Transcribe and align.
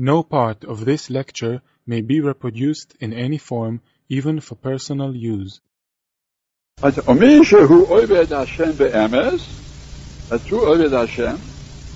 No 0.00 0.22
part 0.22 0.64
of 0.64 0.84
this 0.84 1.08
lecture 1.10 1.62
may 1.86 2.00
be 2.02 2.20
reproduced 2.20 2.94
in 3.00 3.12
any 3.12 3.38
form, 3.38 3.80
even 4.08 4.40
for 4.40 4.54
personal 4.54 5.14
use. 5.14 5.60
ומי 6.82 7.44
שהוא 7.44 7.86
עובד 7.88 8.32
השם 8.32 8.72
באמס, 8.76 9.40
a 10.30 10.38
true 10.48 10.66
עובד 10.66 10.92
השם, 10.92 11.34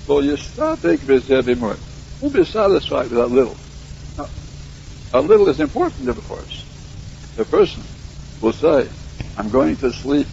לא 0.09 0.23
יסתפק 0.23 0.97
בזה 1.05 1.41
במועד. 1.41 1.77
Won't 2.21 2.33
be 2.33 2.43
satisfied 2.43 3.09
with 3.09 3.19
that 3.19 3.31
little. 3.31 3.55
Now, 4.17 4.29
a 5.13 5.21
little 5.21 5.49
is 5.49 5.59
important, 5.59 6.09
of 6.09 6.17
course. 6.27 6.65
The 7.35 7.45
person 7.45 7.83
will 8.41 8.53
say, 8.53 8.87
I'm 9.37 9.49
going 9.49 9.75
to 9.77 9.91
sleep 9.91 10.27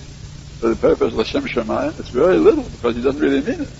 for 0.61 0.69
the 0.69 0.77
purpose 0.77 1.13
of 1.13 1.19
Hashem 1.19 1.45
Shemayim. 1.45 1.99
It's 2.01 2.09
very 2.09 2.39
little 2.39 2.65
because 2.65 2.97
he 2.97 3.03
doesn't 3.03 3.21
really 3.21 3.41
mean 3.41 3.61
it. 3.63 3.71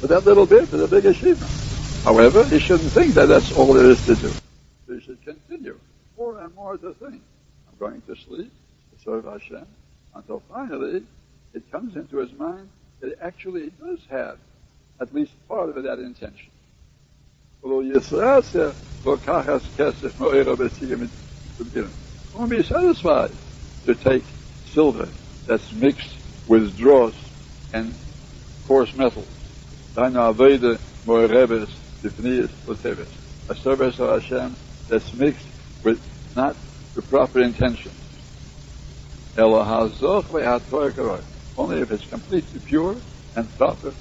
But 0.00 0.10
that 0.10 0.24
little 0.24 0.46
bit 0.46 0.72
is 0.72 0.80
a 0.80 0.88
big 0.88 1.06
achievement. 1.06 1.52
However, 2.03 2.47
he 2.47 2.59
shouldn't 2.59 2.93
think 2.93 3.15
that 3.15 3.27
that's 3.27 3.51
all 3.51 3.73
there 3.73 3.89
is 3.89 4.01
to 4.01 4.15
do. 4.15 4.35
He 4.87 4.99
should 5.01 5.21
continue 5.23 5.79
more 6.17 6.39
and 6.39 6.53
more 6.55 6.77
to 6.77 6.93
think. 6.93 7.21
I'm 7.67 7.77
going 7.79 8.01
to 8.01 8.15
sleep 8.15 8.51
to 8.91 9.03
serve 9.03 9.25
Hashem 9.25 9.65
until 10.15 10.41
finally 10.49 11.03
it 11.53 11.71
comes 11.71 11.95
into 11.95 12.17
his 12.17 12.31
mind 12.33 12.69
that 13.01 13.11
it 13.11 13.19
actually 13.21 13.71
does 13.79 13.99
have 14.09 14.37
at 14.99 15.13
least 15.13 15.31
part 15.47 15.69
of 15.69 15.83
that 15.83 15.99
intention. 15.99 16.49
Won't 17.63 17.93
be 22.49 22.63
satisfied 22.63 23.31
to 23.85 23.95
take 23.95 24.23
silver 24.73 25.09
that's 25.47 25.71
mixed 25.71 26.17
with 26.47 26.77
dross 26.77 27.13
and 27.73 27.95
coarse 28.67 28.93
metals. 28.95 29.27
A 32.01 33.55
service 33.63 33.95
of 33.99 34.21
Hashem 34.21 34.57
that's 34.89 35.13
mixed 35.13 35.45
with 35.83 35.97
not 36.35 36.55
the 36.95 37.01
proper 37.01 37.41
intention. 37.41 37.91
Only 39.37 39.61
if 41.81 41.91
it's 41.91 42.05
completely 42.09 42.61
pure 42.67 43.01
and 43.35 43.57
proper 43.57 43.93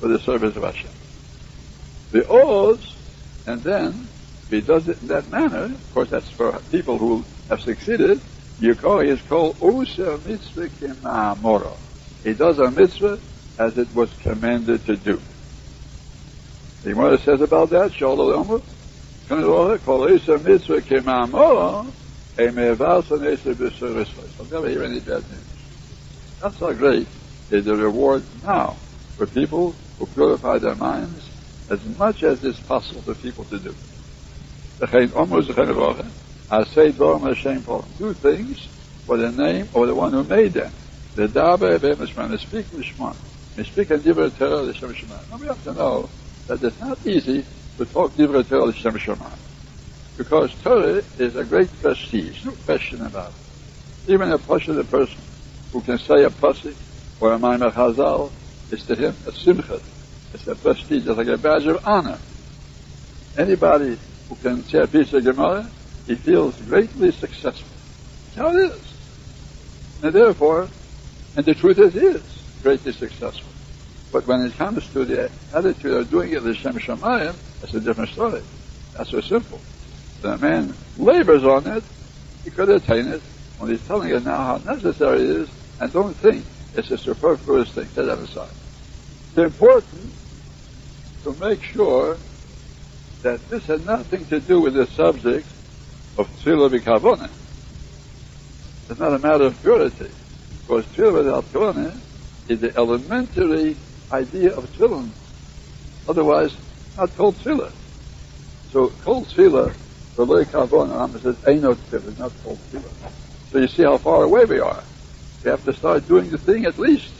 for 0.00 0.08
the 0.08 0.18
service 0.24 0.54
of 0.56 0.62
Hashem. 0.62 0.90
The 2.12 2.28
oz, 2.28 2.78
and 3.46 3.62
then 3.62 4.08
if 4.46 4.50
he 4.50 4.60
does 4.60 4.88
it 4.88 4.98
in 5.00 5.08
that 5.08 5.30
manner, 5.30 5.74
of 5.74 5.94
course 5.94 6.08
that's 6.10 6.30
for 6.36 6.60
people 6.70 6.98
who 6.98 7.24
have 7.48 7.60
succeeded, 7.60 8.20
Yukoi 8.60 9.12
is 9.12 9.20
called 9.28 9.56
Usa 9.62 10.18
Mitzvah 10.26 10.68
Kimamoro. 10.80 11.76
He 12.22 12.34
does 12.34 12.58
a 12.58 12.70
mitzvah 12.70 13.18
as 13.58 13.72
it 13.76 13.94
was 13.94 14.08
commanded 14.22 14.84
to 14.86 14.96
do. 14.96 15.20
The 16.84 16.90
Gemara 16.90 17.18
says 17.24 17.40
about 17.40 17.70
that, 17.70 17.90
Shalom 17.98 18.20
Omer, 19.28 19.78
Kol 19.78 20.10
Usa 20.10 20.38
Mitzvah 20.38 20.80
Kimamoro, 20.82 21.92
I've 22.38 22.54
never 24.52 24.68
hear 24.68 24.84
any 24.84 25.00
bad 25.00 25.28
news. 25.28 25.44
That's 26.40 26.60
how 26.60 26.72
great 26.72 27.08
is 27.50 27.64
the 27.64 27.74
reward 27.74 28.22
now 28.44 28.76
for 29.16 29.26
people 29.26 29.74
who 29.98 30.06
purify 30.06 30.58
their 30.60 30.76
minds 30.76 31.28
as 31.68 31.80
much 31.98 32.22
as 32.22 32.44
is 32.44 32.60
possible 32.68 33.02
for 33.02 33.16
people 33.16 33.44
to 33.46 33.58
do. 33.58 33.74
I 34.80 34.86
say 36.74 36.92
two 36.92 38.14
things 38.22 38.68
for 39.04 39.18
the 39.18 39.32
name 39.32 39.68
of 39.74 39.88
the 39.88 39.94
one 39.96 40.12
who 40.12 40.22
made 40.22 40.54
them. 40.54 40.72
The 41.16 41.26
Dabe 41.26 41.80
B'Mishman, 41.80 42.38
speak 42.38 42.70
Mishman. 42.70 43.16
Speak 43.72 43.90
and 43.90 44.04
Divrei 44.04 44.30
Torah 44.38 44.62
L'Shem 44.62 44.94
Shema. 44.94 45.22
Now 45.28 45.38
we 45.38 45.48
have 45.48 45.64
to 45.64 45.72
know 45.72 46.08
that 46.48 46.64
it's 46.64 46.80
not 46.80 47.06
easy 47.06 47.44
to 47.76 47.84
talk 47.84 48.12
Divrei 48.14 48.46
Torah 48.48 48.64
L'Shem. 48.64 48.98
Because 50.16 50.52
Torah 50.64 51.02
is 51.18 51.36
a 51.36 51.44
great 51.44 51.70
prestige, 51.80 52.44
no 52.44 52.52
question 52.64 53.02
about 53.06 53.32
it. 53.32 54.12
Even 54.12 54.32
a 54.32 54.38
person 54.38 54.82
who 55.72 55.80
can 55.82 55.98
say 55.98 56.24
a 56.24 56.30
pasuk 56.30 56.74
or 57.20 57.34
a 57.34 57.38
Maimar 57.38 57.72
Chazal 57.72 58.32
is 58.70 58.82
to 58.84 58.96
him 58.96 59.14
a 59.26 59.32
simcha. 59.32 59.80
It's 60.32 60.46
a 60.46 60.54
prestige, 60.54 61.06
it's 61.06 61.16
like 61.16 61.28
a 61.28 61.36
badge 61.36 61.66
of 61.66 61.86
honor. 61.86 62.18
Anybody 63.36 63.98
who 64.28 64.36
can 64.36 64.64
say 64.64 64.78
a 64.78 64.86
piece 64.86 65.12
of 65.12 65.24
Gemara, 65.24 65.70
he 66.06 66.16
feels 66.16 66.56
greatly 66.62 67.12
successful. 67.12 67.68
That's 68.24 68.36
how 68.36 68.56
it 68.56 68.72
is. 68.72 68.94
And 70.02 70.12
therefore, 70.14 70.68
and 71.36 71.44
the 71.44 71.54
truth 71.54 71.78
is, 71.78 71.92
he 71.92 72.00
is 72.00 72.22
greatly 72.62 72.92
successful. 72.92 73.52
But 74.10 74.26
when 74.26 74.42
it 74.46 74.56
comes 74.56 74.88
to 74.90 75.04
the 75.04 75.30
attitude 75.52 75.92
of 75.92 76.10
doing 76.10 76.32
it 76.32 76.42
L'Shem 76.42 76.78
Shamayim, 76.78 77.34
that's 77.60 77.74
a 77.74 77.80
different 77.80 78.10
story. 78.10 78.42
That's 78.96 79.10
so 79.10 79.20
simple. 79.20 79.60
The 80.22 80.38
man 80.38 80.74
labors 80.96 81.44
on 81.44 81.66
it, 81.66 81.84
he 82.44 82.50
could 82.50 82.70
attain 82.70 83.08
it 83.08 83.22
when 83.58 83.70
he's 83.70 83.86
telling 83.86 84.08
you 84.08 84.20
now 84.20 84.36
how 84.36 84.72
necessary 84.72 85.20
it 85.20 85.30
is, 85.30 85.50
and 85.80 85.92
don't 85.92 86.14
think 86.14 86.44
it's 86.74 86.90
a 86.90 86.98
superfluous 86.98 87.70
thing. 87.70 87.88
That 87.94 88.08
aside. 88.18 88.50
It's 89.28 89.38
important 89.38 90.12
to 91.24 91.32
make 91.34 91.62
sure 91.62 92.16
that 93.22 93.46
this 93.50 93.66
had 93.66 93.84
nothing 93.84 94.24
to 94.26 94.40
do 94.40 94.60
with 94.60 94.74
the 94.74 94.86
subject 94.86 95.46
of 96.16 96.28
tefillah 96.42 96.70
b'kavonah. 96.70 97.30
It's 98.88 98.98
not 98.98 99.12
a 99.12 99.18
matter 99.18 99.44
of 99.44 99.60
purity, 99.60 100.10
because 100.66 100.86
tefillah 100.86 101.44
without 101.44 101.94
is 102.48 102.60
the 102.60 102.74
elementary 102.76 103.76
idea 104.12 104.54
of 104.54 104.64
tefillah. 104.72 105.08
Otherwise, 106.08 106.56
not 106.96 107.14
called 107.16 107.36
tefillah. 107.36 107.72
So, 108.72 108.88
called 109.04 109.26
tefillah, 109.26 109.74
the 110.16 110.24
loy 110.24 110.44
kavonah, 110.44 111.20
says, 111.20 111.36
ain't 111.46 111.62
no 111.62 111.74
tefillah, 111.74 112.18
not 112.18 112.32
called 112.42 112.58
tefillah. 112.70 113.12
So 113.52 113.58
you 113.58 113.68
see 113.68 113.82
how 113.82 113.98
far 113.98 114.24
away 114.24 114.44
we 114.44 114.60
are. 114.60 114.82
We 115.44 115.50
have 115.50 115.64
to 115.64 115.72
start 115.72 116.06
doing 116.08 116.30
the 116.30 116.38
thing 116.38 116.66
at 116.66 116.78
least. 116.78 117.12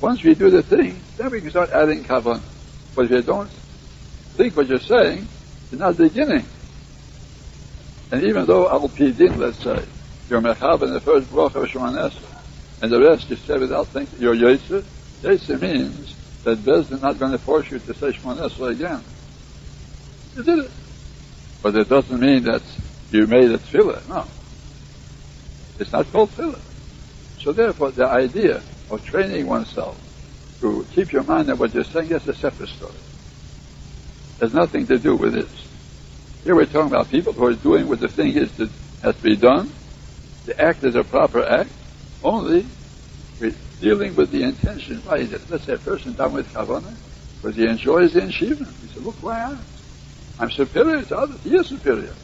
Once 0.00 0.22
we 0.22 0.34
do 0.34 0.50
the 0.50 0.62
thing, 0.62 1.00
then 1.16 1.30
we 1.30 1.40
can 1.40 1.50
start 1.50 1.70
adding 1.70 2.04
kavanah. 2.04 2.42
But 2.94 3.06
if 3.06 3.10
you 3.10 3.22
don't 3.22 3.50
think 4.36 4.56
what 4.56 4.66
you're 4.66 4.78
saying, 4.78 5.28
you're 5.70 5.80
not 5.80 5.96
beginning. 5.96 6.46
And 8.10 8.22
even 8.24 8.46
though 8.46 8.68
al 8.68 8.88
pidin, 8.88 9.36
let's 9.36 9.58
say, 9.62 9.84
you're 10.28 10.40
mechab 10.40 10.82
in 10.82 10.92
the 10.92 11.00
first 11.00 11.28
bracha 11.30 11.56
of 11.56 11.68
Shemanes, 11.68 12.14
and 12.80 12.92
the 12.92 13.00
rest 13.00 13.30
you 13.30 13.36
say 13.36 13.58
without 13.58 13.88
thinking, 13.88 14.20
you're 14.20 14.34
yotzei, 14.34 14.84
yotzei 15.24 15.60
means 15.60 16.14
that 16.44 16.58
Beis 16.58 16.88
Din 16.88 17.00
not 17.00 17.18
going 17.18 17.32
to 17.32 17.38
force 17.38 17.70
you 17.70 17.78
to 17.78 17.94
say 17.94 18.12
Shemanes 18.12 18.70
again. 18.70 19.02
You 20.36 20.42
did 20.42 20.64
it. 20.66 20.70
But 21.62 21.74
it 21.76 21.88
doesn't 21.88 22.20
mean 22.20 22.44
that 22.44 22.62
you 23.10 23.26
made 23.26 23.50
it 23.50 23.60
tefillah. 23.60 24.08
No. 24.08 24.26
It's 25.78 25.92
not 25.92 26.10
called 26.12 26.30
tefillah. 26.30 26.60
So 27.40 27.52
therefore, 27.52 27.90
the 27.90 28.06
idea 28.06 28.62
of 28.90 29.04
training 29.04 29.46
oneself 29.46 29.98
to 30.60 30.86
keep 30.92 31.12
your 31.12 31.22
mind 31.24 31.50
on 31.50 31.58
what 31.58 31.74
you're 31.74 31.84
saying, 31.84 32.10
is 32.10 32.26
a 32.26 32.34
separate 32.34 32.68
story. 32.70 32.92
Has 34.40 34.54
nothing 34.54 34.86
to 34.86 34.98
do 34.98 35.14
with 35.14 35.34
this. 35.34 35.68
Here 36.42 36.54
we're 36.54 36.66
talking 36.66 36.88
about 36.88 37.10
people 37.10 37.32
who 37.32 37.44
are 37.46 37.54
doing 37.54 37.88
what 37.88 38.00
the 38.00 38.08
thing 38.08 38.34
is 38.34 38.50
that 38.56 38.70
has 39.02 39.16
to 39.16 39.22
be 39.22 39.36
done. 39.36 39.70
The 40.46 40.60
act 40.60 40.84
is 40.84 40.94
a 40.94 41.04
proper 41.04 41.44
act. 41.44 41.70
Only 42.22 42.66
dealing 43.80 44.14
with 44.16 44.30
the 44.30 44.42
intention. 44.42 44.98
Why 45.04 45.18
it? 45.18 45.50
Let's 45.50 45.64
say 45.64 45.74
a 45.74 45.78
person 45.78 46.14
done 46.14 46.32
with 46.32 46.52
kavanah 46.52 46.94
because 47.40 47.56
he 47.56 47.66
enjoys 47.66 48.14
the 48.14 48.26
achievement. 48.26 48.74
He 48.80 48.88
said, 48.88 49.02
look 49.02 49.16
where 49.22 49.34
I 49.34 49.50
am. 49.50 49.58
I'm 50.38 50.50
superior 50.50 51.02
to 51.02 51.18
others. 51.18 51.40
He 51.42 51.54
is 51.54 51.66
superior. 51.66 52.14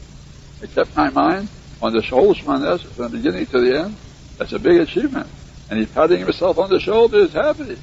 I 0.61 0.65
kept 0.67 0.95
my 0.95 1.09
mind 1.09 1.47
on 1.81 1.93
the 1.93 2.01
whole 2.01 2.33
shmanes 2.35 2.81
from 2.81 3.03
the 3.03 3.17
beginning 3.17 3.45
to 3.47 3.61
the 3.61 3.79
end. 3.79 3.95
That's 4.37 4.53
a 4.53 4.59
big 4.59 4.79
achievement. 4.79 5.27
And 5.69 5.79
he's 5.79 5.91
patting 5.91 6.19
himself 6.19 6.57
on 6.57 6.69
the 6.69 6.79
shoulder, 6.79 7.21
he's 7.21 7.33
happy. 7.33 7.77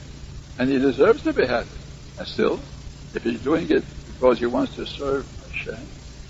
And 0.59 0.69
he 0.69 0.79
deserves 0.79 1.23
to 1.23 1.33
be 1.33 1.47
happy. 1.47 1.69
And 2.19 2.27
still, 2.27 2.61
if 3.15 3.23
he's 3.23 3.41
doing 3.43 3.71
it 3.71 3.85
because 4.13 4.39
he 4.39 4.47
wants 4.47 4.75
to 4.77 4.87
serve 4.87 5.27
Hashem, 5.51 5.79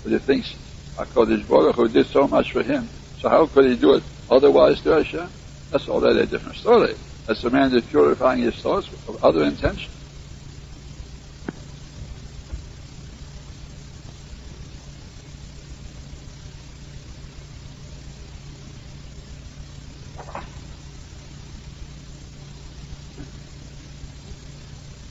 but 0.03 0.11
he 0.11 0.19
thinks 0.19 0.55
ah, 0.97 1.05
HaKadosh 1.05 1.47
Baruch 1.47 1.75
Hu 1.75 1.87
did 1.89 2.05
so 2.05 2.27
much 2.27 2.51
for 2.51 2.63
him, 2.63 2.87
so 3.19 3.29
how 3.29 3.47
could 3.47 3.65
he 3.65 3.75
do 3.75 3.95
it 3.95 4.03
otherwise 4.29 4.81
to 4.81 4.89
Hashem? 4.91 5.29
That's 5.71 5.89
already 5.89 6.21
a 6.21 6.25
different 6.25 6.57
story. 6.57 6.95
That's 7.29 7.43
a 7.43 7.51
man 7.51 7.69
that's 7.71 7.85
purifying 7.85 8.41
his 8.41 8.55
thoughts 8.55 8.89
of 9.07 9.23
other 9.23 9.43
intentions. 9.43 9.87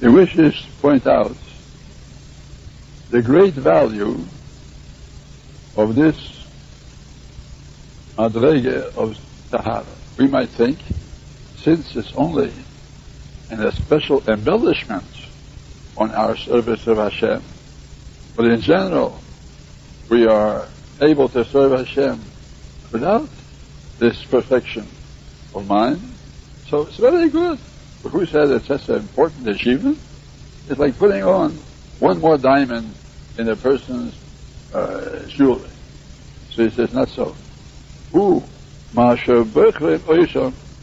The 0.00 0.10
wishes 0.10 0.66
point 0.82 1.06
out 1.06 1.36
the 3.10 3.22
great 3.22 3.54
value 3.54 4.18
of 5.76 5.94
this 5.94 6.16
madrege 8.16 8.92
of 8.96 9.16
Tahara. 9.52 9.86
We 10.16 10.26
might 10.26 10.48
think, 10.48 10.80
since 11.62 11.96
it's 11.96 12.12
only 12.16 12.52
an 13.50 13.62
a 13.62 13.72
special 13.72 14.22
embellishment 14.28 15.04
on 15.96 16.12
our 16.12 16.36
service 16.36 16.86
of 16.86 16.98
Hashem, 16.98 17.42
But 18.36 18.46
in 18.46 18.60
general, 18.60 19.20
we 20.08 20.26
are 20.26 20.68
able 21.00 21.28
to 21.30 21.44
serve 21.46 21.72
Hashem 21.72 22.22
without 22.92 23.28
this 23.98 24.24
perfection 24.30 24.88
of 25.54 25.66
mind. 25.66 26.00
So 26.68 26.82
it's 26.82 26.98
very 26.98 27.28
good. 27.30 27.58
But 28.02 28.10
who 28.10 28.24
said 28.26 28.50
it's 28.50 28.68
such 28.68 28.88
an 28.88 28.96
important 28.96 29.48
achievement? 29.48 29.98
It's 30.68 30.78
like 30.78 30.98
putting 30.98 31.24
on 31.24 31.58
one 31.98 32.20
more 32.20 32.38
diamond 32.38 32.94
in 33.36 33.48
a 33.48 33.56
person's 33.56 34.14
uh, 34.72 35.26
jewelry. 35.36 35.70
So 36.52 36.64
he 36.64 36.70
says, 36.70 36.92
not 36.92 37.08
so. 37.08 37.34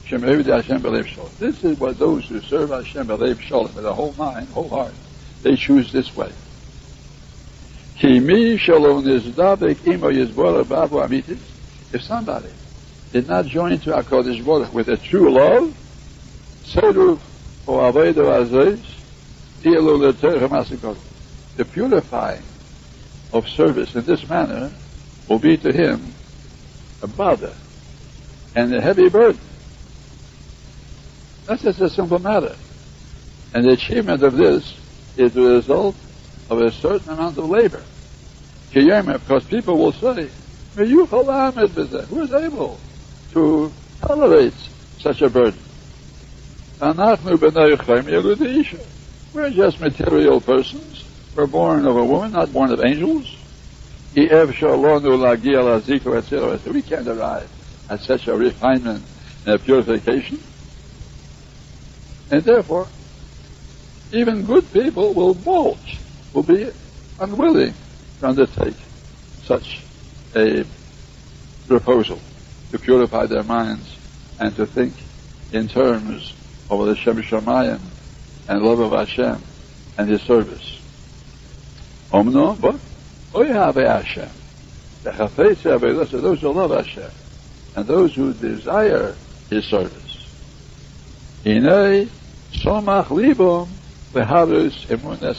This 0.08 1.64
is 1.64 1.80
what 1.80 1.98
those 1.98 2.28
who 2.28 2.40
serve 2.42 2.70
Hashem 2.70 3.08
believe 3.08 3.42
shalom 3.42 3.74
with 3.74 3.86
a 3.86 3.94
whole 3.94 4.14
mind, 4.14 4.50
whole 4.50 4.70
heart, 4.70 4.94
they 5.42 5.56
choose 5.56 5.92
this 5.92 6.16
way. 6.16 6.32
If 11.94 12.02
somebody 12.02 12.50
did 13.12 13.28
not 13.28 13.46
join 13.48 13.80
to 13.80 13.90
HaKadosh 13.92 14.46
Baruch 14.46 14.74
with 14.74 14.90
a 14.90 14.98
true 14.98 15.32
love, 15.32 15.74
the 21.58 21.66
purifying 21.66 22.44
of 23.34 23.48
service 23.48 23.96
in 23.96 24.06
this 24.06 24.30
manner 24.30 24.72
will 25.28 25.40
be 25.40 25.58
to 25.58 25.72
him 25.72 26.14
a 27.02 27.08
bother 27.08 27.56
and 28.54 28.72
a 28.76 28.82
heavy 28.82 29.10
burden. 29.10 29.40
That's 31.46 31.62
just 31.62 31.82
a 31.82 31.90
simple 31.90 32.20
matter. 32.20 32.56
And 33.54 33.66
the 33.66 33.72
achievement 33.72 34.24
of 34.24 34.36
this 34.36 34.78
is 35.18 35.34
the 35.34 35.42
result 35.42 35.96
of 36.50 36.62
a 36.62 36.72
certain 36.72 37.14
amount 37.14 37.38
of 37.38 37.50
labor. 37.50 37.84
Because 38.72 39.44
people 39.46 39.78
will 39.78 39.94
say, 39.94 40.30
May 40.76 40.86
you 40.86 41.06
who 41.06 42.22
is 42.22 42.34
able 42.34 42.78
to 43.32 43.72
tolerate 44.02 44.54
such 45.00 45.22
a 45.22 45.30
burden? 45.30 45.60
We're 49.34 49.52
just 49.52 49.80
material 49.80 50.42
persons. 50.42 51.06
We're 51.36 51.48
born 51.48 51.86
of 51.86 51.96
a 51.96 52.04
woman, 52.04 52.34
not 52.34 52.52
born 52.52 52.72
of 52.72 52.84
angels. 52.84 53.34
We 54.16 54.28
can't 54.28 54.50
arrive 57.08 57.50
at 57.90 58.02
such 58.02 58.28
a 58.28 58.36
refinement 58.36 59.04
and 59.46 59.56
a 59.56 59.60
purification. 59.60 60.40
And 62.32 62.44
therefore, 62.44 62.88
even 64.12 64.46
good 64.46 64.72
people 64.72 65.14
will 65.14 65.34
balk, 65.34 65.78
will 66.34 66.44
be 66.44 66.72
unwilling 67.20 67.74
to 68.20 68.28
undertake 68.28 68.76
such 69.44 69.82
a 70.36 70.66
proposal 71.68 72.20
to 72.72 72.80
purify 72.80 73.26
their 73.26 73.44
minds 73.44 73.96
and 74.40 74.56
to 74.56 74.66
think 74.66 74.94
in 75.52 75.68
terms 75.68 76.34
of 76.70 76.86
the 76.86 76.96
Shem 76.96 77.22
Shamayim 77.22 77.80
and 78.48 78.62
love 78.62 78.80
of 78.80 78.92
Hashem 78.92 79.42
and 79.98 80.10
His 80.10 80.22
service. 80.22 80.80
Omno, 82.12 82.60
but 82.60 82.80
have 83.48 83.76
Hashem. 83.76 84.30
The 85.04 85.12
those 86.22 86.42
who 86.42 86.52
love 86.52 86.72
Hashem 86.72 87.12
and 87.76 87.86
those 87.86 88.16
who 88.16 88.34
desire 88.34 89.16
His 89.50 89.66
service. 89.66 90.05
Emunes 91.46 92.10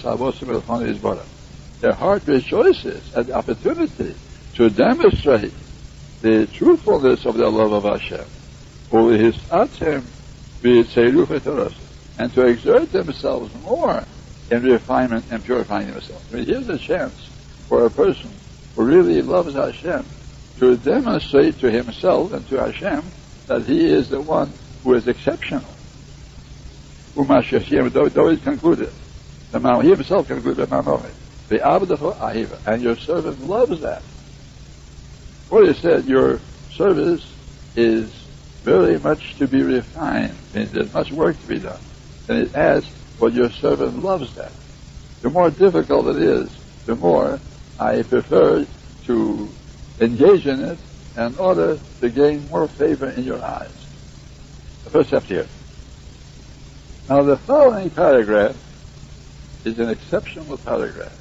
avosim 0.04 0.48
elchon 0.48 0.86
yizbarach. 0.86 1.26
Their 1.80 1.94
heart 1.94 2.22
rejoices 2.26 3.12
at 3.14 3.26
the 3.26 3.34
opportunity 3.34 4.14
to 4.54 4.70
demonstrate 4.70 5.52
the 6.22 6.46
truthfulness 6.46 7.26
of 7.26 7.36
their 7.36 7.48
love 7.48 7.72
of 7.72 7.82
Hashem. 7.82 8.24
And 12.18 12.32
to 12.32 12.46
exert 12.46 12.92
themselves 12.92 13.54
more 13.62 14.04
in 14.50 14.62
refinement 14.62 15.24
and 15.32 15.44
purifying 15.44 15.90
themselves. 15.90 16.24
I 16.32 16.36
mean, 16.36 16.46
here's 16.46 16.68
a 16.68 16.78
chance 16.78 17.28
for 17.68 17.84
a 17.84 17.90
person 17.90 18.30
who 18.76 18.84
really 18.84 19.22
loves 19.22 19.54
Hashem 19.54 20.06
to 20.60 20.76
demonstrate 20.76 21.58
to 21.58 21.70
himself 21.70 22.32
and 22.32 22.46
to 22.48 22.60
Hashem 22.60 23.02
that 23.48 23.64
he 23.64 23.86
is 23.86 24.08
the 24.08 24.20
one 24.20 24.52
who 24.84 24.94
is 24.94 25.08
exceptional. 25.08 25.64
Though 27.16 28.28
he 28.28 28.36
concluded, 28.36 28.92
the 29.50 29.78
he 29.80 29.90
himself 29.90 30.28
concluded, 30.28 30.68
the 30.68 30.76
ahiva, 31.56 32.58
and 32.66 32.82
your 32.82 32.96
servant 32.96 33.48
loves 33.48 33.80
that. 33.80 34.02
What 35.48 35.66
he 35.66 35.72
said, 35.74 36.04
your 36.04 36.40
service 36.72 37.26
is 37.74 38.12
very 38.62 38.98
much 38.98 39.36
to 39.38 39.46
be 39.46 39.62
refined. 39.62 40.36
there's 40.52 40.92
much 40.92 41.10
work 41.10 41.40
to 41.40 41.46
be 41.46 41.58
done. 41.58 41.78
And 42.28 42.38
it 42.38 42.54
adds, 42.54 42.90
but 43.18 43.32
your 43.32 43.50
servant 43.50 44.02
loves 44.02 44.34
that. 44.34 44.52
The 45.22 45.30
more 45.30 45.50
difficult 45.50 46.08
it 46.16 46.22
is, 46.22 46.50
the 46.84 46.96
more 46.96 47.40
I 47.78 48.02
prefer 48.02 48.66
to 49.06 49.48
engage 50.00 50.46
in 50.46 50.62
it 50.62 50.78
in 51.16 51.36
order 51.36 51.78
to 52.00 52.10
gain 52.10 52.48
more 52.48 52.68
favor 52.68 53.08
in 53.08 53.24
your 53.24 53.42
eyes. 53.42 53.70
The 54.84 54.90
first 54.90 55.08
step 55.08 55.22
here. 55.22 55.46
Now 57.08 57.22
the 57.22 57.36
following 57.36 57.90
paragraph 57.90 58.56
is 59.64 59.78
an 59.78 59.90
exceptional 59.90 60.58
paragraph. 60.58 61.16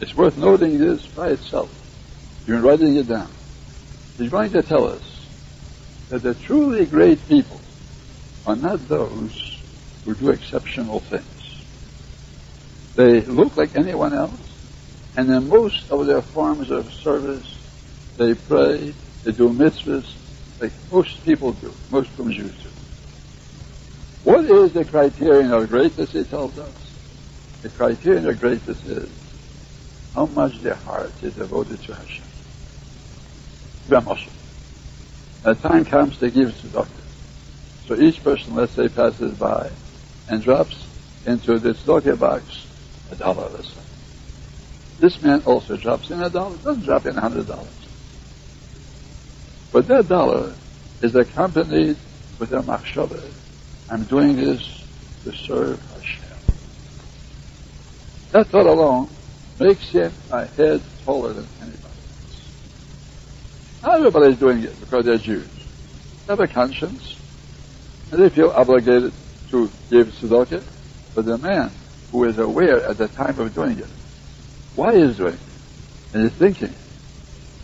It's 0.00 0.16
worth 0.16 0.36
noting 0.36 0.78
this 0.78 1.06
by 1.06 1.28
itself. 1.28 1.70
You're 2.44 2.60
writing 2.60 2.96
it 2.96 3.06
down. 3.06 3.30
He's 4.18 4.30
going 4.30 4.50
to 4.50 4.62
tell 4.62 4.88
us 4.88 5.28
that 6.08 6.24
the 6.24 6.34
truly 6.34 6.86
great 6.86 7.24
people 7.28 7.60
are 8.48 8.56
not 8.56 8.88
those 8.88 9.62
who 10.04 10.14
do 10.16 10.30
exceptional 10.30 10.98
things. 10.98 11.62
They 12.96 13.20
look 13.20 13.56
like 13.56 13.76
anyone 13.76 14.12
else, 14.12 14.32
and 15.16 15.30
in 15.30 15.48
most 15.48 15.88
of 15.92 16.06
their 16.06 16.22
forms 16.22 16.72
of 16.72 16.92
service, 16.92 17.56
they 18.16 18.34
pray, 18.34 18.92
they 19.22 19.30
do 19.30 19.50
mitzvahs, 19.50 20.12
like 20.60 20.72
most 20.90 21.24
people 21.24 21.52
do, 21.52 21.72
most 21.92 22.10
Jews 22.16 22.60
do. 22.60 22.73
What 24.24 24.46
is 24.46 24.72
the 24.72 24.84
criterion 24.84 25.52
of 25.52 25.68
greatness, 25.68 26.12
he 26.12 26.24
tells 26.24 26.58
us? 26.58 26.72
The 27.62 27.68
criterion 27.68 28.26
of 28.26 28.40
greatness 28.40 28.82
is 28.86 29.08
how 30.14 30.26
much 30.26 30.60
the 30.60 30.74
heart 30.74 31.12
is 31.22 31.34
devoted 31.34 31.82
to 31.82 31.94
Hashem. 31.94 32.24
A 35.44 35.54
time 35.54 35.84
comes 35.84 36.16
to 36.18 36.30
give 36.30 36.58
to 36.62 36.66
doctor. 36.68 37.02
So 37.86 37.96
each 37.96 38.24
person, 38.24 38.54
let's 38.54 38.72
say, 38.72 38.88
passes 38.88 39.36
by 39.36 39.70
and 40.30 40.42
drops 40.42 40.86
into 41.26 41.58
this 41.58 41.82
tzedakah 41.82 42.18
box 42.18 42.66
a 43.12 43.16
dollar, 43.16 43.48
let's. 43.50 43.74
This 45.00 45.20
man 45.22 45.42
also 45.44 45.76
drops 45.76 46.10
in 46.10 46.22
a 46.22 46.30
dollar, 46.30 46.56
doesn't 46.58 46.84
drop 46.84 47.04
in 47.04 47.18
a 47.18 47.20
hundred 47.20 47.46
dollars. 47.46 47.68
But 49.70 49.86
that 49.88 50.08
dollar 50.08 50.54
is 51.02 51.14
accompanied 51.14 51.96
with 52.38 52.52
a 52.52 52.60
machshava. 52.60 53.33
I'm 53.88 54.04
doing 54.04 54.36
this 54.36 54.82
to 55.24 55.32
serve 55.46 55.80
Hashem. 55.80 56.54
That 58.32 58.48
thought 58.48 58.66
alone 58.66 59.10
makes 59.58 59.90
him 59.90 60.12
a 60.30 60.46
head 60.46 60.82
taller 61.04 61.32
than 61.32 61.46
anybody 61.60 61.84
else. 61.84 62.48
Not 63.82 63.98
everybody's 63.98 64.38
doing 64.38 64.62
it 64.62 64.80
because 64.80 65.04
they're 65.04 65.18
Jews. 65.18 65.48
They 66.26 66.32
have 66.32 66.40
a 66.40 66.48
conscience, 66.48 67.16
and 68.10 68.22
they 68.22 68.34
feel 68.34 68.50
obligated 68.50 69.12
to 69.50 69.70
give 69.90 70.08
tzedakah. 70.08 70.64
But 71.14 71.26
the 71.26 71.38
man 71.38 71.70
who 72.10 72.24
is 72.24 72.38
aware 72.38 72.84
at 72.88 72.98
the 72.98 73.08
time 73.08 73.38
of 73.38 73.54
doing 73.54 73.78
it, 73.78 73.86
why 74.74 74.96
he's 74.96 75.16
doing 75.16 75.34
it, 75.34 75.40
and 76.12 76.28
he's 76.28 76.38
thinking, 76.38 76.74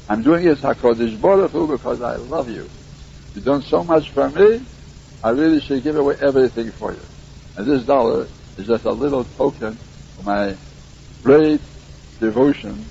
I'm 0.08 0.22
doing 0.22 0.44
this 0.44 0.60
HaKadosh 0.60 1.20
Baruch 1.20 1.52
Hu 1.52 1.66
because 1.68 2.02
I 2.02 2.16
love 2.16 2.48
you. 2.48 2.68
You've 3.34 3.44
done 3.44 3.62
so 3.62 3.82
much 3.82 4.10
for 4.10 4.28
me, 4.28 4.66
I 5.22 5.30
really 5.30 5.60
should 5.60 5.82
give 5.82 5.96
away 5.96 6.16
everything 6.20 6.70
for 6.72 6.92
you. 6.92 7.00
And 7.56 7.66
this 7.66 7.84
dollar 7.84 8.26
is 8.56 8.66
just 8.66 8.84
a 8.84 8.92
little 8.92 9.24
token 9.24 9.78
of 10.18 10.24
my 10.24 10.56
great 11.22 11.60
devotion 12.18 12.86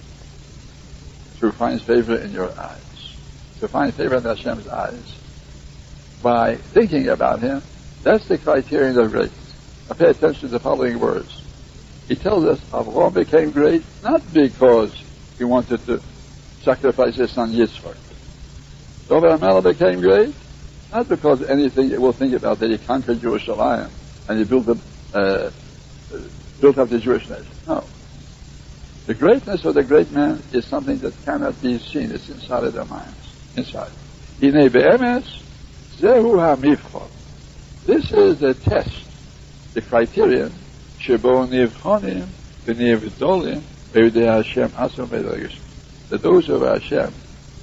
to 1.39 1.51
find 1.51 1.81
favor 1.81 2.17
in 2.17 2.31
your 2.31 2.51
eyes, 2.59 3.15
to 3.59 3.67
find 3.67 3.93
favor 3.93 4.15
in 4.15 4.23
Hashem's 4.23 4.67
eyes. 4.67 5.15
By 6.21 6.55
thinking 6.55 7.07
about 7.07 7.39
Him, 7.39 7.63
that's 8.03 8.27
the 8.27 8.37
criterion 8.37 8.97
of 8.99 9.11
greatness. 9.11 9.55
Now 9.89 9.95
pay 9.95 10.09
attention 10.09 10.41
to 10.41 10.47
the 10.49 10.59
following 10.59 10.99
words. 10.99 11.43
He 12.07 12.15
tells 12.15 12.45
us 12.45 12.59
Avraham 12.71 13.13
became 13.13 13.51
great 13.51 13.83
not 14.03 14.21
because 14.33 14.91
he 15.37 15.43
wanted 15.43 15.85
to 15.85 16.01
sacrifice 16.63 17.15
his 17.15 17.31
son 17.31 17.53
Yitzchak. 17.53 17.95
David 19.07 19.63
became 19.63 20.01
great 20.01 20.35
not 20.91 21.07
because 21.07 21.43
anything 21.43 21.91
it 21.91 22.01
will 22.01 22.13
think 22.13 22.33
about 22.33 22.59
that 22.59 22.71
he 22.71 22.77
conquered 22.77 23.21
Jerusalem 23.21 23.91
and 24.27 24.39
he 24.39 24.45
built, 24.45 24.65
the, 24.65 24.79
uh, 25.13 25.51
built 26.59 26.77
up 26.77 26.89
the 26.89 26.99
Jewish 26.99 27.29
nation. 27.29 27.45
No. 27.67 27.83
The 29.05 29.13
greatness 29.13 29.65
of 29.65 29.75
the 29.75 29.83
great 29.83 30.11
man 30.11 30.41
is 30.51 30.65
something 30.65 30.99
that 30.99 31.13
cannot 31.25 31.61
be 31.61 31.79
seen. 31.79 32.11
It's 32.11 32.29
inside 32.29 32.63
of 32.63 32.73
their 32.73 32.85
minds. 32.85 33.15
Inside. 33.55 33.91
This 37.85 38.11
is 38.11 38.39
the 38.39 38.53
test, 38.53 39.05
the 39.73 39.81
criterion, 39.81 40.53
that 46.09 46.21
those 46.21 46.49
of 46.49 46.61
Hashem 46.61 47.13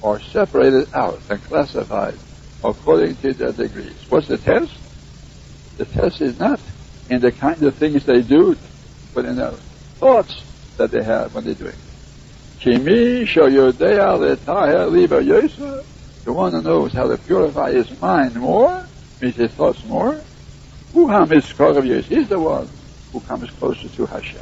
are 0.03 0.19
separated 0.19 0.87
out 0.93 1.21
and 1.29 1.43
classified 1.43 2.15
according 2.63 3.15
to 3.17 3.33
their 3.33 3.51
degrees. 3.51 4.05
What's 4.09 4.27
the 4.27 4.37
test? 4.37 4.73
The 5.77 5.85
test 5.85 6.21
is 6.21 6.39
not 6.39 6.59
in 7.09 7.21
the 7.21 7.31
kind 7.31 7.61
of 7.63 7.75
things 7.75 8.05
they 8.05 8.21
do, 8.21 8.57
but 9.13 9.25
in 9.25 9.35
the 9.35 9.51
thoughts 9.99 10.43
that 10.77 10.91
they 10.91 11.03
have 11.03 11.33
when 11.33 11.43
they're 11.45 11.53
doing 11.53 11.73
it. 11.73 11.77
The 16.25 16.33
one 16.33 16.51
who 16.51 16.61
knows 16.61 16.93
how 16.93 17.07
to 17.07 17.17
purify 17.17 17.71
his 17.71 18.01
mind 18.01 18.35
more, 18.35 18.85
means 19.21 19.35
his 19.35 19.51
thoughts 19.51 19.83
more, 19.85 20.21
more 20.93 21.27
years? 21.83 22.05
He's 22.07 22.27
the 22.27 22.39
one 22.39 22.67
who 23.11 23.19
comes 23.21 23.49
closer 23.51 23.87
to 23.87 24.05
Hashem. 24.05 24.41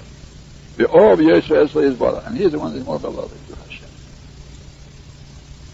The 0.78 0.88
all 0.88 1.14
of 1.14 1.20
Yeshua 1.20 1.84
is 1.84 1.96
brother, 1.96 2.24
and 2.26 2.38
he's 2.38 2.52
the 2.52 2.60
one 2.60 2.74
that's 2.74 2.86
more 2.86 3.00
beloved 3.00 3.48
to 3.48 3.56
Hashem. 3.56 3.90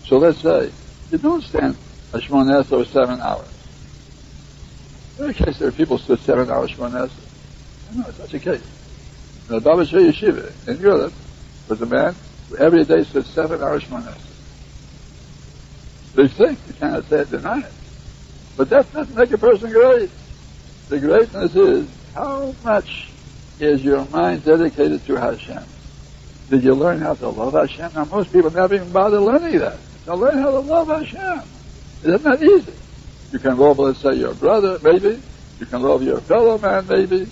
So 0.06 0.18
let's 0.18 0.40
say 0.40 0.72
you 1.12 1.18
don't 1.18 1.44
stand 1.44 1.78
a 2.14 2.20
Shemon 2.20 2.66
for 2.66 2.86
seven 2.86 3.22
hours. 3.22 3.48
In 5.20 5.30
a 5.30 5.34
case 5.34 5.60
there 5.60 5.68
are 5.68 5.72
people 5.72 5.98
who 5.98 6.04
stood 6.04 6.20
seven 6.20 6.50
hours 6.50 6.72
Shemon 6.72 6.96
I 6.96 7.96
know 7.96 8.06
it's 8.08 8.18
such 8.18 8.34
a 8.34 8.40
case. 8.40 8.64
The 9.48 9.60
Baba 9.60 9.84
Yeshiva 9.84 10.68
in 10.68 10.80
Europe 10.80 11.14
was 11.68 11.82
a 11.82 11.86
man 11.86 12.16
who 12.50 12.58
every 12.58 12.84
day 12.84 13.04
stood 13.04 13.26
seven 13.26 13.62
hours 13.62 13.84
Shemon 13.84 14.14
They 16.16 16.28
think 16.28 16.60
you 16.68 16.74
cannot 16.74 17.06
say 17.06 17.22
it, 17.22 17.32
deny 17.32 17.60
it. 17.60 17.72
But 18.58 18.70
that 18.70 18.92
doesn't 18.92 19.16
make 19.16 19.32
a 19.32 19.38
person 19.38 19.72
great. 19.72 20.10
The 20.90 21.00
greatness 21.00 21.56
is 21.56 21.90
how 22.14 22.54
much 22.64 23.08
is 23.60 23.84
your 23.84 24.06
mind 24.06 24.44
dedicated 24.44 25.06
to 25.06 25.16
Hashem? 25.16 25.64
Did 26.50 26.64
you 26.64 26.74
learn 26.74 27.00
how 27.00 27.14
to 27.14 27.30
love 27.30 27.54
Hashem? 27.54 27.92
Now 27.96 28.06
most 28.06 28.34
people 28.34 28.52
never 28.52 28.76
even 28.76 28.92
bother 28.92 29.20
learning 29.20 29.60
that. 29.60 29.80
Now 30.06 30.16
learn 30.16 30.38
how 30.40 30.52
to 30.52 30.60
love 30.60 30.88
Hashem. 30.88 31.51
Isn't 32.04 32.44
easy? 32.44 32.74
You 33.32 33.40
can 33.40 33.58
love, 33.58 33.80
let's 33.80 34.00
say, 34.00 34.16
your 34.16 34.34
brother, 34.34 34.80
maybe. 34.82 35.22
You 35.60 35.66
can 35.66 35.82
love 35.82 36.04
your 36.04 36.20
fellow 36.22 36.58
man, 36.58 36.88
maybe. 36.88 37.28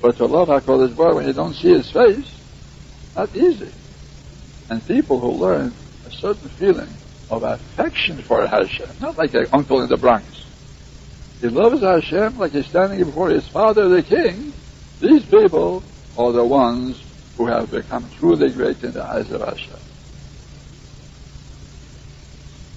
But 0.00 0.16
to 0.18 0.26
love 0.26 0.48
HaKadosh 0.48 0.96
Baruch 0.96 1.16
when 1.16 1.26
you 1.26 1.32
don't 1.32 1.54
see 1.54 1.70
his 1.70 1.90
face, 1.90 2.30
not 3.16 3.34
easy. 3.34 3.70
And 4.70 4.86
people 4.86 5.18
who 5.18 5.30
learn 5.32 5.72
a 6.06 6.10
certain 6.10 6.48
feeling 6.50 6.88
of 7.30 7.42
affection 7.42 8.18
for 8.18 8.46
Hashem, 8.46 8.88
not 9.00 9.18
like 9.18 9.34
an 9.34 9.46
uncle 9.52 9.82
in 9.82 9.88
the 9.88 9.96
Bronx. 9.96 10.44
He 11.40 11.48
loves 11.48 11.82
Hashem 11.82 12.38
like 12.38 12.52
he's 12.52 12.66
standing 12.66 13.04
before 13.04 13.30
his 13.30 13.46
father, 13.48 13.88
the 13.88 14.02
king. 14.02 14.52
These 15.00 15.24
people 15.26 15.82
are 16.16 16.32
the 16.32 16.44
ones 16.44 17.02
who 17.36 17.46
have 17.46 17.70
become 17.70 18.08
truly 18.18 18.50
great 18.50 18.82
in 18.82 18.92
the 18.92 19.04
eyes 19.04 19.30
of 19.30 19.42
Hashem. 19.42 19.76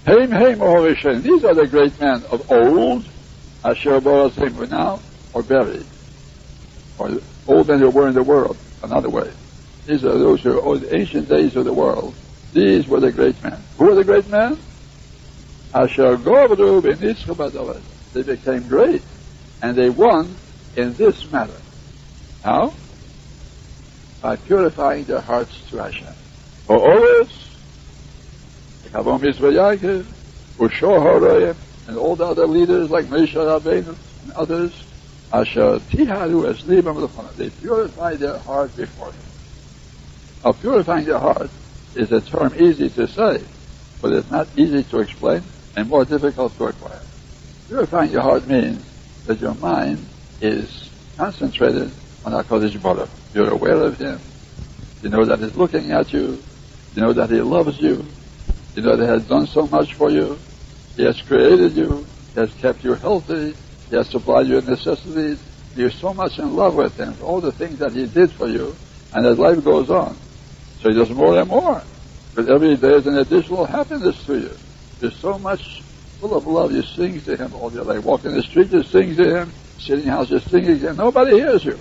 Haim 0.09 0.31
Haim 0.31 0.57
Ohorishem. 0.57 1.21
These 1.21 1.43
are 1.45 1.53
the 1.53 1.67
great 1.67 1.99
men 1.99 2.23
of 2.31 2.51
old. 2.51 3.05
Asher 3.63 4.01
Borazim 4.01 4.53
who 4.53 4.65
now 4.65 4.99
are 5.35 5.43
buried. 5.43 5.85
Or 6.97 7.11
old 7.47 7.67
men 7.67 7.77
who 7.77 7.91
were 7.91 8.07
in 8.07 8.15
the 8.15 8.23
world, 8.23 8.57
another 8.81 9.09
way. 9.09 9.29
These 9.85 10.03
are 10.03 10.17
those 10.17 10.41
who 10.41 10.59
are 10.59 10.77
the 10.79 10.95
ancient 10.95 11.29
days 11.29 11.55
of 11.55 11.65
the 11.65 11.73
world. 11.73 12.15
These 12.53 12.87
were 12.87 12.99
the 12.99 13.11
great 13.11 13.41
men. 13.43 13.61
Who 13.77 13.85
were 13.85 13.93
the 13.93 14.03
great 14.03 14.27
men? 14.29 14.57
Asher 15.75 16.17
Govru 16.17 16.81
Benitzchabadavat. 16.81 17.81
They 18.13 18.23
became 18.23 18.67
great. 18.67 19.03
And 19.61 19.77
they 19.77 19.91
won 19.91 20.35
in 20.75 20.95
this 20.95 21.31
matter. 21.31 21.53
How? 22.43 22.73
By 24.23 24.37
purifying 24.37 25.03
their 25.03 25.21
hearts 25.21 25.69
to 25.69 25.77
Hashem. 25.77 26.15
O'oris, 26.67 27.48
Kavom 28.91 29.21
Yisrael 29.21 30.05
Ushor 30.59 31.55
and 31.87 31.97
all 31.97 32.15
the 32.15 32.25
other 32.25 32.47
leaders 32.47 32.89
like 32.89 33.05
Moshe 33.05 33.33
Rabbeinu 33.33 33.95
and 34.23 34.31
others, 34.33 34.71
Asher 35.31 35.79
Tiharu 35.91 36.49
as 36.49 36.63
They 37.37 37.49
purify 37.49 38.15
their 38.15 38.37
heart 38.39 38.75
before 38.75 39.11
Him. 39.11 39.21
Now, 40.43 40.51
purifying 40.53 41.05
their 41.05 41.19
heart 41.19 41.49
is 41.95 42.11
a 42.11 42.21
term 42.21 42.53
easy 42.57 42.89
to 42.89 43.07
say, 43.07 43.43
but 44.01 44.11
it's 44.11 44.29
not 44.31 44.47
easy 44.55 44.83
to 44.83 44.99
explain 44.99 45.43
and 45.75 45.87
more 45.87 46.05
difficult 46.05 46.57
to 46.57 46.65
acquire. 46.65 47.01
Purifying 47.67 48.11
your 48.11 48.21
heart 48.21 48.47
means 48.47 48.83
that 49.25 49.39
your 49.39 49.53
mind 49.55 50.05
is 50.41 50.89
concentrated 51.17 51.91
on 52.25 52.31
HaKadosh 52.31 52.81
Baruch. 52.81 53.09
You're 53.33 53.49
aware 53.49 53.81
of 53.83 53.97
Him. 53.97 54.19
You 55.03 55.09
know 55.09 55.25
that 55.25 55.39
He's 55.39 55.55
looking 55.55 55.91
at 55.91 56.11
you. 56.11 56.41
You 56.95 57.01
know 57.01 57.13
that 57.13 57.29
He 57.29 57.41
loves 57.41 57.79
you. 57.79 58.05
You 58.79 58.85
know 58.85 58.95
that 58.95 59.07
has 59.07 59.27
done 59.27 59.45
so 59.45 59.67
much 59.67 59.93
for 59.95 60.09
you. 60.09 60.39
He 60.95 61.03
has 61.03 61.21
created 61.21 61.75
you. 61.75 62.07
He 62.33 62.39
has 62.39 62.53
kept 62.53 62.81
you 62.81 62.93
healthy. 62.93 63.53
He 63.89 63.95
has 63.97 64.07
supplied 64.07 64.47
your 64.47 64.61
necessities. 64.61 65.37
You're 65.75 65.91
so 65.91 66.13
much 66.13 66.39
in 66.39 66.55
love 66.55 66.75
with 66.75 66.97
Him 66.97 67.13
all 67.21 67.41
the 67.41 67.51
things 67.51 67.79
that 67.79 67.91
He 67.91 68.05
did 68.05 68.31
for 68.31 68.47
you. 68.47 68.73
And 69.11 69.25
as 69.25 69.37
life 69.37 69.65
goes 69.65 69.89
on, 69.89 70.15
so 70.79 70.87
He 70.87 70.95
does 70.95 71.09
more 71.09 71.37
and 71.37 71.49
more. 71.49 71.83
But 72.33 72.47
every 72.47 72.77
day 72.77 72.93
is 72.93 73.05
an 73.05 73.17
additional 73.17 73.65
happiness 73.65 74.23
to 74.27 74.39
you. 74.39 74.51
You're 75.01 75.11
so 75.11 75.37
much 75.37 75.81
full 76.21 76.37
of 76.37 76.47
love. 76.47 76.71
You 76.71 76.83
sing 76.83 77.19
to 77.19 77.35
Him 77.35 77.53
all 77.55 77.73
your 77.73 77.83
life. 77.83 78.05
Walk 78.05 78.23
in 78.23 78.33
the 78.33 78.43
street, 78.43 78.71
you 78.71 78.83
sing 78.83 79.13
to 79.17 79.41
Him. 79.41 79.51
Sitting 79.77 80.05
in 80.05 80.09
house, 80.09 80.29
you 80.29 80.39
sing 80.39 80.65
again. 80.69 80.95
Nobody 80.95 81.31
hears 81.31 81.65
you. 81.65 81.77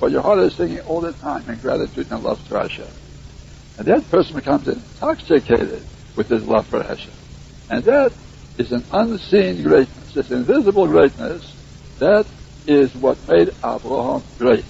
But 0.00 0.10
your 0.10 0.22
heart 0.22 0.40
is 0.40 0.56
singing 0.56 0.80
all 0.80 1.02
the 1.02 1.12
time 1.12 1.48
in 1.48 1.60
gratitude 1.60 2.10
and 2.10 2.24
love 2.24 2.44
to 2.48 2.58
Hashem. 2.58 2.88
And 3.78 3.86
that 3.86 4.10
person 4.10 4.34
becomes 4.34 4.66
intoxicated 4.66 5.84
with 6.16 6.28
his 6.28 6.46
love 6.46 6.66
for 6.66 6.82
Hashem. 6.82 7.12
And 7.70 7.84
that 7.84 8.12
is 8.58 8.72
an 8.72 8.84
unseen 8.92 9.62
greatness, 9.62 10.14
this 10.14 10.30
invisible 10.30 10.86
greatness. 10.86 11.56
That 11.98 12.26
is 12.66 12.94
what 12.94 13.16
made 13.28 13.48
Abraham 13.64 14.22
great. 14.38 14.64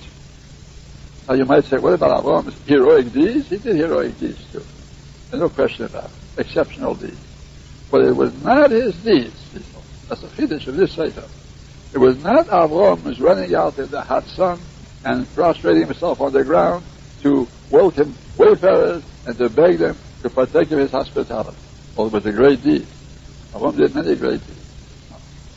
Now 1.28 1.34
you 1.34 1.44
might 1.44 1.64
say, 1.64 1.78
what 1.78 1.94
about 1.94 2.20
Abraham's 2.20 2.58
heroic 2.66 3.12
deeds? 3.12 3.48
He 3.48 3.58
did 3.58 3.76
heroic 3.76 4.18
deeds 4.18 4.44
too. 4.52 4.62
There's 5.30 5.40
no 5.40 5.48
question 5.48 5.86
about 5.86 6.06
it. 6.06 6.40
Exceptional 6.40 6.94
deeds. 6.94 7.18
But 7.90 8.04
it 8.04 8.12
was 8.12 8.40
not 8.42 8.70
his 8.70 8.94
deeds. 9.02 9.34
That's 10.08 10.20
the 10.20 10.28
finish 10.28 10.66
of 10.66 10.76
this 10.76 10.92
Sefer. 10.92 11.28
It 11.92 11.98
was 11.98 12.22
not 12.22 12.46
Abraham 12.46 13.14
running 13.18 13.54
out 13.54 13.78
in 13.78 13.88
the 13.90 14.00
hot 14.00 14.24
sun 14.24 14.60
and 15.04 15.32
prostrating 15.34 15.86
himself 15.86 16.20
on 16.20 16.32
the 16.32 16.44
ground 16.44 16.84
to 17.22 17.48
welcome 17.70 18.14
wayfarers 18.36 19.02
and 19.26 19.36
to 19.38 19.48
beg 19.48 19.78
them 19.78 19.96
to 20.22 20.30
partake 20.30 20.70
of 20.70 20.78
his 20.78 20.90
hospitality. 20.90 21.56
Well, 21.96 22.06
it 22.06 22.12
was 22.12 22.26
a 22.26 22.32
great 22.32 22.62
deed. 22.62 22.86
Abraham 23.54 23.76
did 23.76 23.94
many 23.94 24.16
great 24.16 24.46
deeds. 24.46 25.10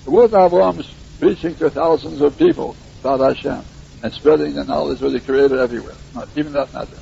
It 0.05 0.09
was 0.09 0.33
Abraham's 0.33 0.93
preaching 1.19 1.55
to 1.55 1.69
thousands 1.69 2.21
of 2.21 2.37
people 2.37 2.75
about 2.99 3.21
Hashem 3.21 3.63
and 4.03 4.13
spreading 4.13 4.53
the 4.53 4.65
knowledge 4.65 5.01
of 5.01 5.11
the 5.11 5.19
Creator 5.19 5.57
everywhere. 5.59 5.95
Not 6.13 6.27
even 6.35 6.53
that 6.53 6.73
matter. 6.73 6.97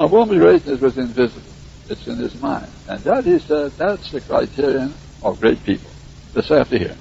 Abraham's 0.00 0.38
greatness 0.38 0.80
was 0.80 0.96
invisible. 0.96 1.42
It's 1.88 2.06
in 2.06 2.16
his 2.16 2.40
mind. 2.40 2.68
And 2.88 3.00
that, 3.00 3.24
he 3.24 3.38
said, 3.38 3.72
that's 3.72 4.10
the 4.10 4.20
criterion 4.20 4.94
of 5.22 5.40
great 5.40 5.62
people. 5.64 5.90
Have 6.34 6.68
to 6.68 6.78
hear. 6.78 6.96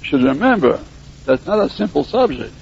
You 0.00 0.04
should 0.04 0.22
remember 0.22 0.80
that's 1.24 1.46
not 1.46 1.58
a 1.58 1.68
simple 1.68 2.04
subject. 2.04 2.54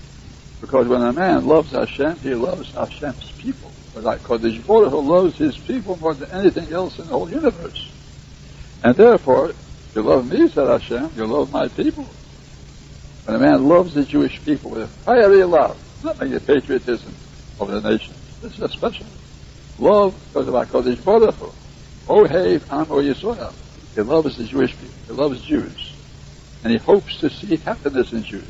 Because 0.62 0.86
when 0.86 1.02
a 1.02 1.12
man 1.12 1.46
loves 1.46 1.72
Hashem, 1.72 2.16
he 2.20 2.34
loves 2.34 2.72
Hashem's 2.72 3.32
people. 3.32 3.71
But 3.94 4.04
like 4.04 4.22
Kodesh 4.22 4.66
Baruch 4.66 4.90
who 4.90 5.00
loves 5.00 5.36
his 5.36 5.56
people 5.56 5.96
more 5.96 6.14
than 6.14 6.30
anything 6.30 6.72
else 6.72 6.98
in 6.98 7.06
the 7.06 7.12
whole 7.12 7.30
universe. 7.30 7.90
And 8.82 8.96
therefore, 8.96 9.52
you 9.94 10.02
love 10.02 10.30
me, 10.30 10.48
said 10.48 10.68
Hashem, 10.68 11.12
you 11.16 11.26
love 11.26 11.52
my 11.52 11.68
people. 11.68 12.06
When 13.24 13.36
a 13.36 13.38
man 13.38 13.68
loves 13.68 13.94
the 13.94 14.04
Jewish 14.04 14.42
people 14.44 14.70
with 14.70 14.82
a 14.82 14.88
fiery 14.88 15.44
love, 15.44 15.78
not 16.02 16.20
like 16.20 16.30
the 16.30 16.40
patriotism 16.40 17.14
of 17.60 17.68
the 17.68 17.80
nation. 17.80 18.14
This 18.40 18.54
is 18.54 18.62
a 18.62 18.68
special 18.68 19.06
love 19.78 20.14
because 20.28 20.48
of 20.48 20.54
HaKadosh 20.54 21.04
Baruch 21.04 21.34
Hu. 21.36 21.52
Ohev 22.08 22.62
Amo 22.70 22.96
oh, 22.96 23.02
Yisrael. 23.02 23.52
He 23.94 24.00
loves 24.00 24.36
the 24.36 24.44
Jewish 24.44 24.72
people. 24.76 24.94
He 25.06 25.12
loves 25.12 25.40
Jews 25.42 25.92
and 26.62 26.72
he 26.72 26.78
hopes 26.78 27.18
to 27.18 27.30
see 27.30 27.56
happiness 27.56 28.12
in 28.12 28.22
Jews. 28.22 28.44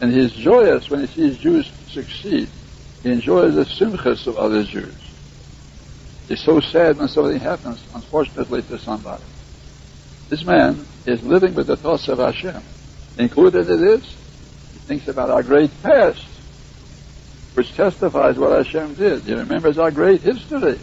And 0.00 0.12
he 0.12 0.20
is 0.20 0.32
joyous 0.32 0.88
when 0.88 1.00
he 1.00 1.06
sees 1.06 1.38
Jews 1.38 1.70
succeed. 1.88 2.48
He 3.06 3.12
enjoys 3.12 3.54
the 3.54 3.64
simchas 3.64 4.26
of 4.26 4.36
other 4.36 4.64
Jews. 4.64 4.92
He's 6.26 6.40
so 6.40 6.58
sad 6.58 6.98
when 6.98 7.06
something 7.06 7.38
happens, 7.38 7.80
unfortunately, 7.94 8.62
to 8.62 8.80
somebody. 8.80 9.22
This 10.28 10.44
man 10.44 10.84
is 11.06 11.22
living 11.22 11.54
with 11.54 11.68
the 11.68 11.76
thoughts 11.76 12.08
of 12.08 12.18
Hashem. 12.18 12.60
Included 13.16 13.70
in 13.70 13.80
this, 13.80 14.02
he 14.02 14.78
thinks 14.80 15.06
about 15.06 15.30
our 15.30 15.44
great 15.44 15.70
past. 15.84 16.26
which 17.54 17.72
testifies 17.76 18.38
what 18.38 18.50
Hashem 18.50 18.94
did. 18.94 19.22
He 19.22 19.34
remembers 19.34 19.78
our 19.78 19.92
great 19.92 20.22
history. 20.22 20.80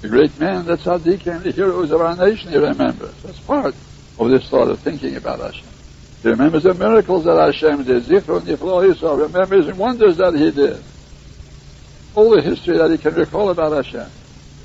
The 0.00 0.08
great 0.08 0.40
man, 0.40 0.64
that's 0.64 0.84
how 0.84 0.94
and 0.94 1.02
the 1.04 1.52
heroes 1.54 1.90
of 1.90 2.00
our 2.00 2.16
nation, 2.16 2.50
he 2.50 2.56
remembers. 2.56 3.14
That's 3.22 3.40
part 3.40 3.74
of 4.18 4.30
this 4.30 4.48
thought 4.48 4.68
of 4.68 4.80
thinking 4.80 5.16
about 5.16 5.40
Hashem. 5.40 5.68
He 6.22 6.30
remembers 6.30 6.62
the 6.62 6.72
miracles 6.72 7.26
that 7.26 7.36
Hashem 7.36 7.84
did. 7.84 8.04
Zichron 8.04 8.40
Yisrael 8.40 9.20
remembers 9.20 9.66
the 9.66 9.74
wonders 9.74 10.16
that 10.16 10.34
he 10.34 10.50
did. 10.50 10.82
All 12.14 12.30
the 12.30 12.42
history 12.42 12.76
that 12.76 12.90
he 12.90 12.98
can 12.98 13.14
recall 13.14 13.50
about 13.50 13.72
Hashem. 13.72 14.10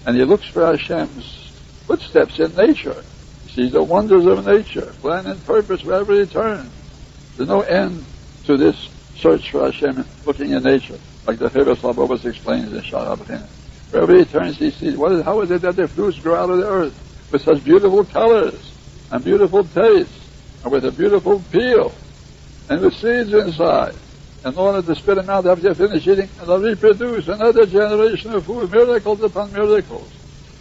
And 0.05 0.15
he 0.15 0.23
looks 0.23 0.47
for 0.47 0.65
Hashem's 0.65 1.51
footsteps 1.85 2.39
in 2.39 2.55
nature. 2.55 3.03
He 3.45 3.51
sees 3.51 3.71
the 3.71 3.83
wonders 3.83 4.25
of 4.25 4.45
nature, 4.45 4.93
plan 5.01 5.25
and 5.27 5.43
purpose 5.45 5.83
wherever 5.83 6.13
he 6.13 6.25
turns. 6.25 6.71
There's 7.37 7.49
no 7.49 7.61
end 7.61 8.05
to 8.45 8.57
this 8.57 8.89
search 9.15 9.51
for 9.51 9.65
Hashem 9.65 10.05
looking 10.25 10.51
in 10.51 10.63
nature, 10.63 10.99
like 11.27 11.39
the 11.39 11.49
Chovos 11.49 11.77
HaLevovos 11.77 12.25
explains 12.25 12.73
in 12.73 12.81
Shara 12.81 13.17
Wherever 13.91 14.17
he 14.17 14.25
turns, 14.25 14.57
he 14.57 14.71
sees, 14.71 14.97
what 14.97 15.11
is, 15.11 15.23
how 15.23 15.41
is 15.41 15.51
it 15.51 15.61
that 15.61 15.75
the 15.75 15.87
fruits 15.87 16.19
grow 16.19 16.35
out 16.35 16.49
of 16.49 16.57
the 16.57 16.67
earth 16.67 17.29
with 17.31 17.41
such 17.43 17.63
beautiful 17.63 18.03
colors 18.05 18.71
and 19.11 19.23
beautiful 19.23 19.63
taste 19.63 20.11
and 20.63 20.71
with 20.71 20.85
a 20.85 20.91
beautiful 20.91 21.41
peel 21.51 21.93
and 22.69 22.81
with 22.81 22.93
seeds 22.95 23.33
inside 23.33 23.95
in 24.45 24.55
order 24.55 24.81
to 24.83 24.95
spit 24.95 25.15
them 25.15 25.29
out 25.29 25.45
after 25.47 25.69
you 25.69 25.73
finish 25.73 26.07
eating 26.07 26.29
and 26.39 26.47
they'll 26.47 26.61
reproduce 26.61 27.27
another 27.27 27.65
generation 27.65 28.31
of 28.31 28.45
food, 28.45 28.71
miracles 28.71 29.21
upon 29.23 29.51
miracles. 29.51 30.11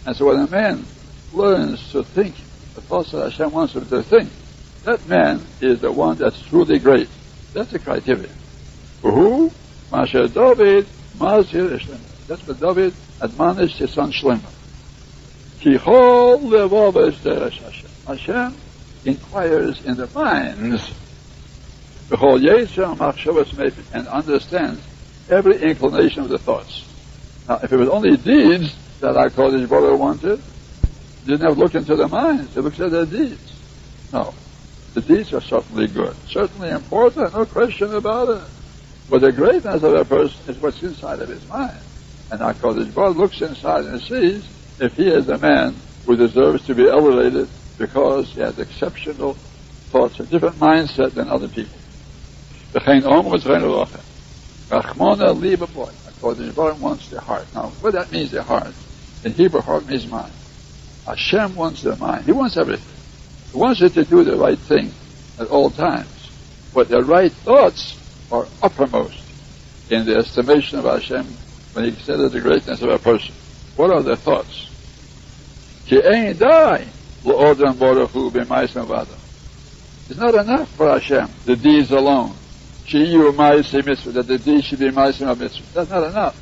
And 0.07 0.15
so 0.15 0.25
when 0.25 0.39
a 0.39 0.47
man 0.49 0.83
learns 1.31 1.91
to 1.91 2.03
think 2.03 2.35
the 2.73 2.81
that 2.81 3.31
Hashem 3.31 3.51
wants 3.51 3.75
him 3.75 3.85
to 3.85 4.01
think, 4.01 4.29
that 4.83 5.07
man 5.07 5.39
is 5.61 5.81
the 5.81 5.91
one 5.91 6.17
that's 6.17 6.41
truly 6.47 6.79
great. 6.79 7.07
That's 7.53 7.71
the 7.71 7.79
criteria. 7.79 8.27
For 9.01 9.11
who? 9.11 9.51
Masha 9.91 10.27
David, 10.27 10.87
Mazir 11.19 11.77
That's 12.27 12.47
what 12.47 12.59
David 12.59 12.93
admonished 13.21 13.77
his 13.77 13.91
son 13.91 14.11
Shlomo. 14.11 14.41
Hashem. 17.39 17.81
Hashem 18.07 18.55
inquires 19.05 19.85
in 19.85 19.95
the 19.95 20.07
minds 20.07 20.91
and 23.93 24.07
understands 24.07 24.81
every 25.29 25.61
inclination 25.61 26.23
of 26.23 26.29
the 26.29 26.37
thoughts. 26.37 26.83
Now, 27.47 27.59
if 27.63 27.71
it 27.71 27.77
was 27.77 27.89
only 27.89 28.17
deeds 28.17 28.75
that 28.99 29.17
our 29.17 29.29
Kodesh 29.29 29.67
brother 29.67 29.95
wanted, 29.95 30.41
didn't 31.25 31.41
have 31.41 31.55
to 31.55 31.59
look 31.59 31.75
into 31.75 31.95
the 31.95 32.07
minds. 32.07 32.53
He 32.53 32.61
looks 32.61 32.79
at 32.79 32.91
their 32.91 33.05
deeds. 33.05 33.59
No. 34.13 34.33
The 34.93 35.01
deeds 35.01 35.33
are 35.33 35.41
certainly 35.41 35.87
good, 35.87 36.15
certainly 36.27 36.69
important, 36.69 37.33
no 37.33 37.45
question 37.45 37.93
about 37.93 38.29
it. 38.29 38.43
But 39.09 39.21
the 39.21 39.31
greatness 39.31 39.83
of 39.83 39.93
a 39.93 40.05
person 40.05 40.39
is 40.47 40.61
what's 40.61 40.81
inside 40.81 41.19
of 41.19 41.29
his 41.29 41.47
mind. 41.47 41.77
And 42.31 42.41
our 42.41 42.53
Kodesh 42.53 42.93
Baruch 42.93 43.17
looks 43.17 43.41
inside 43.41 43.85
and 43.85 44.01
sees 44.01 44.47
if 44.79 44.95
he 44.95 45.07
is 45.07 45.27
a 45.29 45.37
man 45.37 45.75
who 46.05 46.15
deserves 46.15 46.65
to 46.67 46.75
be 46.75 46.87
elevated 46.87 47.49
because 47.77 48.31
he 48.33 48.41
has 48.41 48.57
exceptional 48.57 49.33
thoughts, 49.91 50.19
a 50.19 50.25
different 50.25 50.55
mindset 50.55 51.13
than 51.13 51.29
other 51.29 51.47
people. 51.47 51.77
Oh, 52.75 52.79
Rachmona 54.69 55.39
Liba 55.39 55.67
Kodesh 55.67 56.53
Baruch 56.53 56.79
wants 56.81 57.09
their 57.09 57.21
heart. 57.21 57.47
Now, 57.53 57.67
what 57.79 57.93
that 57.93 58.11
means, 58.11 58.31
their 58.31 58.41
heart, 58.41 58.73
in 59.23 59.31
Hebrew, 59.31 59.61
heart 59.61 59.87
means 59.87 60.07
mind. 60.07 60.33
Hashem 61.05 61.55
wants 61.55 61.83
their 61.83 61.95
mind. 61.95 62.25
He 62.25 62.33
wants 62.33 62.57
everything. 62.57 62.93
He 63.51 63.57
wants 63.57 63.81
it 63.81 63.93
to 63.93 64.03
do 64.03 64.23
the 64.23 64.35
right 64.35 64.57
thing 64.57 64.91
at 65.39 65.47
all 65.47 65.69
times. 65.69 66.09
But 66.73 66.89
the 66.89 67.01
right 67.01 67.31
thoughts 67.31 67.97
are 68.31 68.47
uppermost 68.61 69.21
in 69.89 70.05
the 70.05 70.17
estimation 70.17 70.79
of 70.79 70.85
Hashem 70.85 71.25
when 71.73 71.85
he 71.85 71.91
considers 71.91 72.33
the 72.33 72.41
greatness 72.41 72.81
of 72.81 72.89
a 72.89 72.99
person. 72.99 73.33
What 73.77 73.91
are 73.91 74.01
the 74.01 74.17
thoughts? 74.17 74.69
It's 80.09 80.19
not 80.19 80.35
enough 80.35 80.69
for 80.75 80.89
Hashem, 80.89 81.29
the 81.45 81.55
deeds 81.55 81.91
alone. 81.91 82.35
That 82.91 84.25
the 84.27 84.37
deeds 84.37 84.65
should 84.65 84.79
be 84.79 84.91
ma'aseh 84.91 85.37
mitzvah. 85.37 85.65
That's 85.73 85.89
not 85.89 86.03
enough. 86.03 86.35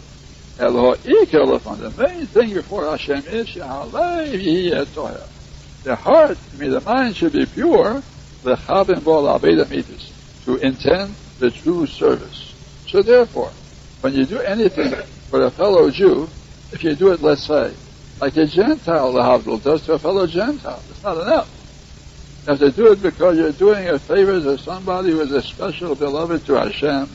The 0.57 1.93
main 1.97 2.25
thing 2.27 2.53
before 2.53 2.85
Hashem 2.85 3.23
is 3.27 3.53
the 3.55 3.65
heart, 5.95 6.37
the 6.57 6.81
mind 6.85 7.15
should 7.15 7.33
be 7.33 7.45
pure, 7.45 8.03
the 8.43 8.55
to 10.45 10.55
intend 10.57 11.15
the 11.39 11.49
true 11.49 11.85
service. 11.87 12.53
So 12.87 13.01
therefore, 13.01 13.51
when 14.01 14.13
you 14.13 14.25
do 14.25 14.39
anything 14.39 14.93
for 15.29 15.43
a 15.43 15.49
fellow 15.49 15.89
Jew, 15.89 16.27
if 16.71 16.83
you 16.83 16.93
do 16.95 17.11
it, 17.13 17.21
let's 17.21 17.43
say, 17.43 17.73
like 18.19 18.35
a 18.37 18.45
Gentile, 18.45 19.13
the 19.13 19.21
Havdil 19.21 19.63
does 19.63 19.85
to 19.85 19.93
a 19.93 19.99
fellow 19.99 20.27
Gentile, 20.27 20.83
it's 20.89 21.01
not 21.03 21.17
enough. 21.17 21.49
You 22.45 22.49
have 22.49 22.59
to 22.59 22.71
do 22.71 22.91
it 22.91 23.01
because 23.01 23.37
you're 23.37 23.53
doing 23.53 23.87
a 23.87 23.97
favor 23.97 24.37
to 24.37 24.57
somebody 24.57 25.11
who 25.11 25.21
is 25.21 25.31
a 25.31 25.41
special 25.41 25.95
beloved 25.95 26.45
to 26.47 26.55
Hashem, 26.55 27.09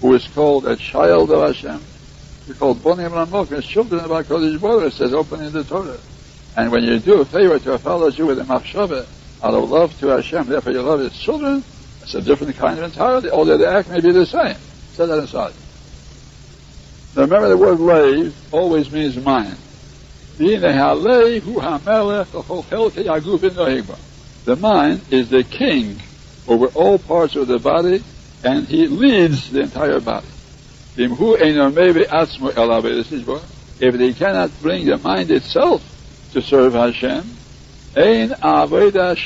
who 0.00 0.14
is 0.14 0.28
called 0.28 0.68
a 0.68 0.76
child 0.76 1.32
of 1.32 1.48
Hashem. 1.48 1.82
We're 2.46 2.54
called 2.54 2.78
Bonim 2.78 3.10
Ramok, 3.10 3.60
children 3.64 4.04
of 4.04 4.08
Baruch, 4.08 4.86
it 4.86 4.92
says 4.92 5.12
opening 5.12 5.50
the 5.50 5.64
Torah. 5.64 5.98
And 6.56 6.70
when 6.70 6.84
you 6.84 7.00
do 7.00 7.20
a 7.20 7.24
favor 7.24 7.58
to 7.58 7.72
a 7.72 7.78
fellow 7.78 8.08
Jew 8.12 8.26
with 8.26 8.38
a 8.38 8.44
machshava, 8.44 9.04
out 9.42 9.54
of 9.54 9.68
love 9.68 9.98
to 9.98 10.08
Hashem, 10.08 10.46
therefore 10.46 10.72
you 10.72 10.82
love 10.82 11.00
his 11.00 11.18
children, 11.18 11.64
it's 12.02 12.14
a 12.14 12.22
different 12.22 12.56
kind 12.56 12.78
of 12.78 12.84
entirely, 12.84 13.30
although 13.30 13.58
the 13.58 13.66
act 13.66 13.90
may 13.90 14.00
be 14.00 14.12
the 14.12 14.26
same. 14.26 14.56
Set 14.92 15.06
that 15.06 15.18
aside. 15.18 15.54
Now 17.16 17.22
remember 17.22 17.48
the 17.48 17.56
word 17.56 17.80
lev 17.80 18.54
always 18.54 18.92
means 18.92 19.16
mind. 19.16 19.56
The 24.48 24.56
mind 24.56 25.04
is 25.10 25.28
the 25.28 25.44
king 25.44 26.00
over 26.46 26.68
all 26.68 26.98
parts 26.98 27.36
of 27.36 27.48
the 27.48 27.58
body, 27.58 28.02
and 28.42 28.66
he 28.66 28.88
leads 28.88 29.50
the 29.50 29.60
entire 29.60 30.00
body. 30.00 30.26
If 30.96 31.18
they 33.98 34.12
cannot 34.14 34.50
bring 34.62 34.86
the 34.86 34.96
mind 34.96 35.30
itself 35.30 35.82
to 36.32 36.40
serve 36.40 36.72
Hashem, 36.72 37.24
the 37.94 39.16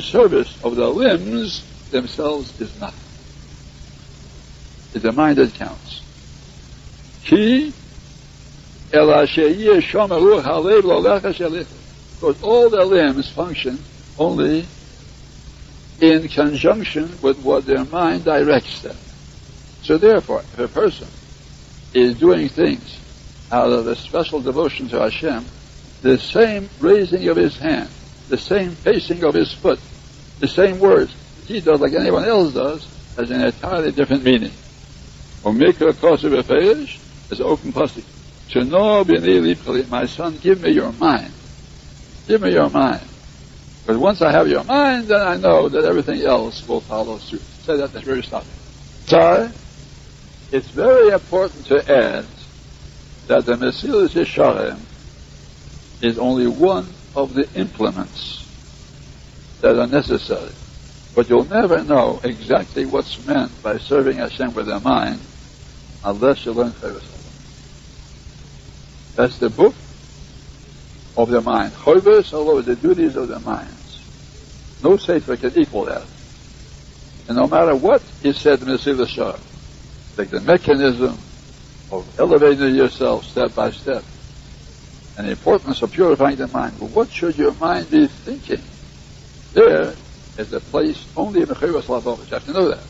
service 0.00 0.64
of 0.64 0.74
the 0.74 0.88
limbs 0.88 1.62
themselves 1.92 2.60
is 2.60 2.80
nothing. 2.80 2.98
It's 4.92 5.04
the 5.04 5.12
mind 5.12 5.38
that 5.38 5.54
counts. 5.54 6.02
Ki 7.24 7.72
because 12.18 12.42
all 12.42 12.70
the 12.70 12.84
limbs 12.84 13.30
function 13.30 13.78
only 14.18 14.66
in 16.00 16.28
conjunction 16.28 17.18
with 17.22 17.38
what 17.38 17.66
their 17.66 17.84
mind 17.84 18.24
directs 18.24 18.80
them. 18.82 18.96
So 19.82 19.98
therefore, 19.98 20.42
if 20.52 20.58
a 20.58 20.68
person 20.68 21.08
is 21.92 22.14
doing 22.18 22.48
things 22.48 22.98
out 23.50 23.70
of 23.70 23.86
a 23.86 23.96
special 23.96 24.40
devotion 24.40 24.88
to 24.88 25.00
Hashem, 25.00 25.46
the 26.02 26.18
same 26.18 26.68
raising 26.80 27.28
of 27.28 27.36
his 27.36 27.56
hand, 27.58 27.90
the 28.28 28.38
same 28.38 28.76
pacing 28.76 29.22
of 29.24 29.34
his 29.34 29.52
foot, 29.52 29.78
the 30.40 30.48
same 30.48 30.80
words 30.80 31.14
he 31.46 31.60
does 31.60 31.80
like 31.80 31.94
anyone 31.94 32.24
else 32.24 32.54
does, 32.54 32.86
has 33.16 33.30
an 33.30 33.40
entirely 33.42 33.92
different 33.92 34.24
meaning. 34.24 34.52
Omikra 35.44 35.92
kosev 35.92 36.98
is 37.30 37.40
open 37.40 37.72
pasuk. 37.72 38.02
To 38.50 38.64
know 38.64 39.04
my 39.88 40.06
son, 40.06 40.38
give 40.42 40.60
me 40.60 40.70
your 40.72 40.92
mind. 40.92 41.32
Give 42.26 42.42
me 42.42 42.52
your 42.52 42.70
mind. 42.70 43.02
Because 43.82 43.98
once 43.98 44.22
I 44.22 44.32
have 44.32 44.48
your 44.48 44.64
mind, 44.64 45.08
then 45.08 45.20
I 45.20 45.36
know 45.36 45.68
that 45.68 45.84
everything 45.84 46.22
else 46.22 46.66
will 46.66 46.80
follow 46.80 47.18
suit. 47.18 47.42
Say 47.62 47.76
that, 47.76 47.92
that's 47.92 48.04
very 48.04 48.22
starting. 48.22 48.50
Sorry? 49.06 49.50
It's 50.50 50.68
very 50.70 51.10
important 51.10 51.66
to 51.66 51.78
add 51.90 52.26
that 53.28 53.46
the 53.46 53.54
Mesilas 53.54 54.14
Yesharim 54.14 54.80
is 56.02 56.18
only 56.18 56.46
one 56.46 56.88
of 57.14 57.34
the 57.34 57.48
implements 57.54 58.44
that 59.60 59.78
are 59.78 59.86
necessary. 59.86 60.52
But 61.14 61.28
you'll 61.28 61.48
never 61.48 61.82
know 61.82 62.20
exactly 62.22 62.86
what's 62.86 63.24
meant 63.26 63.62
by 63.62 63.78
serving 63.78 64.18
Hashem 64.18 64.54
with 64.54 64.66
the 64.66 64.80
mind 64.80 65.20
unless 66.04 66.44
you 66.44 66.52
learn 66.52 66.72
Chavis 66.72 67.16
that's 69.16 69.38
the 69.38 69.48
book 69.48 69.74
of 71.16 71.30
the 71.30 71.40
mind. 71.40 71.72
Chovis 71.72 72.32
are 72.32 72.62
the 72.62 72.76
duties 72.76 73.16
of 73.16 73.28
the 73.28 73.40
minds. 73.40 74.00
No 74.82 74.96
sefer 74.96 75.36
can 75.36 75.52
equal 75.56 75.86
that. 75.86 76.04
And 77.28 77.36
no 77.36 77.46
matter 77.46 77.74
what 77.74 78.02
is 78.22 78.38
said 78.38 78.60
in 78.60 78.68
the 78.68 79.06
Shah, 79.06 79.36
like 80.16 80.30
the 80.30 80.40
mechanism 80.40 81.18
of 81.90 82.06
elevating 82.18 82.74
yourself 82.74 83.24
step 83.24 83.54
by 83.54 83.70
step, 83.70 84.04
and 85.16 85.26
the 85.26 85.30
importance 85.32 85.80
of 85.82 85.92
purifying 85.92 86.36
the 86.36 86.48
mind. 86.48 86.78
What 86.78 87.10
should 87.10 87.38
your 87.38 87.54
mind 87.54 87.90
be 87.90 88.06
thinking? 88.06 88.62
There 89.54 89.94
is 90.36 90.52
a 90.52 90.60
place 90.60 91.06
only 91.16 91.40
in 91.40 91.46
Mechivas 91.46 91.84
Lavovich. 91.84 92.30
You 92.30 92.34
have 92.34 92.44
to 92.44 92.52
know 92.52 92.68
that. 92.68 92.84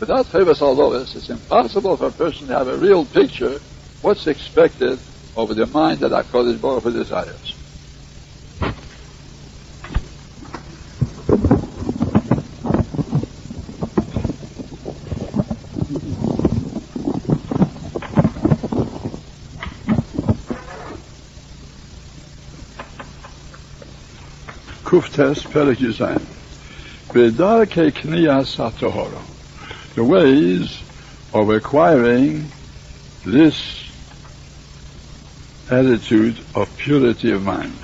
Without 0.00 0.26
Chovas 0.26 0.58
Halvos, 0.58 1.14
it's 1.14 1.28
impossible 1.28 1.96
for 1.96 2.06
a 2.06 2.12
person 2.12 2.48
to 2.48 2.58
have 2.58 2.68
a 2.68 2.76
real 2.76 3.04
picture 3.04 3.60
what's 4.00 4.26
expected 4.26 4.98
over 5.36 5.54
the 5.54 5.66
mind 5.66 5.98
that 6.00 6.12
HaKadosh 6.12 6.60
Baruch 6.60 6.82
Hu 6.84 6.92
desires. 6.92 7.54
Kuftes 24.84 25.42
Perik 25.48 25.78
Yuzayin. 25.78 26.22
V'darkei 27.08 27.90
kniyas 27.90 28.56
hatohara. 28.56 29.22
The 29.94 30.04
ways 30.04 30.80
of 31.32 31.50
acquiring 31.50 32.46
this 33.24 33.83
attitude 35.70 36.38
of 36.54 36.76
purity 36.76 37.30
of 37.30 37.42
mind. 37.42 37.76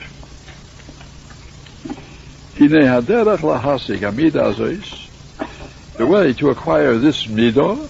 The 5.96 6.06
way 6.06 6.32
to 6.34 6.50
acquire 6.50 6.98
this 6.98 7.26
midah, 7.26 7.88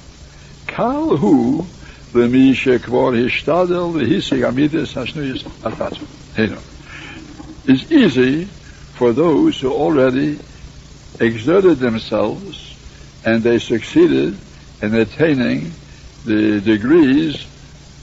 kal 0.68 1.16
hu 1.16 1.66
l'mi 2.12 2.52
shekvar 2.52 3.12
hishtadel 3.14 3.92
v'hisig 3.92 4.42
amidas 4.48 4.94
hashnuyis 4.94 5.42
atatu. 5.62 6.06
Is 7.66 7.90
easy 7.92 8.44
for 8.44 9.12
those 9.12 9.60
who 9.60 9.72
already 9.72 10.38
exerted 11.18 11.78
themselves 11.78 12.76
and 13.24 13.42
they 13.42 13.58
succeeded 13.58 14.38
in 14.80 14.94
attaining 14.94 15.72
the 16.24 16.60
degrees 16.60 17.46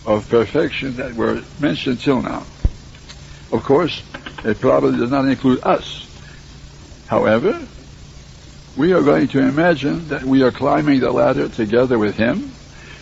of 0.07 0.27
perfection 0.29 0.95
that 0.95 1.13
were 1.13 1.43
mentioned 1.59 1.99
till 1.99 2.21
now. 2.21 2.45
Of 3.51 3.61
course, 3.63 4.01
it 4.45 4.59
probably 4.59 4.97
does 4.97 5.11
not 5.11 5.25
include 5.27 5.59
us. 5.63 6.05
However, 7.07 7.61
we 8.77 8.93
are 8.93 9.01
going 9.01 9.27
to 9.29 9.39
imagine 9.39 10.07
that 10.07 10.23
we 10.23 10.43
are 10.43 10.51
climbing 10.51 11.01
the 11.01 11.11
ladder 11.11 11.49
together 11.49 11.99
with 11.99 12.15
him 12.15 12.51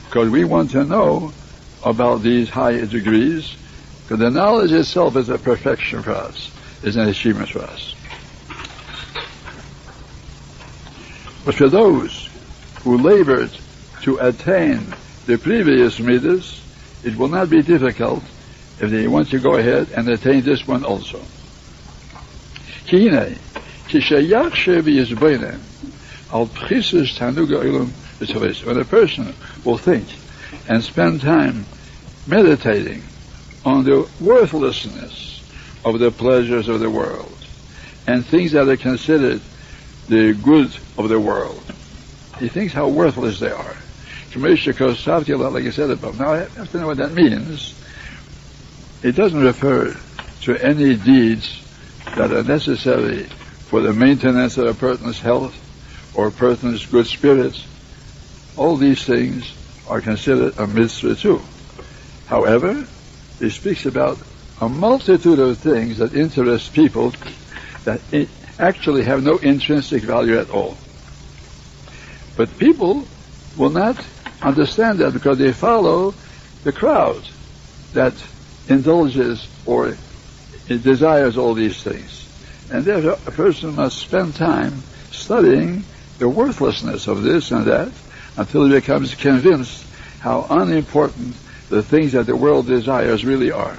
because 0.06 0.30
we 0.30 0.46
want 0.46 0.72
to 0.72 0.84
know 0.84 1.32
about 1.84 2.24
these 2.24 2.50
high 2.50 2.84
degrees 2.86 3.56
because 4.04 4.20
the 4.20 4.32
knowledge 4.32 4.72
itself 4.72 5.16
is 5.16 5.30
a 5.30 5.38
perfection 5.38 6.02
for 6.02 6.12
us, 6.12 6.52
is 6.84 6.96
an 6.96 7.08
achievement 7.08 7.50
for 7.50 7.60
us. 7.60 7.94
But 11.46 11.54
for 11.54 11.70
those 11.70 12.30
who 12.82 12.98
labored 12.98 13.52
to 14.02 14.18
attain 14.18 14.96
the 15.28 15.38
previous 15.38 16.00
midas, 16.00 16.65
it 17.06 17.16
will 17.16 17.28
not 17.28 17.50
be 17.52 17.62
difficult 17.62 18.24
if 18.80 18.90
they 18.90 19.08
want 19.08 19.30
to 19.30 19.40
go 19.40 19.56
ahead 19.56 19.90
and 19.92 20.10
attain 20.10 20.44
this 20.44 20.68
one 20.68 20.84
also. 20.84 21.22
When 22.92 23.04
a 28.78 28.86
person 28.86 29.36
will 29.64 29.78
think 29.78 30.08
and 30.68 30.84
spend 30.84 31.22
time 31.22 31.66
meditating 32.26 33.04
on 33.64 33.84
the 33.84 34.10
worthlessness 34.20 35.42
of 35.84 36.00
the 36.00 36.10
pleasures 36.12 36.68
of 36.68 36.80
the 36.80 36.90
world 36.90 37.38
and 38.08 38.26
things 38.26 38.54
that 38.54 38.68
are 38.68 38.78
considered 38.78 39.42
the 40.08 40.34
good 40.34 40.76
of 40.98 41.10
the 41.10 41.20
world, 41.20 41.64
he 42.40 42.50
thinks 42.50 42.74
how 42.74 42.88
worthless 42.88 43.40
they 43.40 43.52
are 43.52 43.78
like 44.36 45.66
I 45.66 45.70
said 45.70 45.90
above. 45.90 46.20
Now 46.20 46.34
I 46.34 46.38
have 46.40 46.72
to 46.72 46.80
know 46.80 46.88
what 46.88 46.98
that 46.98 47.14
means. 47.14 47.74
It 49.04 49.16
doesn't 49.16 49.40
refer 49.42 49.96
to 50.42 50.58
any 50.64 50.96
deeds 50.96 51.62
that 52.16 52.32
are 52.32 52.44
necessary 52.44 53.24
for 53.24 53.82
the 53.82 53.94
maintenance 53.94 54.58
of 54.58 54.68
a 54.68 54.74
person's 54.74 55.20
health 55.20 55.56
or 56.16 56.28
a 56.28 56.32
person's 56.32 56.86
good 56.86 57.08
spirits. 57.08 57.66
All 58.58 58.78
these 58.78 59.04
things 59.04 59.54
are 59.88 60.02
considered 60.02 60.58
a 60.58 60.68
mitzvah 60.68 61.16
too. 61.16 61.42
However, 62.28 62.88
it 63.40 63.50
speaks 63.52 63.86
about 63.86 64.18
a 64.62 64.70
multitude 64.70 65.40
of 65.40 65.58
things 65.58 65.98
that 65.98 66.14
interest 66.14 66.74
people 66.74 67.14
that 67.84 68.02
actually 68.58 69.04
have 69.04 69.24
no 69.24 69.38
intrinsic 69.38 70.04
value 70.04 70.38
at 70.38 70.50
all. 70.50 70.78
But 72.38 72.58
people 72.58 73.06
will 73.58 73.70
not 73.70 74.04
understand 74.46 75.00
that 75.00 75.14
because 75.14 75.38
they 75.40 75.52
follow 75.52 76.14
the 76.64 76.72
crowd 76.72 77.28
that 77.94 78.14
indulges 78.70 79.48
or 79.66 79.98
desires 80.68 81.38
all 81.38 81.54
these 81.54 81.82
things. 81.82 82.22
And 82.72 82.84
therefore, 82.86 83.20
a 83.26 83.32
person 83.32 83.76
must 83.76 83.98
spend 83.98 84.36
time 84.36 84.84
studying 85.12 85.84
the 86.20 86.30
worthlessness 86.30 87.08
of 87.08 87.24
this 87.24 87.52
and 87.52 87.66
that 87.66 87.92
until 88.38 88.66
he 88.66 88.72
becomes 88.72 89.16
convinced 89.16 89.86
how 90.20 90.46
unimportant 90.50 91.36
the 91.70 91.84
things 91.84 92.14
that 92.14 92.26
the 92.26 92.36
world 92.36 92.68
desires 92.68 93.26
really 93.26 93.52
are. 93.52 93.78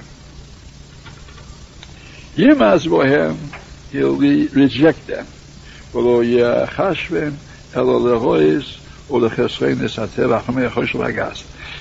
Yimaz 2.35 2.87
bohem, 2.87 3.37
he'll 3.91 4.15
reject 4.15 5.07
them. 5.07 5.25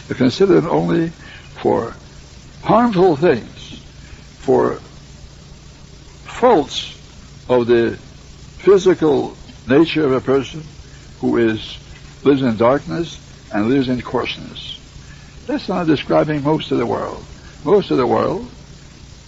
They're 0.09 0.17
considered 0.17 0.65
only 0.65 1.09
for 1.61 1.95
harmful 2.63 3.17
things, 3.17 3.81
for 4.39 4.75
faults 6.25 6.95
of 7.49 7.67
the 7.67 7.99
physical 8.59 9.37
nature 9.69 10.05
of 10.05 10.13
a 10.13 10.21
person 10.21 10.63
who 11.21 11.39
is 11.39 11.79
lives 12.23 12.43
in 12.43 12.57
darkness 12.57 13.21
and 13.53 13.69
lives 13.69 13.89
in 13.89 14.03
coarseness. 14.03 14.79
That's 15.47 15.69
not 15.69 15.87
describing 15.87 16.43
most 16.43 16.71
of 16.71 16.79
the 16.79 16.87
world. 16.87 17.25
Most 17.65 17.91
of 17.91 17.97
the 17.97 18.07
world 18.07 18.49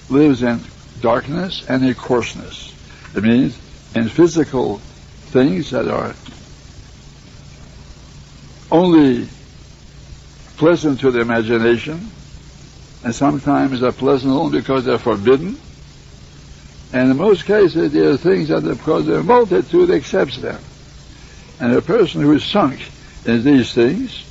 lives 0.09 0.43
in 0.43 0.61
darkness 1.01 1.65
and 1.69 1.85
in 1.85 1.95
coarseness. 1.95 2.75
It 3.15 3.23
means 3.23 3.59
in 3.95 4.09
physical 4.09 4.79
things 5.31 5.71
that 5.71 5.89
are 5.89 6.15
only 8.71 9.29
pleasant 10.57 11.01
to 11.01 11.11
the 11.11 11.21
imagination, 11.21 12.11
and 13.05 13.15
sometimes 13.15 13.83
are 13.83 13.93
pleasant 13.93 14.33
only 14.33 14.61
because 14.61 14.85
they're 14.85 14.99
forbidden. 14.99 15.59
And 16.93 17.11
in 17.11 17.17
most 17.17 17.45
cases, 17.45 17.93
there 17.93 18.11
are 18.11 18.17
things 18.17 18.49
that 18.49 18.63
because 18.63 19.07
the 19.07 19.23
multitude 19.23 19.91
accepts 19.91 20.39
them. 20.39 20.61
And 21.61 21.73
a 21.73 21.83
person 21.83 22.23
who 22.23 22.33
is 22.33 22.45
sunk 22.45 22.81
in 23.25 23.45
these 23.45 23.73
things 23.73 24.25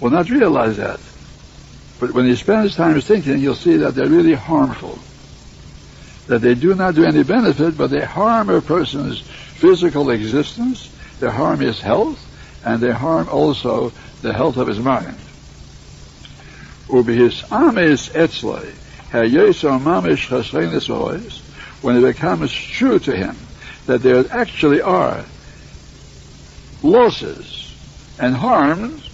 will 0.00 0.10
not 0.10 0.30
realize 0.30 0.76
that. 0.76 1.00
But 2.00 2.12
when 2.12 2.26
he 2.26 2.36
spends 2.36 2.76
time 2.76 3.00
thinking, 3.00 3.38
you'll 3.38 3.54
see 3.54 3.76
that 3.78 3.94
they're 3.94 4.08
really 4.08 4.34
harmful. 4.34 4.98
That 6.26 6.40
they 6.40 6.54
do 6.54 6.74
not 6.74 6.94
do 6.94 7.04
any 7.04 7.22
benefit, 7.22 7.76
but 7.76 7.90
they 7.90 8.04
harm 8.04 8.50
a 8.50 8.60
person's 8.60 9.20
physical 9.20 10.10
existence, 10.10 10.92
they 11.20 11.30
harm 11.30 11.60
his 11.60 11.80
health, 11.80 12.22
and 12.66 12.80
they 12.80 12.90
harm 12.90 13.28
also 13.30 13.92
the 14.22 14.32
health 14.32 14.56
of 14.56 14.66
his 14.66 14.80
mind. 14.80 15.16
When 16.88 17.08
it 21.96 22.00
becomes 22.00 22.52
true 22.52 22.98
to 22.98 23.16
him 23.16 23.36
that 23.86 24.02
there 24.02 24.24
actually 24.30 24.82
are 24.82 25.24
losses 26.82 27.72
and 28.18 28.34
harms, 28.34 29.08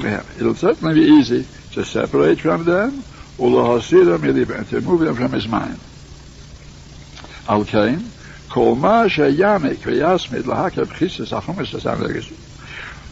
mehem. 0.00 0.24
It'll 0.40 0.54
certainly 0.54 0.94
be 0.94 1.06
easy 1.06 1.46
to 1.74 1.84
separate 1.84 2.40
from 2.40 2.64
them, 2.64 3.04
and 3.38 4.66
to 4.68 4.80
move 4.80 5.00
them 5.00 5.14
from 5.14 5.32
his 5.32 5.46
mind. 5.46 5.78
Al-Kain, 7.48 8.10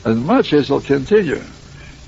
as 0.04 0.16
much 0.16 0.52
as 0.54 0.68
he'll 0.68 0.80
continue 0.80 1.42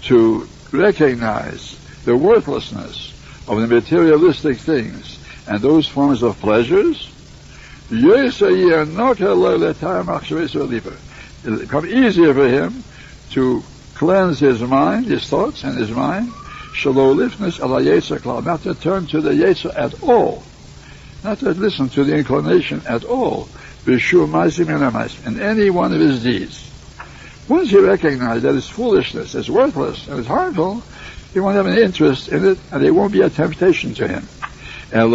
to 0.01 0.49
recognize 0.73 1.79
the 2.07 2.17
worthlessness 2.17 3.13
of 3.47 3.61
the 3.61 3.67
materialistic 3.67 4.57
things 4.57 5.19
and 5.47 5.61
those 5.61 5.87
forms 5.87 6.23
of 6.23 6.39
pleasures, 6.41 7.11
it'll 11.45 11.59
become 11.59 11.87
easier 11.87 12.33
for 12.33 12.49
him 12.49 12.83
to 13.33 13.63
cleanse 13.97 14.41
his 14.41 14.63
mind, 14.63 15.05
his 15.05 15.29
thoughts 15.29 15.63
and 15.63 15.77
his 15.79 15.91
mind, 15.91 16.33
not 18.43 18.63
to 18.63 18.75
turn 18.75 19.07
to 19.07 19.21
the 19.21 19.31
Yetzer 19.31 19.73
at 19.77 20.03
all 20.03 20.43
not 21.27 21.41
to 21.41 21.51
listen 21.51 21.89
to 21.89 22.05
the 22.05 22.15
inclination 22.15 22.81
at 22.87 23.05
all 23.05 23.49
in 23.87 25.41
any 25.41 25.71
one 25.71 25.93
of 25.93 26.01
his 26.01 26.23
deeds. 26.23 26.71
Once 27.49 27.71
he 27.71 27.79
recognizes 27.79 28.43
that 28.45 28.55
it's 28.55 28.69
foolishness, 28.69 29.35
it's 29.35 29.49
worthless, 29.49 30.07
and 30.09 30.19
it's 30.19 30.29
harmful, 30.29 30.83
he 31.33 31.41
won't 31.41 31.57
have 31.57 31.67
any 31.67 31.83
interest 31.83 32.29
in 32.29 32.45
it, 32.45 32.59
and 32.71 32.85
it 32.85 32.93
won't 32.93 33.13
be 33.13 33.23
a 33.23 33.31
temptation 33.31 33.93
to 33.95 34.07
him. 34.09 34.27
In 34.93 35.11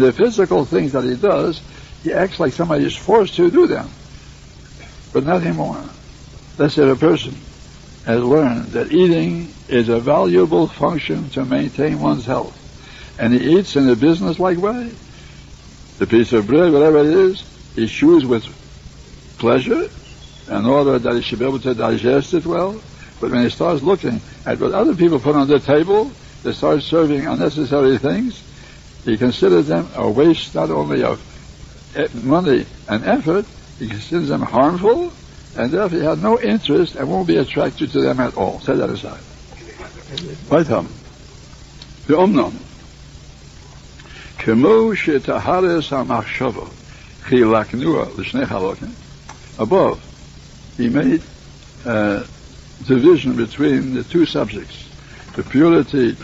the 0.00 0.12
physical 0.16 0.64
things 0.64 0.92
that 0.92 1.04
he 1.04 1.16
does, 1.16 1.60
he 2.02 2.12
acts 2.12 2.38
like 2.38 2.52
somebody 2.52 2.84
is 2.84 2.96
forced 2.96 3.36
to 3.36 3.50
do 3.50 3.66
them, 3.66 3.88
but 5.12 5.24
nothing 5.24 5.56
more. 5.56 5.82
Let's 6.58 6.74
say 6.74 6.88
a 6.88 6.96
person 6.96 7.34
has 8.04 8.22
learned 8.22 8.66
that 8.72 8.92
eating 8.92 9.52
is 9.68 9.88
a 9.88 10.00
valuable 10.00 10.66
function 10.66 11.30
to 11.30 11.44
maintain 11.44 11.98
one's 12.00 12.26
health, 12.26 12.60
and 13.18 13.32
he 13.32 13.58
eats 13.58 13.76
in 13.76 13.88
a 13.88 13.96
businesslike 13.96 14.58
way. 14.58 14.90
The 15.98 16.06
piece 16.06 16.32
of 16.32 16.46
bread, 16.46 16.72
whatever 16.72 16.98
it 16.98 17.06
is, 17.06 17.44
he 17.74 17.86
chews 17.86 18.26
with 18.26 18.44
pleasure 19.38 19.88
in 20.48 20.66
order 20.66 20.98
that 20.98 21.14
he 21.14 21.22
should 21.22 21.38
be 21.38 21.44
able 21.44 21.60
to 21.60 21.74
digest 21.74 22.34
it 22.34 22.44
well. 22.44 22.80
But 23.20 23.30
when 23.30 23.42
he 23.42 23.50
starts 23.50 23.82
looking 23.82 24.20
at 24.44 24.60
what 24.60 24.72
other 24.72 24.94
people 24.94 25.20
put 25.20 25.36
on 25.36 25.48
the 25.48 25.60
table, 25.60 26.10
they 26.42 26.52
start 26.52 26.82
serving 26.82 27.26
unnecessary 27.26 27.98
things, 27.98 28.42
he 29.04 29.16
considers 29.16 29.66
them 29.68 29.88
a 29.94 30.10
waste 30.10 30.54
not 30.54 30.70
only 30.70 31.02
of 31.04 31.20
eh, 31.94 32.08
money 32.22 32.66
and 32.88 33.04
effort, 33.04 33.46
he 33.78 33.88
considers 33.88 34.28
them 34.28 34.42
harmful, 34.42 35.12
and 35.56 35.70
therefore 35.70 35.98
he 35.98 36.04
has 36.04 36.22
no 36.22 36.40
interest 36.40 36.96
and 36.96 37.08
won't 37.08 37.28
be 37.28 37.36
attracted 37.36 37.90
to 37.92 38.00
them 38.00 38.20
at 38.20 38.36
all. 38.36 38.60
Set 38.60 38.78
that 38.78 38.90
aside. 38.90 39.20
Right, 40.50 40.66
Tom. 40.66 40.88
The 42.06 42.14
Omnom. 42.14 42.54
כמו 44.43 44.95
שטהרס 44.95 45.93
המחשבו 45.93 46.67
חילקנוה 47.23 48.05
לשני 48.17 48.45
חלוקים, 48.45 48.87
above, 49.59 49.99
he 50.77 50.87
made 50.89 51.21
a 51.85 52.23
division 52.87 53.35
between 53.35 53.93
the 53.93 54.03
two 54.03 54.25
subjects, 54.25 54.89
the 55.35 55.43
purity 55.43 56.15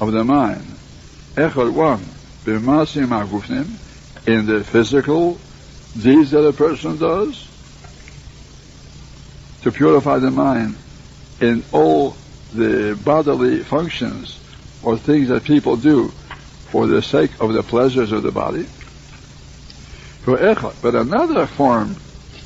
of 0.00 0.12
the 0.12 0.24
mind, 0.24 0.66
echad 1.36 1.72
one, 1.72 2.04
b'masim 2.44 3.08
agufnim, 3.08 3.68
in 4.26 4.46
the 4.46 4.62
physical 4.62 5.38
deeds 6.00 6.30
that 6.30 6.46
a 6.46 6.52
person 6.52 6.98
does, 6.98 7.48
to 9.62 9.72
purify 9.72 10.18
the 10.18 10.30
mind 10.30 10.74
in 11.40 11.64
all 11.72 12.16
the 12.52 12.98
bodily 13.04 13.62
functions 13.62 14.38
or 14.82 14.96
things 14.98 15.28
that 15.28 15.44
people 15.44 15.76
do 15.76 16.12
for 16.69 16.87
the 16.87 17.01
sake 17.01 17.31
of 17.39 17.53
the 17.53 17.63
pleasures 17.63 18.11
of 18.11 18.23
the 18.23 18.31
body. 18.31 18.67
But 20.25 20.95
another 20.95 21.47
form 21.47 21.95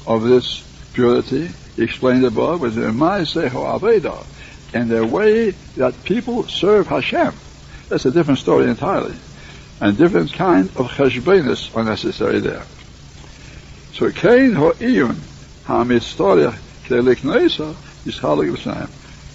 of 0.05 0.23
this 0.23 0.63
purity, 0.93 1.49
explained 1.77 2.25
above, 2.25 2.61
was 2.61 2.75
Avodah, 2.75 4.25
and 4.73 4.89
the 4.89 5.05
way 5.05 5.51
that 5.77 6.03
people 6.03 6.47
serve 6.47 6.87
Hashem. 6.87 7.33
That's 7.89 8.05
a 8.05 8.11
different 8.11 8.39
story 8.39 8.69
entirely. 8.69 9.15
And 9.79 9.97
different 9.97 10.33
kind 10.33 10.69
of 10.75 10.91
cheshbenis 10.91 11.75
are 11.75 11.83
necessary 11.83 12.39
there. 12.39 12.63
So 13.93 14.11
Kain 14.11 14.53
Ho'iyun 14.53 15.15
HaMistoria 15.65 16.53
Keliknoisa 16.85 17.75
is 18.05 18.19
Halik 18.19 18.89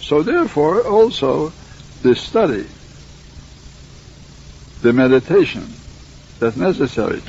so 0.07 0.23
therefore, 0.23 0.87
also, 0.87 1.53
the 2.03 2.15
study, 2.15 2.65
the 4.83 4.93
meditation 4.93 5.67
that's 6.39 6.57
necessary 6.57 7.23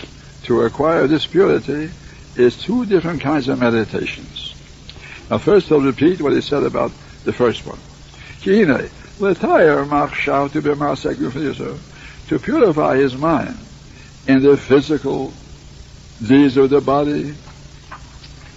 to 0.43 0.61
acquire 0.61 1.07
this 1.07 1.25
purity 1.25 1.89
is 2.35 2.61
two 2.61 2.85
different 2.85 3.21
kinds 3.21 3.47
of 3.47 3.59
meditations. 3.59 4.53
Now 5.29 5.37
first 5.37 5.71
I'll 5.71 5.81
repeat 5.81 6.21
what 6.21 6.33
he 6.33 6.41
said 6.41 6.63
about 6.63 6.91
the 7.23 7.33
first 7.33 7.65
one. 7.65 7.79
To 12.27 12.39
purify 12.39 12.97
his 12.97 13.15
mind 13.15 13.57
in 14.27 14.43
the 14.43 14.57
physical 14.57 15.33
deeds 16.25 16.57
of 16.57 16.69
the 16.69 16.81
body. 16.81 17.33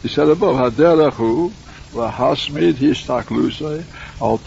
He 0.03 0.09
said 0.09 0.29
above, 0.29 0.57
Haderachu 0.57 1.53
lahasmid 1.93 2.75
histaklusai 2.75 3.85
al 4.21 4.39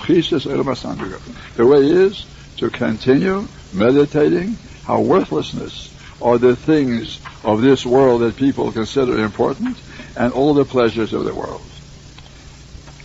The 1.55 1.65
way 1.65 1.81
is 1.81 2.25
to 2.57 2.69
continue 2.69 3.47
meditating 3.73 4.57
how 4.83 5.01
worthlessness 5.01 5.93
are 6.21 6.37
the 6.37 6.55
things 6.55 7.19
of 7.43 7.61
this 7.61 7.85
world 7.85 8.21
that 8.21 8.35
people 8.35 8.71
consider 8.71 9.23
important 9.23 9.77
and 10.15 10.33
all 10.33 10.53
the 10.53 10.65
pleasures 10.65 11.13
of 11.13 11.25
the 11.25 11.33
world. 11.33 11.61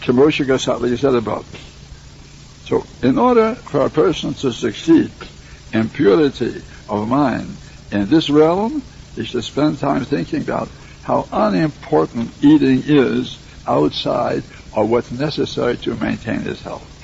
Kamosha 0.01 0.47
Gasatli 0.47 0.97
said 0.97 1.15
about. 1.15 1.45
So 2.65 2.85
in 3.03 3.19
order 3.19 3.55
for 3.55 3.81
a 3.81 3.91
person 3.91 4.35
to 4.35 4.53
succeed 4.53 5.11
in 5.73 5.89
purity 5.89 6.63
of 6.89 7.09
mind 7.09 7.57
in 7.91 8.09
this 8.09 8.31
realm, 8.31 8.83
he 9.17 9.25
should 9.25 9.45
spend 9.45 9.79
time 9.79 10.05
thinking 10.05 10.43
about 10.43 10.69
how 11.03 11.27
unimportant 11.33 12.31
eating 12.43 12.83
is 12.87 13.39
outside 13.67 14.43
of 14.75 14.89
what's 14.89 15.11
necessary 15.11 15.77
to 15.79 15.95
maintain 15.95 16.41
his 16.41 16.61
health. 16.63 16.98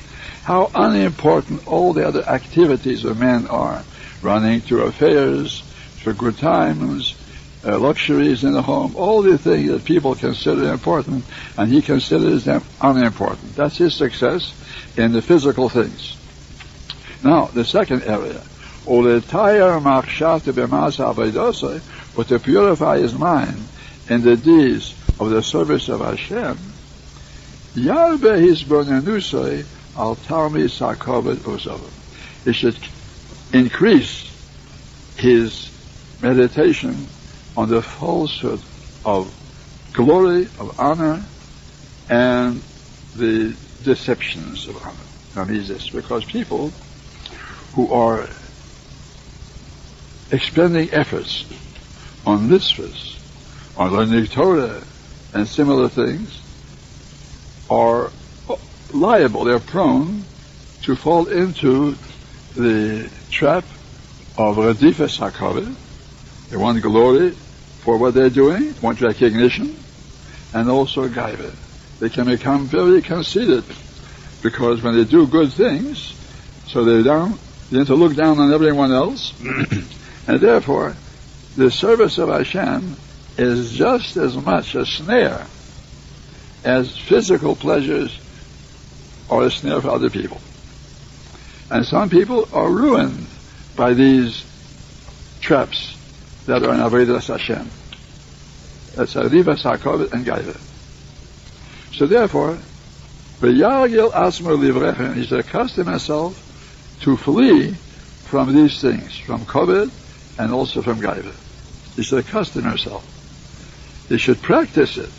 How 0.45 0.71
unimportant 0.75 1.67
all 1.67 1.95
the 1.95 2.07
other 2.07 2.23
activities 2.23 3.05
of 3.05 3.19
men 3.19 3.47
are. 3.47 3.83
Running 4.21 4.61
to 4.63 4.83
affairs, 4.83 5.63
for 6.03 6.13
good 6.13 6.37
times, 6.37 7.15
uh, 7.67 7.79
luxuries 7.79 8.45
in 8.45 8.53
the 8.53 8.61
home, 8.61 8.95
all 8.95 9.23
the 9.23 9.39
things 9.39 9.71
that 9.71 9.87
people 9.87 10.15
consider 10.15 10.71
important, 10.71 11.25
and 11.57 11.73
he 11.73 11.81
considers 11.81 12.45
them 12.45 12.63
unimportant. 12.81 13.57
That's 13.57 13.79
his 13.79 13.95
success 13.95 14.53
in 14.99 15.13
the 15.13 15.23
physical 15.23 15.71
things. 15.71 16.17
Now, 17.23 17.47
the 17.47 17.65
second 17.65 18.03
area, 18.03 18.43
but 22.17 22.29
to 22.29 22.39
purify 22.39 22.99
his 22.99 23.15
mind 23.15 23.57
in 24.11 24.21
the 24.21 24.37
deeds 24.37 24.95
of 25.19 25.31
the 25.31 25.43
service 25.43 25.89
of 25.89 26.01
Hashem, 26.01 26.59
Yarbe 27.75 28.39
Hisbonenusai 28.39 29.61
al 29.61 29.74
Talmi 29.95 30.65
Sakovet 30.69 31.37
Osavim. 31.37 31.91
He 32.45 32.53
should 32.53 32.79
increase 33.53 34.31
his 35.17 35.71
meditation 36.21 37.07
on 37.57 37.69
the 37.69 37.83
falsehood 37.83 38.61
of 39.05 39.33
glory, 39.93 40.49
of 40.59 40.79
honor, 40.79 41.25
and 42.09 42.61
the 43.17 43.55
deceptions 43.85 44.67
of 44.67 44.77
honor. 44.83 44.95
Now 45.37 45.45
means 45.45 45.69
this, 45.69 45.91
because 45.91 46.25
people 46.25 46.73
who 47.75 47.93
are 47.93 48.29
expending 50.31 50.91
efforts 50.93 51.45
on 52.27 52.49
mitzvahs, 52.49 53.19
on 53.77 53.93
learning 53.93 54.27
Torah, 54.27 54.83
and 55.33 55.47
similar 55.47 55.89
things 55.89 56.41
are 57.69 58.11
liable, 58.95 59.45
they're 59.45 59.59
prone 59.59 60.25
to 60.83 60.97
fall 60.97 61.27
into 61.27 61.97
the 62.55 63.11
trap 63.31 63.65
of 64.39 64.57
Radifas 64.57 65.19
HaKavod. 65.19 65.75
They 66.51 66.57
want 66.57 66.83
glory 66.83 67.31
for 67.31 67.99
what 67.99 68.15
they're 68.15 68.31
doing, 68.31 68.75
want 68.81 69.01
recognition, 69.01 69.77
and 70.53 70.71
also 70.71 71.09
Gaiva. 71.09 71.55
They 72.01 72.09
can 72.09 72.27
become 72.27 72.67
very 72.67 73.03
conceited 73.03 73.65
because 74.43 74.83
when 74.83 74.97
they 74.97 75.05
do 75.05 75.27
good 75.27 75.53
things, 75.53 76.15
so 76.67 76.85
they're 76.85 77.03
down, 77.03 77.39
they 77.71 77.79
need 77.79 77.87
to 77.89 77.95
look 77.95 78.15
down 78.15 78.39
on 78.39 78.53
everyone 78.53 78.93
else, 78.93 79.33
and 80.27 80.41
therefore 80.41 80.97
the 81.57 81.71
service 81.71 82.19
of 82.19 82.29
Hashem 82.29 82.97
is 83.39 83.73
just 83.73 84.17
as 84.17 84.37
much 84.37 84.75
a 84.75 84.87
snare 84.87 85.47
as 86.65 86.97
physical 86.97 87.57
pleasures 87.57 88.19
are 89.31 89.43
a 89.43 89.51
snare 89.51 89.81
for 89.81 89.91
other 89.91 90.11
people. 90.11 90.41
And 91.71 91.85
some 91.85 92.11
people 92.11 92.49
are 92.53 92.71
ruined 92.71 93.27
by 93.77 93.95
these 93.95 94.45
traps 95.41 95.97
that 96.47 96.63
are 96.63 96.75
in 96.75 96.81
Avodah 96.81 97.27
Hashem. 97.27 97.69
That's 98.95 99.15
Ariva, 99.15 99.57
Sarkov, 99.57 100.13
and 100.13 100.25
Gaiva. 100.25 100.61
So 101.95 102.07
therefore, 102.07 102.59
V'yargil 103.41 104.13
asmer 104.13 104.57
livrechem, 104.57 105.15
he 105.15 105.25
should 105.25 105.41
accustom 105.41 105.87
himself 105.87 106.41
to 107.01 107.17
flee 107.17 107.73
from 107.73 108.55
these 108.55 108.81
things, 108.81 109.19
from 109.19 109.41
kavod 109.41 109.91
and 110.39 110.53
also 110.53 110.83
from 110.83 111.01
Gaiva. 111.01 111.35
He 111.97 112.03
should 112.03 112.21
accustom 112.21 112.65
himself. 112.65 113.05
He 114.09 114.19
should 114.19 114.41
practice 114.43 114.97
it. 114.97 115.11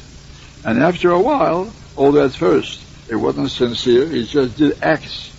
And 0.66 0.82
after 0.82 1.12
a 1.12 1.20
while, 1.20 1.72
although 1.98 2.26
at 2.26 2.32
first 2.32 2.82
it 3.10 3.16
wasn't 3.16 3.52
sincere, 3.52 4.08
he 4.08 4.26
just 4.26 4.58
did 4.58 4.82
acts 4.82 5.32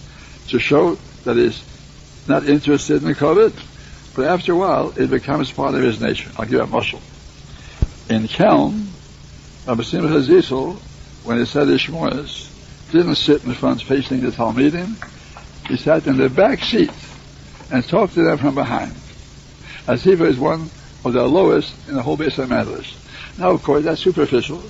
to 0.49 0.59
show 0.59 0.97
that 1.25 1.37
he's 1.37 1.63
not 2.29 2.49
interested 2.49 3.03
in 3.03 3.09
the 3.09 3.15
kavod, 3.15 3.53
but 4.15 4.27
after 4.27 4.53
a 4.53 4.57
while, 4.57 4.93
it 4.97 5.11
becomes 5.11 5.53
part 5.53 5.75
of 5.75 5.83
his 5.83 6.01
nature. 6.01 6.31
I'll 6.39 6.45
give 6.45 6.55
you 6.55 6.61
a 6.61 6.67
mashal. 6.67 7.01
In 8.09 8.29
Kelm, 8.29 8.87
Rabbi 9.67 9.83
Simcha 9.83 10.21
Zissel, 10.21 10.77
when 11.25 11.39
he 11.39 11.45
said 11.45 11.69
his 11.69 11.81
Shmoyas, 11.81 12.53
didn't 12.93 13.17
sit 13.17 13.45
in 13.45 13.53
front 13.53 13.83
facing 13.83 14.21
the 14.21 14.31
Talmidim. 14.31 14.95
He 15.69 15.77
sat 15.77 16.07
in 16.07 16.17
the 16.17 16.31
back 16.31 16.63
seat 16.63 16.93
and 17.73 17.87
talked 17.87 18.15
to 18.15 18.23
them 18.23 18.39
from 18.39 18.55
behind, 18.55 18.95
as 19.89 20.07
if 20.07 20.19
he 20.19 20.25
was 20.25 20.39
one 20.39 20.71
of 21.05 21.13
the 21.13 21.25
lowest 21.25 21.75
in 21.89 21.95
the 21.95 22.03
whole 22.03 22.17
base 22.17 22.39
of 22.39 22.49
matters. 22.49 22.97
Now, 23.39 23.51
of 23.51 23.63
course, 23.63 23.85
that's 23.85 24.01
superficial, 24.01 24.63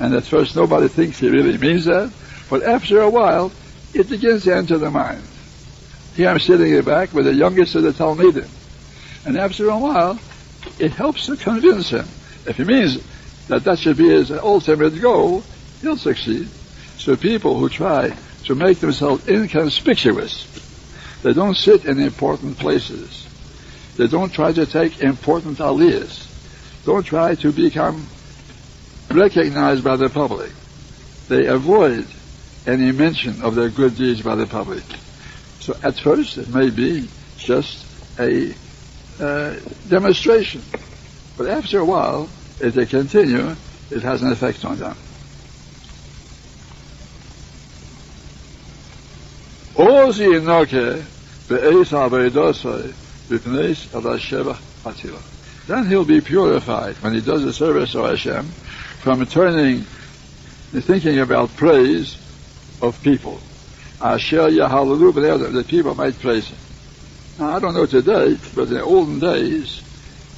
and 0.00 0.14
at 0.14 0.24
first 0.24 0.56
nobody 0.56 0.88
thinks 0.88 1.18
he 1.18 1.28
really 1.28 1.58
means 1.58 1.84
that, 1.86 2.12
but 2.50 2.62
after 2.62 3.00
a 3.00 3.10
while, 3.10 3.52
it 3.94 4.08
begins 4.08 4.44
to 4.44 4.54
enter 4.54 4.78
the 4.78 4.90
mind. 4.90 5.22
Here 6.14 6.28
I'm 6.28 6.38
sitting 6.38 6.80
back 6.82 7.12
with 7.12 7.26
the 7.26 7.34
youngest 7.34 7.74
of 7.74 7.82
the 7.82 7.92
Talmidim. 7.92 8.48
And 9.26 9.36
after 9.36 9.68
a 9.68 9.78
while, 9.78 10.18
it 10.78 10.92
helps 10.92 11.26
to 11.26 11.36
convince 11.36 11.90
him. 11.90 12.06
If 12.46 12.56
he 12.56 12.64
means 12.64 13.02
that 13.48 13.64
that 13.64 13.78
should 13.78 13.96
be 13.96 14.08
his 14.08 14.30
ultimate 14.30 15.00
goal, 15.00 15.42
he'll 15.80 15.96
succeed. 15.96 16.48
So 16.96 17.16
people 17.16 17.58
who 17.58 17.68
try 17.68 18.16
to 18.44 18.54
make 18.54 18.80
themselves 18.80 19.28
inconspicuous, 19.28 20.46
they 21.22 21.32
don't 21.32 21.56
sit 21.56 21.84
in 21.84 21.98
important 21.98 22.58
places. 22.58 23.26
They 23.96 24.06
don't 24.06 24.32
try 24.32 24.52
to 24.52 24.66
take 24.66 25.00
important 25.00 25.58
aliyahs. 25.58 26.26
Don't 26.84 27.04
try 27.04 27.34
to 27.36 27.52
become 27.52 28.06
recognized 29.10 29.84
by 29.84 29.96
the 29.96 30.08
public. 30.08 30.52
They 31.28 31.46
avoid 31.46 32.06
any 32.66 32.92
mention 32.92 33.42
of 33.42 33.54
their 33.54 33.68
good 33.68 33.96
deeds 33.96 34.22
by 34.22 34.34
the 34.34 34.46
public. 34.46 34.84
So 35.60 35.74
at 35.82 35.98
first 35.98 36.38
it 36.38 36.48
may 36.48 36.70
be 36.70 37.08
just 37.36 37.86
a 38.18 38.54
uh, 39.20 39.56
demonstration. 39.88 40.62
But 41.36 41.48
after 41.48 41.78
a 41.78 41.84
while, 41.84 42.28
if 42.60 42.74
they 42.74 42.86
continue, 42.86 43.54
it 43.90 44.02
has 44.02 44.22
an 44.22 44.32
effect 44.32 44.64
on 44.64 44.78
them. 44.78 44.96
Then 55.66 55.86
he'll 55.86 56.04
be 56.04 56.20
purified 56.20 56.96
when 56.96 57.14
he 57.14 57.20
does 57.20 57.44
the 57.44 57.52
service 57.52 57.94
of 57.94 58.06
Hashem 58.06 58.50
from 59.00 59.24
turning, 59.26 59.80
thinking 60.72 61.20
about 61.20 61.54
praise 61.56 62.16
of 62.82 63.00
people. 63.02 63.40
I 64.00 64.14
Asher 64.14 64.50
that 64.50 65.50
the 65.52 65.64
people 65.66 65.94
might 65.94 66.18
praise 66.20 66.48
him. 66.48 66.58
Now, 67.38 67.56
I 67.56 67.60
don't 67.60 67.74
know 67.74 67.86
today, 67.86 68.36
but 68.54 68.68
in 68.68 68.74
the 68.74 68.82
olden 68.82 69.20
days, 69.20 69.82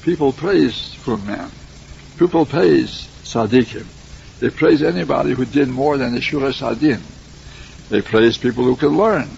people 0.03 0.31
praised 0.31 0.95
for 0.97 1.17
man. 1.17 1.51
People 2.17 2.45
praised 2.45 3.07
Tzaddikim. 3.23 3.85
They 4.39 4.49
praised 4.49 4.83
anybody 4.83 5.33
who 5.33 5.45
did 5.45 5.67
more 5.67 5.97
than 5.97 6.13
the 6.13 6.19
Shuras 6.19 6.61
HaDin. 6.61 7.01
They 7.89 8.01
praised 8.01 8.41
people 8.41 8.63
who 8.63 8.75
could 8.75 8.91
learn. 8.91 9.29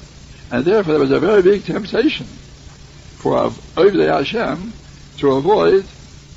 And 0.51 0.65
therefore, 0.65 0.93
there 0.93 1.01
was 1.01 1.11
a 1.11 1.19
very 1.19 1.41
big 1.41 1.63
temptation 1.65 2.25
for 2.25 3.37
Ovdei 3.39 4.13
Hashem 4.13 4.73
to 5.17 5.31
avoid 5.31 5.85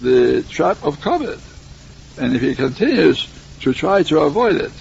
the 0.00 0.42
trap 0.48 0.82
of 0.84 1.00
kavod. 1.00 1.40
And 2.18 2.34
if 2.34 2.42
he 2.42 2.54
continues 2.54 3.28
to 3.60 3.72
try 3.72 4.02
to 4.04 4.20
avoid 4.20 4.56
it, 4.56 4.72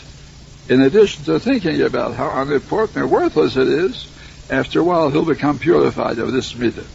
in 0.67 0.81
addition 0.81 1.25
to 1.25 1.39
thinking 1.39 1.81
about 1.81 2.15
how 2.15 2.41
unimportant 2.41 2.97
and 2.97 3.11
worthless 3.11 3.55
it 3.55 3.67
is, 3.67 4.11
after 4.49 4.79
a 4.79 4.83
while, 4.83 5.09
he'll 5.09 5.25
become 5.25 5.59
purified 5.59 6.19
of 6.19 6.31
this 6.31 6.53
midah. 6.53 6.85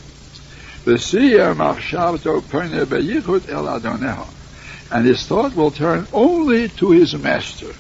And 4.93 5.07
his 5.07 5.27
thought 5.27 5.55
will 5.55 5.71
turn 5.71 6.07
only 6.13 6.69
to 6.69 6.91
his 6.91 7.15
master. 7.15 7.73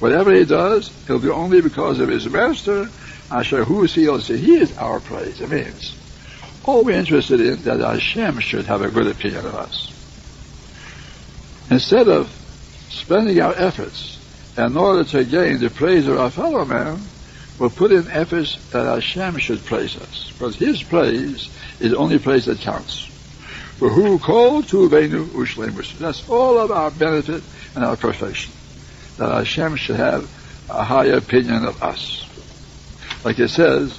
Whatever 0.00 0.32
he 0.32 0.44
does, 0.44 0.90
he'll 1.06 1.18
do 1.18 1.32
only 1.32 1.60
because 1.60 2.00
of 2.00 2.08
his 2.08 2.28
master. 2.28 2.88
Asher 3.30 3.64
hu 3.64 3.82
he 3.84 4.04
is 4.06 4.76
our 4.78 5.00
praise. 5.00 5.40
It 5.40 5.50
means 5.50 5.94
all 6.64 6.82
we're 6.82 6.98
interested 6.98 7.40
in 7.40 7.62
that 7.62 7.80
Hashem 7.80 8.40
should 8.40 8.66
have 8.66 8.82
a 8.82 8.90
good 8.90 9.06
opinion 9.06 9.46
of 9.46 9.54
us. 9.54 9.93
Instead 11.74 12.06
of 12.06 12.30
spending 12.88 13.40
our 13.40 13.52
efforts 13.56 14.20
in 14.56 14.76
order 14.76 15.02
to 15.02 15.24
gain 15.24 15.58
the 15.58 15.68
praise 15.68 16.06
of 16.06 16.16
our 16.16 16.30
fellow 16.30 16.64
man, 16.64 17.00
will 17.58 17.68
put 17.68 17.90
in 17.90 18.08
efforts 18.12 18.64
that 18.70 18.86
Hashem 18.86 19.38
should 19.38 19.64
praise 19.64 19.96
us. 19.96 20.30
Because 20.30 20.54
His 20.54 20.84
praise 20.84 21.50
is 21.80 21.90
the 21.90 21.96
only 21.96 22.20
praise 22.20 22.44
that 22.44 22.60
counts. 22.60 23.06
For 23.78 23.88
who 23.88 24.20
called 24.20 24.68
to 24.68 24.88
Venu 24.88 25.24
Ushlemus. 25.24 25.98
That's 25.98 26.28
all 26.28 26.60
of 26.60 26.70
our 26.70 26.92
benefit 26.92 27.42
and 27.74 27.84
our 27.84 27.96
perfection. 27.96 28.52
That 29.16 29.34
Hashem 29.34 29.74
should 29.74 29.96
have 29.96 30.30
a 30.70 30.84
high 30.84 31.06
opinion 31.06 31.64
of 31.64 31.82
us. 31.82 32.22
Like 33.24 33.40
it 33.40 33.48
says, 33.48 33.98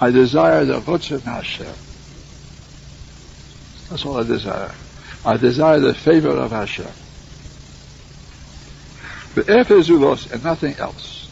I 0.00 0.10
desire 0.10 0.64
the 0.64 0.80
Chutzah 0.80 1.20
Hashem. 1.20 1.83
That's 3.94 4.06
all 4.06 4.18
I 4.18 4.24
desire. 4.24 4.74
I 5.24 5.36
desire 5.36 5.78
the 5.78 5.94
favor 5.94 6.30
of 6.30 6.50
Hashem. 6.50 6.90
Be'efezulos 9.36 10.32
and 10.32 10.42
nothing 10.42 10.74
else. 10.78 11.30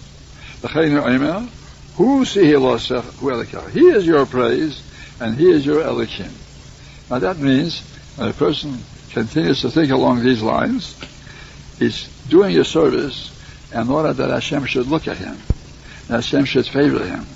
The 0.61 0.69
Hhain, 0.69 1.49
who 1.97 2.25
si 2.25 2.45
he 2.45 2.57
lost 2.57 2.91
who 2.91 3.31
elika 3.33 3.69
he 3.71 3.87
is 3.87 4.07
your 4.07 4.27
praise 4.27 4.81
and 5.19 5.35
he 5.35 5.51
is 5.51 5.67
your 5.67 5.83
Elohim. 5.83 6.31
Now 7.11 7.19
that 7.19 7.39
means 7.39 7.81
when 8.15 8.29
a 8.29 8.33
person 8.33 8.79
continues 9.11 9.63
to 9.63 9.71
think 9.73 9.91
along 9.91 10.23
these 10.23 10.41
lines, 10.41 10.97
he's 11.81 12.07
doing 12.29 12.57
a 12.61 12.65
service 12.65 13.37
in 13.75 13.91
order 13.91 14.13
that 14.13 14.31
Hashem 14.31 14.67
should 14.67 14.87
look 14.87 15.09
at 15.09 15.17
him, 15.17 15.37
that 16.07 16.23
Hashem 16.23 16.45
should 16.45 16.69
favor 16.69 17.05
him. 17.05 17.27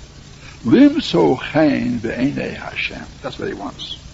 Lim 0.63 1.01
so 1.01 1.35
chain 1.51 1.99
Hashem. 1.99 3.03
That's 3.21 3.37
what 3.37 3.49
he 3.49 3.53
wants. 3.53 4.06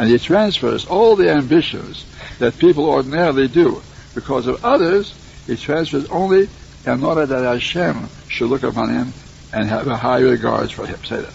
And 0.00 0.08
he 0.08 0.18
transfers 0.18 0.86
all 0.86 1.14
the 1.14 1.30
ambitions 1.30 2.06
that 2.38 2.58
people 2.58 2.86
ordinarily 2.86 3.48
do 3.48 3.82
because 4.14 4.46
of 4.46 4.64
others 4.64 5.14
he 5.46 5.56
transfers 5.56 6.06
only 6.08 6.48
in 6.86 7.04
order 7.04 7.26
that 7.26 7.44
Hashem 7.44 8.08
should 8.26 8.48
look 8.48 8.62
upon 8.62 8.88
him 8.88 9.12
and 9.52 9.68
have 9.68 9.86
a 9.88 9.98
high 9.98 10.20
regards 10.20 10.72
for 10.72 10.86
him. 10.86 11.04
Say 11.04 11.16
that. 11.20 11.34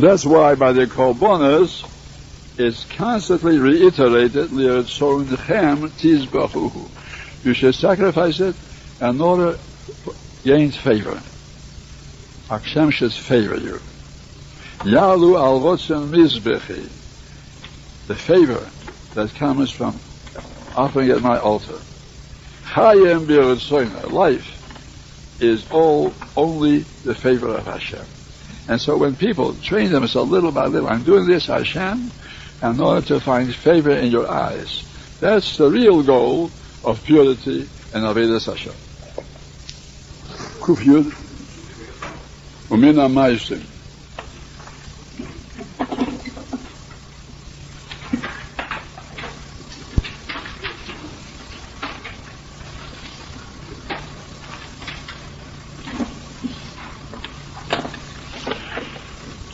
That's 0.00 0.24
why 0.24 0.54
by 0.54 0.72
the 0.72 0.86
Korbanos 0.86 1.84
it's 2.58 2.86
constantly 2.86 3.58
reiterated. 3.58 4.50
You 7.44 7.52
should 7.52 7.74
sacrifice 7.74 8.40
it 8.40 8.56
in 9.02 9.20
order 9.20 9.58
to 10.42 10.48
gain 10.48 10.70
favor. 10.70 11.20
Hashem 12.48 12.90
should 12.90 13.12
favor 13.12 13.56
you. 13.56 13.80
Yalu 14.84 15.36
al 15.36 15.60
mizbechi. 15.60 16.88
The 18.08 18.14
favor 18.14 18.68
that 19.14 19.34
comes 19.34 19.70
from 19.70 19.98
offering 20.76 21.10
at 21.10 21.22
my 21.22 21.38
altar. 21.38 21.78
Chayim 22.64 23.26
b'ritzoyna. 23.26 24.10
Life 24.10 25.40
is 25.40 25.70
all 25.70 26.12
only 26.36 26.78
the 27.04 27.14
favor 27.14 27.48
of 27.48 27.66
Hashem. 27.66 28.04
And 28.68 28.80
so 28.80 28.96
when 28.96 29.16
people 29.16 29.54
train 29.54 29.90
themselves 29.90 30.30
little 30.30 30.52
by 30.52 30.66
little, 30.66 30.88
I'm 30.88 31.02
doing 31.02 31.26
this, 31.26 31.46
Hashem, 31.46 32.10
in 32.62 32.80
order 32.80 33.06
to 33.08 33.20
find 33.20 33.52
favor 33.54 33.90
in 33.90 34.10
your 34.10 34.30
eyes. 34.30 34.84
That's 35.20 35.56
the 35.56 35.68
real 35.68 36.02
goal 36.02 36.50
of 36.84 37.02
purity 37.04 37.68
and 37.92 38.04
Avodah 38.04 38.44
Hashem. 38.44 38.72
Kuf 40.61 40.79
Yud, 40.85 41.07
Umina 42.69 43.07
Ma'ishim. 43.07 43.63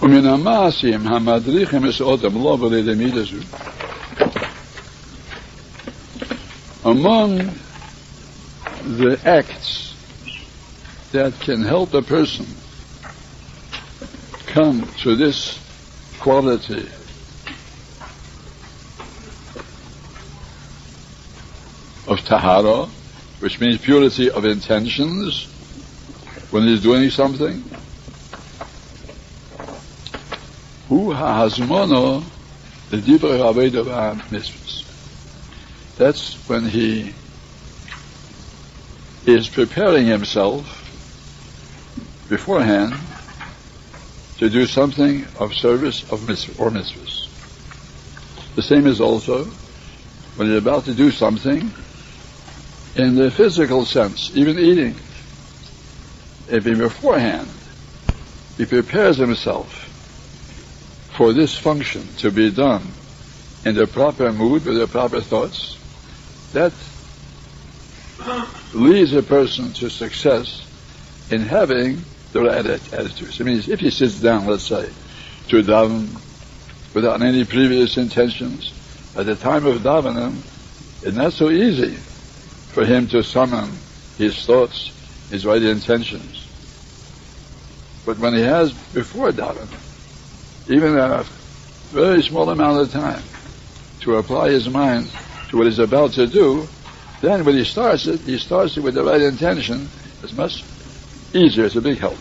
ומן 0.03 0.25
המעשים 0.25 1.07
המדריכים 1.07 1.81
מסעודם 1.81 2.43
לא 2.43 2.57
בלידי 2.61 2.95
מידה 2.95 3.23
זו. 3.23 3.37
Among 6.83 7.39
the 8.97 9.17
acts 9.25 9.86
that 11.12 11.32
can 11.40 11.62
help 11.62 11.94
a 11.94 12.02
person 12.02 12.46
come 14.46 14.86
to 14.98 15.16
this 15.16 15.58
quality 16.20 16.88
Of 22.08 22.24
tahara, 22.24 22.86
which 23.40 23.60
means 23.60 23.76
purity 23.76 24.30
of 24.30 24.46
intentions 24.46 25.44
when 26.50 26.62
he's 26.62 26.82
doing 26.82 27.10
something. 27.10 27.62
Hu 30.88 31.12
ha'azmono 31.12 32.24
the 32.88 32.96
divrei 32.96 33.40
aveda 33.40 33.84
mitzvahs. 34.30 34.84
That's 35.98 36.48
when 36.48 36.64
he 36.64 37.12
is 39.26 39.50
preparing 39.50 40.06
himself 40.06 40.77
beforehand 42.28 42.94
to 44.38 44.48
do 44.48 44.66
something 44.66 45.26
of 45.38 45.54
service 45.54 46.10
of 46.12 46.28
mitzvah 46.28 46.62
or 46.62 46.70
mitzvahs. 46.70 47.28
The 48.54 48.62
same 48.62 48.86
is 48.86 49.00
also 49.00 49.44
when 50.36 50.48
he's 50.48 50.58
about 50.58 50.84
to 50.84 50.94
do 50.94 51.10
something 51.10 51.70
in 52.94 53.14
the 53.14 53.30
physical 53.30 53.84
sense, 53.84 54.30
even 54.34 54.58
eating. 54.58 54.94
If 56.48 56.64
he 56.64 56.74
beforehand, 56.74 57.48
he 58.56 58.64
prepares 58.64 59.16
himself 59.16 59.72
for 61.16 61.32
this 61.32 61.56
function 61.56 62.06
to 62.18 62.30
be 62.30 62.50
done 62.50 62.82
in 63.64 63.74
the 63.74 63.86
proper 63.86 64.32
mood 64.32 64.64
with 64.64 64.78
the 64.78 64.86
proper 64.86 65.20
thoughts, 65.20 65.76
that 66.52 66.72
leads 68.72 69.12
a 69.14 69.22
person 69.22 69.72
to 69.74 69.90
success 69.90 70.64
in 71.30 71.42
having 71.42 72.02
the 72.32 72.40
right 72.40 72.66
attitudes. 72.66 73.40
It 73.40 73.44
means 73.44 73.68
if 73.68 73.80
he 73.80 73.90
sits 73.90 74.20
down, 74.20 74.46
let's 74.46 74.64
say, 74.64 74.90
to 75.48 75.62
daven 75.62 76.08
without 76.94 77.22
any 77.22 77.44
previous 77.44 77.96
intentions, 77.96 78.72
at 79.16 79.26
the 79.26 79.34
time 79.34 79.66
of 79.66 79.82
davening, 79.82 80.36
it's 81.02 81.16
not 81.16 81.32
so 81.32 81.50
easy 81.50 81.94
for 82.72 82.84
him 82.84 83.06
to 83.08 83.22
summon 83.22 83.70
his 84.16 84.44
thoughts, 84.44 84.92
his 85.30 85.46
right 85.46 85.62
intentions. 85.62 86.46
But 88.04 88.18
when 88.18 88.34
he 88.34 88.42
has 88.42 88.72
before 88.72 89.30
davening, 89.30 89.68
even 90.68 90.98
a 90.98 91.24
very 91.90 92.22
small 92.22 92.48
amount 92.50 92.80
of 92.80 92.92
time 92.92 93.22
to 94.00 94.16
apply 94.16 94.50
his 94.50 94.68
mind 94.68 95.10
to 95.48 95.56
what 95.56 95.66
he's 95.66 95.78
about 95.78 96.12
to 96.12 96.26
do, 96.26 96.68
then 97.20 97.44
when 97.44 97.56
he 97.56 97.64
starts 97.64 98.06
it, 98.06 98.20
he 98.20 98.38
starts 98.38 98.76
it 98.76 98.82
with 98.82 98.94
the 98.94 99.02
right 99.02 99.22
intention. 99.22 99.88
It's 100.22 100.32
much 100.32 100.62
easier. 101.32 101.66
It's 101.66 101.76
a 101.76 101.80
big 101.80 101.98
help. 101.98 102.18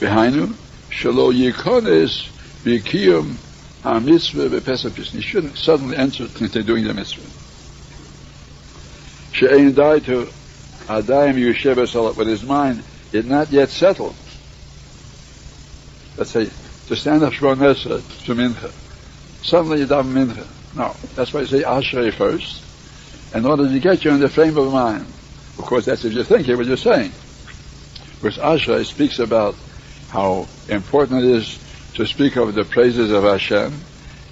Behind 0.00 0.34
him, 0.34 0.54
shalo 0.90 1.32
yikones 1.32 2.28
b'kiyum 2.64 3.36
ha-mitzvah 3.82 4.48
b'pesach 4.48 4.94
He 5.10 5.20
shouldn't 5.20 5.56
suddenly 5.56 5.96
enter 5.96 6.24
into 6.40 6.62
doing 6.62 6.84
the 6.84 6.94
mitzvah. 6.94 7.30
She'ein 9.34 9.74
dai 9.74 9.98
to 10.00 10.28
adayim 10.86 11.36
yushev 11.36 12.16
but 12.16 12.26
his 12.26 12.44
mind 12.44 12.82
is 13.12 13.24
not 13.24 13.50
yet 13.50 13.68
settled. 13.68 14.14
Let's 16.16 16.30
say, 16.30 16.48
to 16.86 16.96
stand 16.96 17.22
up 17.22 17.32
Shemon 17.32 17.58
to 18.24 18.34
Mincha. 18.34 18.70
Suddenly 19.44 19.80
you 19.80 19.86
daven 19.86 20.12
Mincha. 20.12 20.46
No, 20.76 20.94
that's 21.14 21.32
why 21.32 21.40
you 21.40 21.46
say 21.46 21.62
Ashrei 21.62 22.12
first 22.12 22.62
in 23.34 23.44
order 23.44 23.68
to 23.68 23.78
get 23.80 24.04
you 24.04 24.12
in 24.12 24.20
the 24.20 24.28
frame 24.28 24.56
of 24.56 24.72
mind. 24.72 25.06
Of 25.58 25.64
course, 25.66 25.84
that's 25.84 26.04
if 26.04 26.12
you're 26.12 26.24
thinking 26.24 26.56
what 26.56 26.66
you're 26.66 26.76
saying. 26.76 27.12
Because 28.20 28.38
Ashrei 28.38 28.84
speaks 28.84 29.18
about 29.18 29.54
how 30.08 30.48
important 30.68 31.24
it 31.24 31.30
is 31.30 31.58
to 31.94 32.06
speak 32.06 32.36
of 32.36 32.54
the 32.54 32.64
praises 32.64 33.10
of 33.10 33.24
Hashem, 33.24 33.72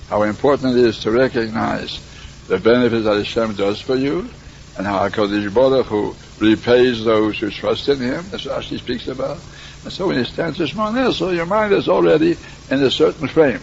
how 0.08 0.22
important 0.22 0.76
it 0.76 0.84
is 0.84 1.00
to 1.00 1.10
recognize 1.10 2.00
the 2.48 2.58
benefits 2.58 3.04
that 3.04 3.16
Hashem 3.16 3.54
does 3.54 3.80
for 3.80 3.96
you, 3.96 4.28
and 4.76 4.86
how 4.86 5.08
HaKadosh 5.08 5.52
Baruch 5.52 5.86
Hu 5.86 6.14
repays 6.40 7.04
those 7.04 7.38
who 7.38 7.50
trust 7.50 7.88
in 7.88 7.98
Him. 7.98 8.24
That's 8.30 8.46
what 8.46 8.64
speaks 8.64 9.06
about. 9.06 9.38
And 9.84 9.92
so 9.92 10.08
when 10.08 10.16
you 10.16 10.24
stand 10.24 10.56
to 10.56 10.64
Shemon 10.64 11.12
so 11.12 11.30
your 11.30 11.46
mind 11.46 11.72
is 11.72 11.88
already 11.88 12.36
in 12.70 12.82
a 12.82 12.90
certain 12.90 13.28
frame. 13.28 13.60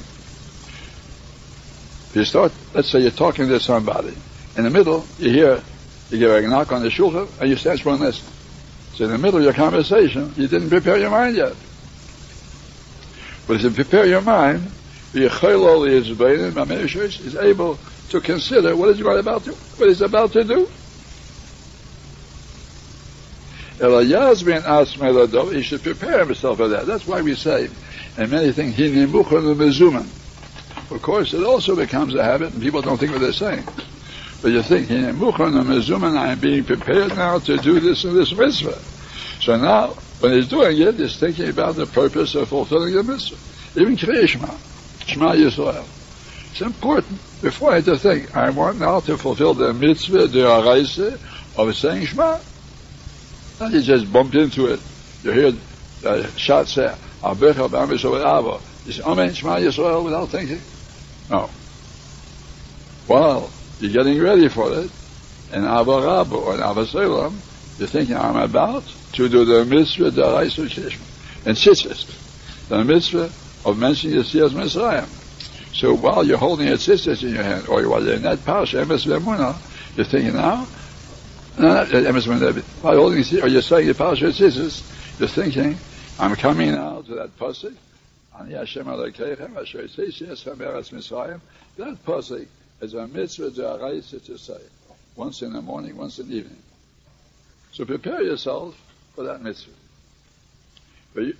If 2.10 2.16
you 2.16 2.26
start, 2.26 2.51
let's 2.74 2.89
say 2.89 2.99
you're 2.99 3.12
talking 3.12 3.47
to 3.47 3.60
somebody, 3.60 4.14
in 4.57 4.64
the 4.64 4.70
middle, 4.70 5.05
you 5.18 5.30
hear, 5.32 5.64
you 6.10 6.20
get 6.20 6.43
a 6.43 6.47
knock 6.47 6.72
on 6.72 6.82
the 6.82 6.89
shulchan, 6.89 7.28
and 7.39 7.49
you 7.49 7.55
stand 7.55 7.82
for 7.82 7.95
this. 7.97 8.22
So 8.93 9.05
in 9.05 9.12
the 9.12 9.18
middle 9.18 9.38
of 9.38 9.43
your 9.43 9.53
conversation, 9.53 10.34
you 10.36 10.47
didn't 10.47 10.70
prepare 10.70 10.97
your 10.97 11.12
mind 11.12 11.36
yet. 11.36 11.55
But 13.47 13.55
if 13.57 13.64
you 13.64 13.72
prepare 13.72 14.05
your 14.05 14.22
mind, 14.22 14.70
the 15.14 15.26
is 17.20 17.36
able 17.36 17.80
to 18.10 18.22
consider 18.22 18.76
what 18.76 18.89
is 18.89 19.01
about 19.01 19.43
to, 19.45 19.51
what 19.51 19.88
he's 19.88 20.01
about 20.01 20.34
to 20.34 20.43
do. 20.43 20.68
He 25.53 25.62
should 25.64 25.82
prepare 25.84 26.26
himself 26.26 26.57
for 26.57 26.68
that. 26.68 26.86
That's 26.86 27.07
why 27.07 27.22
we 27.22 27.36
say, 27.36 27.70
and 28.18 28.30
many 28.30 28.51
things, 28.51 28.76
he 28.76 29.03
of 30.91 31.01
course, 31.01 31.34
it 31.34 31.43
also 31.43 31.76
becomes 31.76 32.14
a 32.16 32.24
habit, 32.24 32.53
and 32.53 32.62
people 32.62 32.82
don't 32.82 32.97
think 32.97 33.12
what 33.12 33.22
they're 33.22 33.32
saying. 33.32 33.64
But 34.41 34.51
you're 34.51 34.63
thinking, 34.63 35.03
I 35.03 36.31
am 36.31 36.39
being 36.39 36.63
prepared 36.63 37.15
now 37.15 37.39
to 37.39 37.57
do 37.57 37.79
this 37.79 38.05
and 38.05 38.17
this 38.17 38.33
mitzvah. 38.33 38.79
So 39.41 39.57
now, 39.57 39.95
when 40.19 40.33
he's 40.33 40.47
doing 40.47 40.81
it, 40.81 40.95
he's 40.95 41.19
thinking 41.19 41.49
about 41.49 41.75
the 41.75 41.85
purpose 41.85 42.35
of 42.35 42.47
fulfilling 42.47 42.93
the 42.93 43.03
mitzvah. 43.03 43.35
Even 43.79 43.97
Kriya 43.97 44.27
Shema, 44.27 45.33
Yisrael. 45.33 45.85
It's 46.51 46.61
important, 46.61 47.19
before 47.41 47.71
I 47.71 47.75
had 47.75 47.85
to 47.85 47.97
think, 47.97 48.35
I 48.35 48.49
want 48.49 48.79
now 48.79 49.01
to 49.01 49.17
fulfill 49.17 49.53
the 49.53 49.73
mitzvah, 49.73 50.27
the 50.27 50.39
araise, 50.39 51.19
of 51.57 51.75
saying 51.75 52.05
Shema. 52.05 52.39
Not 53.59 53.71
you 53.73 53.81
just 53.81 54.11
bump 54.11 54.33
into 54.35 54.67
it. 54.67 54.79
You 55.23 55.31
hear 55.31 55.47
uh, 55.47 55.51
the 56.21 56.27
shot 56.37 56.69
say, 56.69 56.95
Abecha 57.21 57.69
B'am 57.69 57.89
Yisrael 57.89 58.61
You 58.85 58.91
say, 58.93 59.03
Amen, 59.03 59.33
Shema 59.33 59.57
Yisrael, 59.57 60.05
without 60.05 60.29
thinking. 60.29 60.61
No. 61.29 61.49
Well, 63.07 63.51
you're 63.80 63.91
getting 63.91 64.21
ready 64.21 64.47
for 64.49 64.71
it. 64.71 64.91
And 65.51 65.65
Ahavah 65.65 66.05
Rabbah 66.05 66.36
or 66.36 66.61
Abba 66.61 66.86
Salem, 66.86 67.41
you're 67.77 67.88
thinking, 67.88 68.15
I'm 68.15 68.36
about 68.36 68.84
to 69.13 69.30
do 69.30 69.45
the 69.45 69.65
mitzvah 69.65 70.11
Daraisu 70.11 70.67
Shishma. 70.67 71.45
And 71.45 71.55
Tzitzis, 71.55 72.67
the 72.67 72.84
mitzvah 72.84 73.32
of 73.65 73.77
mentioning 73.77 74.17
the 74.17 74.23
Yetzias 74.23 74.49
Mitzrayim. 74.49 75.07
So 75.73 75.95
while 75.95 76.23
you're 76.23 76.38
holding 76.38 76.67
a 76.67 76.73
Tzitzis 76.73 77.23
in 77.23 77.34
your 77.34 77.43
hand, 77.43 77.67
or 77.67 77.88
while 77.88 78.03
you're 78.03 78.15
in 78.15 78.23
that 78.23 78.43
Pasha, 78.45 78.77
Emes 78.77 79.05
Vemuna, 79.07 79.55
you're 79.95 80.05
thinking 80.05 80.34
now, 80.34 80.67
no, 81.57 81.73
not 81.73 81.88
Emes 81.88 82.27
Vemuna, 82.27 82.61
while 82.82 82.97
holding, 82.97 83.23
or 83.41 83.47
you're 83.47 83.61
saying 83.61 83.88
the 83.88 83.93
Pasha 83.95 84.25
Tzitzis, 84.25 85.19
you're 85.19 85.30
thinking, 85.30 85.77
I'm 86.19 86.36
coming 86.36 86.73
now 86.73 87.01
to 87.01 87.15
that 87.15 87.38
Pasuk, 87.38 87.75
that 91.77 91.97
Pasuk, 92.05 92.47
as 92.82 92.93
a 92.93 93.07
mitzvah 93.07 93.51
da'araisa 93.51 94.23
to 94.25 94.38
say, 94.38 94.59
once 95.15 95.41
in 95.41 95.53
the 95.53 95.61
morning, 95.61 95.97
once 95.97 96.19
in 96.19 96.30
the 96.30 96.36
evening. 96.36 96.61
So 97.71 97.86
prepare 97.86 98.21
yourself 98.21 98.75
for 99.15 99.23
that 99.25 99.41
mitzvah. 99.41 99.71
But 101.13 101.23
you, 101.23 101.36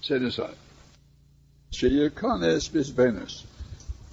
set 0.00 0.22
aside. 0.22 0.54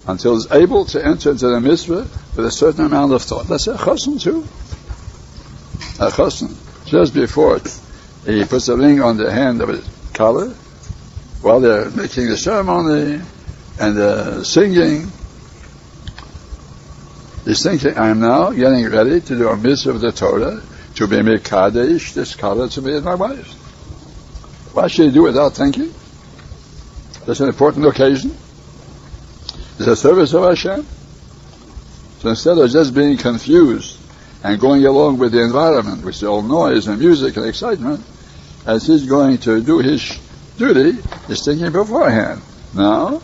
Until 0.06 0.36
it's 0.36 0.50
able 0.52 0.84
to 0.86 1.04
enter 1.04 1.30
into 1.32 1.48
the 1.48 1.60
mitzvah 1.60 2.06
with 2.36 2.46
a 2.46 2.50
certain 2.50 2.86
amount 2.86 3.12
of 3.12 3.22
thought. 3.22 3.48
That's 3.48 3.66
a 3.66 3.74
chassan 3.74 4.20
too. 4.20 4.44
A 6.00 6.10
chassan. 6.10 6.54
Just 6.86 7.14
before 7.14 7.58
he 8.24 8.44
puts 8.44 8.68
a 8.68 8.76
ring 8.76 9.02
on 9.02 9.16
the 9.16 9.32
hand 9.32 9.60
of 9.60 9.68
his 9.70 9.84
kallah, 10.12 10.54
while 11.42 11.60
they're 11.60 11.90
making 11.90 12.28
the 12.28 12.36
ceremony, 12.36 13.20
and 13.80 13.98
uh, 13.98 14.44
singing. 14.44 15.10
He's 17.44 17.62
thinking, 17.62 17.96
I 17.96 18.08
am 18.10 18.20
now 18.20 18.50
getting 18.50 18.88
ready 18.90 19.20
to 19.20 19.38
do 19.38 19.48
a 19.48 19.56
mitzvah 19.56 19.90
of 19.90 20.00
the 20.00 20.12
Torah, 20.12 20.60
to 20.96 21.06
be 21.06 21.16
Mekadesh, 21.16 22.12
this 22.14 22.34
Kala 22.34 22.68
to 22.70 22.82
be 22.82 23.00
my 23.00 23.14
wife. 23.14 23.52
Why 24.74 24.88
should 24.88 25.06
he 25.06 25.12
do 25.12 25.26
it 25.26 25.30
without 25.30 25.54
thinking? 25.54 25.94
That's 27.24 27.40
an 27.40 27.48
important 27.48 27.86
occasion. 27.86 28.36
It's 29.78 29.86
a 29.86 29.96
service 29.96 30.34
of 30.34 30.42
Hashem. 30.42 30.86
So 32.20 32.30
instead 32.30 32.58
of 32.58 32.68
just 32.70 32.94
being 32.94 33.16
confused 33.16 33.98
and 34.42 34.60
going 34.60 34.84
along 34.84 35.18
with 35.18 35.32
the 35.32 35.42
environment, 35.42 36.04
is 36.04 36.22
all 36.24 36.42
noise 36.42 36.86
and 36.88 36.98
music 36.98 37.36
and 37.36 37.46
excitement, 37.46 38.04
as 38.66 38.86
he's 38.86 39.06
going 39.06 39.38
to 39.38 39.62
do 39.62 39.78
his 39.78 40.18
duty, 40.58 40.98
he's 41.28 41.44
thinking 41.44 41.70
beforehand. 41.70 42.42
Now, 42.74 43.22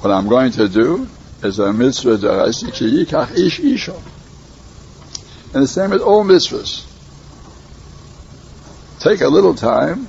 what 0.00 0.10
I'm 0.10 0.28
going 0.28 0.52
to 0.52 0.68
do 0.68 1.08
is 1.42 1.58
a 1.58 1.72
mitzvah 1.72 2.16
daraisi 2.16 2.72
ki 2.72 3.04
yikach 3.04 3.36
ish 3.36 3.60
isha. 3.60 3.94
And 5.52 5.64
the 5.64 5.68
same 5.68 5.90
with 5.90 6.00
all 6.00 6.24
mitzvahs. 6.24 6.86
Take 9.00 9.20
a 9.20 9.28
little 9.28 9.54
time 9.54 10.08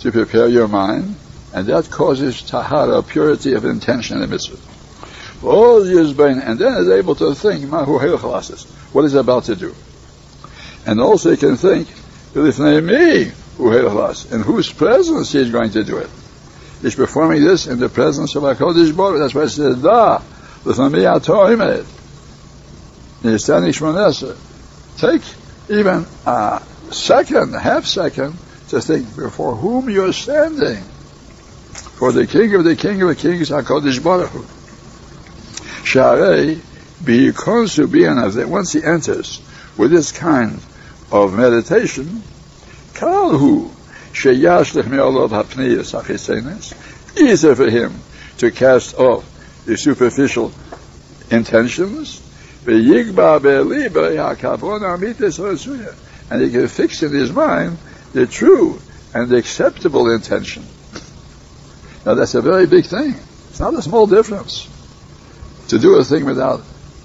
to 0.00 0.12
prepare 0.12 0.48
your 0.48 0.68
mind, 0.68 1.16
and 1.52 1.66
that 1.66 1.90
causes 1.90 2.42
tahara, 2.42 3.02
purity 3.02 3.52
of 3.54 3.64
intention 3.64 4.16
in 4.16 4.22
the 4.22 4.28
mitzvah. 4.28 4.58
All 5.46 5.80
Yizbain, 5.80 6.42
and 6.46 6.58
then 6.58 6.74
is 6.74 6.88
able 6.88 7.14
to 7.16 7.34
think, 7.34 7.70
what 7.70 9.02
he's 9.02 9.14
about 9.14 9.44
to 9.44 9.56
do. 9.56 9.74
And 10.86 11.00
also 11.00 11.30
he 11.30 11.36
can 11.36 11.56
think, 11.56 11.88
me, 12.34 13.32
in 13.58 14.42
whose 14.42 14.72
presence 14.72 15.32
he 15.32 15.40
is 15.40 15.50
going 15.50 15.70
to 15.70 15.84
do 15.84 15.98
it. 15.98 16.10
He's 16.82 16.94
performing 16.94 17.42
this 17.42 17.66
in 17.66 17.78
the 17.78 17.88
presence 17.88 18.34
of 18.34 18.42
HaKadosh 18.42 18.96
Baruch 18.96 19.18
That's 19.18 19.34
why 19.34 19.42
it 19.42 19.48
says, 19.48 19.82
Da, 19.82 20.22
l'fnei 20.64 21.20
atoimed. 21.20 21.86
He's 23.22 23.44
standing 23.44 23.72
Shmonesa. 23.72 24.36
Take 24.98 25.22
even 25.70 26.06
a 26.26 26.62
second, 26.90 27.54
half 27.54 27.86
second, 27.86 28.36
to 28.68 28.80
think 28.80 29.16
before 29.16 29.54
whom 29.56 29.88
you're 29.88 30.12
standing. 30.12 30.82
For 31.96 32.12
the 32.12 32.26
King 32.26 32.54
of 32.54 32.64
the 32.64 32.76
King 32.76 33.00
of 33.02 33.08
the 33.08 33.16
Kings, 33.16 33.50
HaKadosh 33.50 34.04
Baruch 34.04 34.30
Hu. 34.30 34.42
Sharei, 35.82 36.56
biyikonsu 37.02 37.86
bi'anav, 37.86 38.44
once 38.46 38.72
he 38.72 38.84
enters 38.84 39.40
with 39.78 39.90
this 39.90 40.12
kind 40.12 40.60
of 41.10 41.34
meditation, 41.34 42.22
kalhu, 42.94 43.70
sheyashlich 44.16 44.88
me'olov 44.88 45.30
hapniyas 45.30 45.92
achisenes, 45.92 46.72
easier 47.20 47.54
for 47.54 47.68
him 47.68 47.92
to 48.38 48.50
cast 48.50 48.98
off 48.98 49.24
the 49.66 49.76
superficial 49.76 50.50
intentions, 51.30 52.22
and 52.66 52.86
he 56.42 56.50
can 56.50 56.68
fix 56.68 57.02
in 57.02 57.12
his 57.12 57.32
mind 57.32 57.78
the 58.12 58.26
true 58.26 58.78
and 59.14 59.32
acceptable 59.32 60.10
intention. 60.10 60.64
Now 62.06 62.14
that's 62.14 62.34
a 62.34 62.40
very 62.40 62.66
big 62.66 62.86
thing. 62.86 63.14
It's 63.50 63.60
not 63.60 63.74
a 63.74 63.82
small 63.82 64.06
difference. 64.06 64.66
To 65.68 65.78
do 65.78 65.96
a 65.96 66.04
thing 66.04 66.24
without 66.24 66.62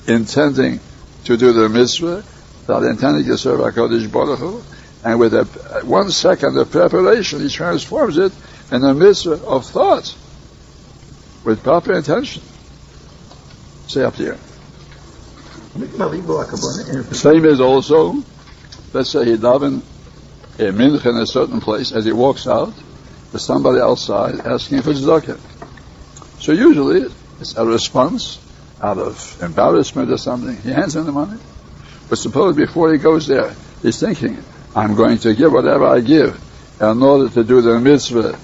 intending 0.08 0.80
to 1.26 1.38
do 1.38 1.52
the 1.52 1.68
mitzvah, 1.68 2.24
without 2.62 2.84
intending 2.84 3.26
to 3.26 3.38
serve 3.38 3.60
HaKadosh 3.60 4.10
Baruch 4.12 4.40
Hu, 4.40 4.64
and 5.04 5.20
with 5.20 5.34
a, 5.34 5.46
one 5.84 6.12
second 6.12 6.58
of 6.58 6.72
preparation, 6.72 7.40
he 7.42 7.50
transforms 7.50 8.18
it 8.18 8.32
in 8.72 8.84
a 8.84 8.94
mitzvah 8.94 9.44
of 9.46 9.66
thought 9.66 10.16
with 11.44 11.64
proper 11.64 11.94
intention. 11.94 12.44
Say 13.88 14.04
up 14.04 14.16
here. 14.16 14.38
Same 17.12 17.46
is 17.46 17.60
also, 17.60 18.24
let's 18.94 19.10
say 19.10 19.26
he 19.26 19.38
daven 19.38 19.82
a 20.60 20.72
minch 20.72 21.06
in 21.06 21.16
a 21.18 21.26
certain 21.26 21.62
place, 21.62 21.92
as 21.92 22.06
he 22.06 22.12
walks 22.12 22.48
out, 22.48 22.74
there's 23.32 23.46
somebody 23.46 23.80
outside 23.80 24.40
asking 24.42 24.82
for 24.82 24.92
tzedakah. 24.92 25.40
So 26.42 26.52
usually 26.52 27.10
it's 27.40 27.56
a 27.56 27.66
response 27.66 28.40
out 28.82 28.98
of 28.98 29.42
embarrassment 29.42 30.12
or 30.12 30.18
something. 30.18 30.58
He 30.58 30.70
hands 30.70 30.96
him 30.96 31.06
the 31.06 31.12
money. 31.12 31.40
But 32.10 32.18
suppose 32.18 32.56
before 32.56 32.92
he 32.92 32.98
goes 32.98 33.28
there, 33.28 33.56
he's 33.82 34.00
thinking, 34.00 34.44
I'm 34.76 34.96
going 34.96 35.18
to 35.20 35.34
give 35.36 35.52
whatever 35.52 35.86
I 35.86 36.00
give 36.00 36.40
in 36.80 37.04
order 37.04 37.30
to 37.30 37.44
do 37.44 37.62
the 37.62 37.80
mitzvah 37.80 38.40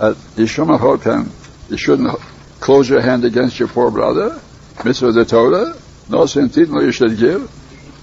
at 0.00 0.14
Yishum 0.36 0.78
Hotan. 0.78 1.30
You 1.70 1.76
shouldn't 1.76 2.18
close 2.60 2.88
your 2.88 3.00
hand 3.00 3.24
against 3.24 3.58
your 3.58 3.68
poor 3.68 3.90
brother. 3.90 4.40
Mitzvah 4.84 5.12
the 5.12 5.24
Torah. 5.24 5.74
No 6.08 6.26
sin. 6.26 6.50
no 6.70 6.80
you 6.80 6.92
should 6.92 7.18
give. 7.18 7.50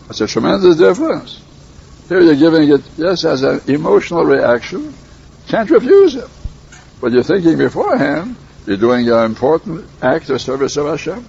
That's 0.08 0.22
a 0.22 0.28
tremendous 0.28 0.78
difference. 0.78 1.42
Here 2.10 2.20
you're 2.20 2.36
giving 2.36 2.70
it, 2.70 2.82
yes, 2.98 3.24
as 3.24 3.44
an 3.44 3.62
emotional 3.68 4.26
reaction. 4.26 4.94
Can't 5.48 5.70
refuse 5.70 6.16
it. 6.16 6.30
But 7.00 7.14
you're 7.14 7.24
thinking 7.24 7.58
beforehand, 7.58 8.36
you're 8.66 8.78
doing 8.78 9.10
an 9.10 9.26
important 9.26 9.88
act 10.02 10.30
of 10.30 10.42
service 10.42 10.76
of 10.76 10.88
Hashem. 10.88 11.26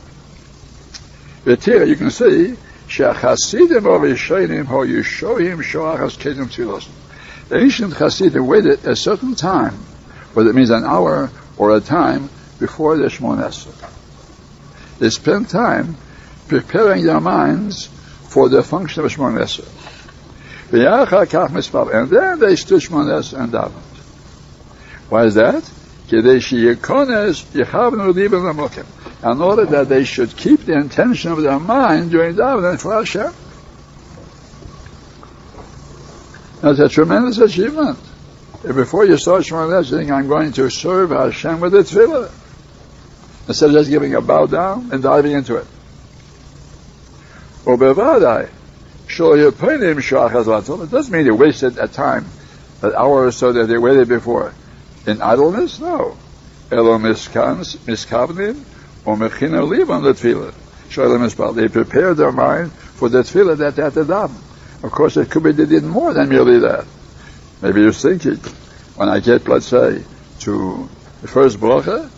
But 1.45 1.63
here 1.63 1.85
you 1.85 1.95
can 1.95 2.11
see, 2.11 2.57
Shachasidim 2.93 3.87
of 3.87 4.03
Yishayim 4.03 4.67
ho 4.67 4.81
Yishoyim 4.81 5.63
Shoachas 5.63 6.19
Kedim 6.19 6.45
Tzilos. 6.45 6.87
The 7.49 7.59
ancient 7.59 7.95
Hasidim 7.95 8.47
waited 8.47 8.85
a 8.85 8.95
certain 8.95 9.35
time, 9.35 9.73
whether 10.35 10.51
it 10.51 10.55
means 10.55 10.69
an 10.69 10.85
hour 10.85 11.31
or 11.57 11.75
a 11.75 11.81
time, 11.81 12.29
before 12.61 12.99
the 12.99 13.07
Shmones. 13.07 13.67
They 14.99 15.09
spent 15.09 15.49
time 15.49 15.97
preparing 16.49 17.07
their 17.07 17.21
minds 17.21 17.87
for 18.29 18.51
the 18.51 18.63
function 18.63 19.07
of 19.07 19.11
Shmones. 19.11 19.61
And 20.71 22.11
then 22.11 22.39
they 22.41 22.57
stood 22.57 22.83
Shmones 22.83 23.33
and 23.33 23.53
davened. 23.53 23.73
Why 25.09 25.25
is 25.25 25.35
that? 25.37 25.65
In 29.23 29.41
order 29.41 29.65
that 29.67 29.89
they 29.89 30.05
should 30.05 30.37
keep 30.37 30.65
the 30.65 30.73
intention 30.73 31.31
of 31.31 31.43
their 31.43 31.61
mind 31.61 32.11
during 32.11 32.35
davening 32.35 32.81
for 32.81 32.95
Hashem. 32.95 33.33
That's 36.61 36.79
a 36.81 36.89
tremendous 36.89 37.39
achievement. 37.39 37.99
If 38.65 38.75
before 38.75 39.05
you 39.05 39.17
start 39.17 39.43
Shmones, 39.43 39.91
you 39.91 39.99
think, 39.99 40.11
I'm 40.11 40.29
going 40.29 40.53
to 40.53 40.71
serve 40.71 41.11
Hashem 41.11 41.61
with 41.61 41.75
a 41.75 41.79
tefillah. 41.79 42.31
Instead 43.49 43.71
of 43.71 43.75
just 43.75 43.91
giving 43.91 44.15
a 44.15 44.21
bow 44.21 44.47
down 44.47 44.91
and 44.93 45.03
diving 45.03 45.33
into 45.33 45.57
it. 45.57 45.67
It 47.65 47.79
doesn't 50.91 51.13
mean 51.13 51.25
they 51.25 51.31
wasted 51.31 51.79
a 51.79 51.89
time, 51.89 52.27
an 52.83 52.93
hour 52.95 53.27
or 53.27 53.33
so 53.33 53.53
that 53.53 53.67
they 53.67 53.79
waited 53.79 54.09
before. 54.09 54.55
In 55.07 55.23
idleness? 55.23 55.79
No. 55.79 56.17
Elo 56.71 56.99
miskavnim 56.99 58.65
on 59.07 59.19
the 59.19 59.29
tefillah. 59.29 60.55
They 61.55 61.69
prepare 61.69 62.15
their 62.15 62.33
mind 62.33 62.73
for 62.73 63.09
the 63.09 63.23
tefillah 63.23 63.57
that 63.59 63.77
they 63.77 63.83
had 63.83 63.95
to 63.95 64.05
daven. 64.05 64.37
Of 64.83 64.91
course, 64.91 65.17
it 65.17 65.31
could 65.31 65.43
be 65.43 65.53
they 65.53 65.67
did 65.67 65.85
more 65.85 66.13
than 66.13 66.29
merely 66.29 66.59
that. 66.61 66.87
Maybe 67.61 67.83
you're 67.83 67.93
thinking, 67.93 68.37
when 68.97 69.09
I 69.09 69.21
get, 69.21 69.47
let's 69.49 69.67
say, 69.67 70.05
to 70.41 70.89
the 71.21 71.29
first 71.29 71.59
bracha, 71.59 72.11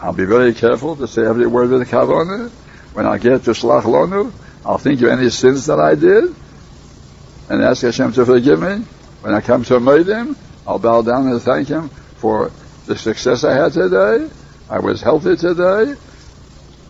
I'll 0.00 0.12
be 0.12 0.24
very 0.24 0.54
careful 0.54 0.96
to 0.96 1.08
say 1.08 1.26
every 1.26 1.46
word 1.46 1.70
with 1.70 1.80
the 1.80 1.86
kavanah. 1.86 2.50
When 2.94 3.06
I 3.06 3.18
get 3.18 3.44
to 3.44 3.50
shlach 3.50 3.82
lonu, 3.82 4.32
I'll 4.64 4.78
think 4.78 5.02
of 5.02 5.08
any 5.08 5.30
sins 5.30 5.66
that 5.66 5.80
I 5.80 5.96
did 5.96 6.34
and 7.50 7.62
ask 7.62 7.82
Hashem 7.82 8.12
to 8.12 8.24
forgive 8.24 8.60
me. 8.60 8.84
When 9.20 9.34
I 9.34 9.40
come 9.40 9.64
to 9.64 9.76
a 9.76 9.80
Maidim, 9.80 10.36
I'll 10.66 10.78
bow 10.78 11.02
down 11.02 11.28
and 11.28 11.42
thank 11.42 11.68
Him 11.68 11.88
for 11.88 12.50
the 12.86 12.96
success 12.96 13.44
I 13.44 13.54
had 13.54 13.72
today. 13.72 14.28
I 14.70 14.78
was 14.78 15.02
healthy 15.02 15.36
today. 15.36 15.94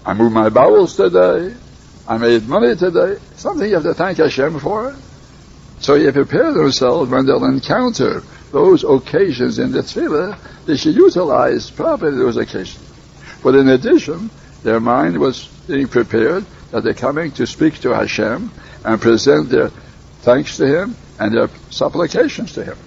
I 0.05 0.13
moved 0.15 0.35
my 0.35 0.51
bowels 0.51 0.97
today. 0.97 1.55
I 2.07 2.19
made 2.19 2.47
money 2.47 2.77
today. 2.77 3.19
Something 3.37 3.69
you 3.69 3.75
have 3.75 3.85
to 3.85 3.95
thank 3.95 4.19
Hashem 4.19 4.59
for. 4.61 4.95
So 5.81 5.95
you 5.95 6.13
prepare 6.13 6.53
themselves 6.53 7.11
when 7.11 7.27
they'll 7.27 7.45
encounter 7.45 8.23
those 8.53 8.85
occasions 8.85 9.59
in 9.59 9.73
the 9.73 9.81
tefillah, 9.81 10.39
they 10.67 10.77
should 10.77 10.95
utilize 10.95 11.71
properly 11.71 12.17
those 12.17 12.37
occasions. 12.37 12.81
But 13.43 13.57
in 13.57 13.69
addition, 13.69 14.31
their 14.63 14.81
mind 14.81 15.19
was 15.19 15.47
being 15.67 15.89
prepared 15.89 16.47
that 16.71 16.85
they're 16.85 16.95
coming 16.95 17.33
to 17.33 17.47
speak 17.47 17.81
to 17.81 17.95
Hashem 17.95 18.51
and 18.85 19.01
present 19.01 19.49
their 19.49 19.69
thanks 20.23 20.57
to 20.59 20.67
Him 20.67 20.97
and 21.19 21.35
their 21.35 21.49
supplications 21.71 22.53
to 22.55 22.65
Him. 22.65 22.79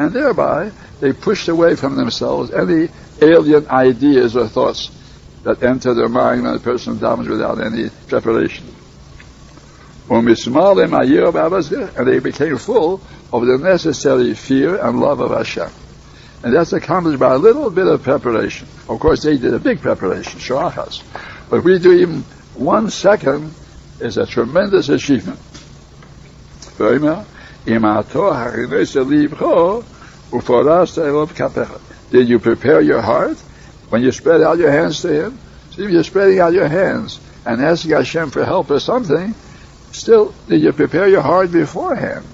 And 0.00 0.12
thereby, 0.14 0.72
they 1.00 1.12
pushed 1.12 1.48
away 1.48 1.76
from 1.76 1.94
themselves 1.94 2.50
any 2.52 2.88
alien 3.20 3.68
ideas 3.68 4.34
or 4.34 4.48
thoughts 4.48 4.90
that 5.42 5.62
enter 5.62 5.92
their 5.92 6.08
mind 6.08 6.42
when 6.42 6.54
a 6.54 6.58
person 6.58 6.96
davens 6.96 7.28
without 7.28 7.60
any 7.60 7.90
preparation. 8.08 8.64
And 10.08 10.26
they 12.08 12.18
became 12.18 12.56
full 12.56 13.02
of 13.30 13.44
the 13.44 13.58
necessary 13.58 14.32
fear 14.32 14.82
and 14.82 15.00
love 15.00 15.20
of 15.20 15.32
Hashem. 15.32 15.68
And 16.44 16.54
that's 16.54 16.72
accomplished 16.72 17.20
by 17.20 17.34
a 17.34 17.38
little 17.38 17.68
bit 17.68 17.86
of 17.86 18.02
preparation. 18.02 18.68
Of 18.88 19.00
course, 19.00 19.22
they 19.22 19.36
did 19.36 19.52
a 19.52 19.58
big 19.58 19.82
preparation, 19.82 20.40
Shachas. 20.40 21.02
But 21.50 21.62
we 21.62 21.78
do 21.78 21.92
even 21.92 22.22
one 22.54 22.88
second 22.88 23.52
is 24.00 24.16
a 24.16 24.24
tremendous 24.24 24.88
achievement. 24.88 25.38
Did 32.10 32.28
you 32.28 32.38
prepare 32.38 32.80
your 32.80 33.00
heart 33.02 33.38
when 33.90 34.02
you 34.02 34.12
spread 34.12 34.42
out 34.42 34.58
your 34.58 34.70
hands 34.70 35.02
to 35.02 35.26
Him? 35.26 35.38
See, 35.72 35.84
if 35.84 35.90
you're 35.90 36.02
spreading 36.02 36.40
out 36.40 36.52
your 36.52 36.68
hands 36.68 37.20
and 37.44 37.62
asking 37.62 37.92
Hashem 37.92 38.30
for 38.30 38.44
help 38.44 38.70
or 38.70 38.80
something, 38.80 39.34
still, 39.92 40.34
did 40.48 40.62
you 40.62 40.72
prepare 40.72 41.08
your 41.08 41.20
heart 41.20 41.52
beforehand? 41.52 42.24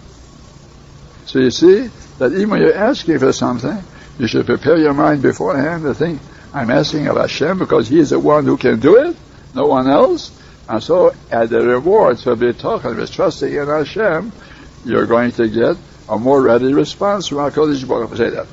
So 1.26 1.40
you 1.40 1.50
see 1.50 1.90
that 2.18 2.32
even 2.32 2.50
when 2.50 2.60
you're 2.60 2.76
asking 2.76 3.18
for 3.18 3.32
something, 3.32 3.82
you 4.18 4.28
should 4.28 4.46
prepare 4.46 4.78
your 4.78 4.94
mind 4.94 5.22
beforehand 5.22 5.82
to 5.82 5.94
think, 5.94 6.20
I'm 6.54 6.70
asking 6.70 7.08
of 7.08 7.16
Hashem 7.16 7.58
because 7.58 7.88
He 7.88 7.98
is 7.98 8.10
the 8.10 8.20
one 8.20 8.44
who 8.44 8.56
can 8.56 8.78
do 8.80 8.96
it, 8.96 9.16
no 9.54 9.66
one 9.66 9.88
else. 9.88 10.30
And 10.68 10.82
so, 10.82 11.14
at 11.30 11.50
the 11.50 11.60
rewards 11.60 12.22
for 12.24 12.36
talking, 12.52 12.98
of 12.98 13.10
trusting 13.10 13.52
in 13.52 13.66
Hashem, 13.66 14.32
you're 14.86 15.06
going 15.06 15.32
to 15.32 15.48
get 15.48 15.76
a 16.08 16.16
more 16.16 16.40
ready 16.40 16.72
response 16.72 17.26
from 17.26 17.38
HaKadosh 17.38 17.86
Baruch 17.88 18.10
Hu. 18.10 18.16
Say 18.16 18.30
that. 18.30 18.46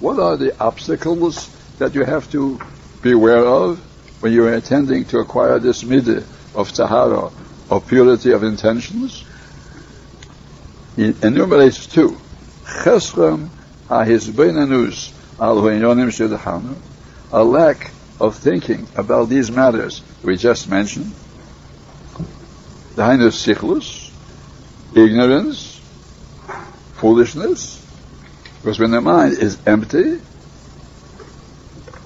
What 0.00 0.18
are 0.18 0.36
the 0.36 0.54
obstacles 0.60 1.48
that 1.78 1.94
you 1.94 2.04
have 2.04 2.30
to 2.32 2.60
beware 3.02 3.44
of 3.46 3.78
when 4.22 4.32
you 4.32 4.46
are 4.46 4.52
intending 4.52 5.06
to 5.06 5.18
acquire 5.18 5.58
this 5.58 5.82
midah 5.82 6.22
of 6.54 6.70
tahara, 6.70 7.30
of 7.70 7.86
purity 7.88 8.32
of 8.32 8.42
intentions? 8.42 9.24
He 10.96 11.14
enumerates 11.22 11.86
two. 11.86 12.18
Al 15.40 15.58
a 17.32 17.44
lack 17.44 17.90
of 18.20 18.36
thinking 18.36 18.86
about 18.96 19.28
these 19.28 19.50
matters 19.50 20.02
we 20.22 20.36
just 20.36 20.68
mentioned. 20.68 21.12
The 22.96 23.02
Hainus 23.02 23.36
Sichlus, 23.46 24.10
ignorance, 24.94 25.80
foolishness, 26.96 27.78
because 28.60 28.78
when 28.78 28.90
the 28.90 29.00
mind 29.00 29.38
is 29.38 29.58
empty, 29.66 30.20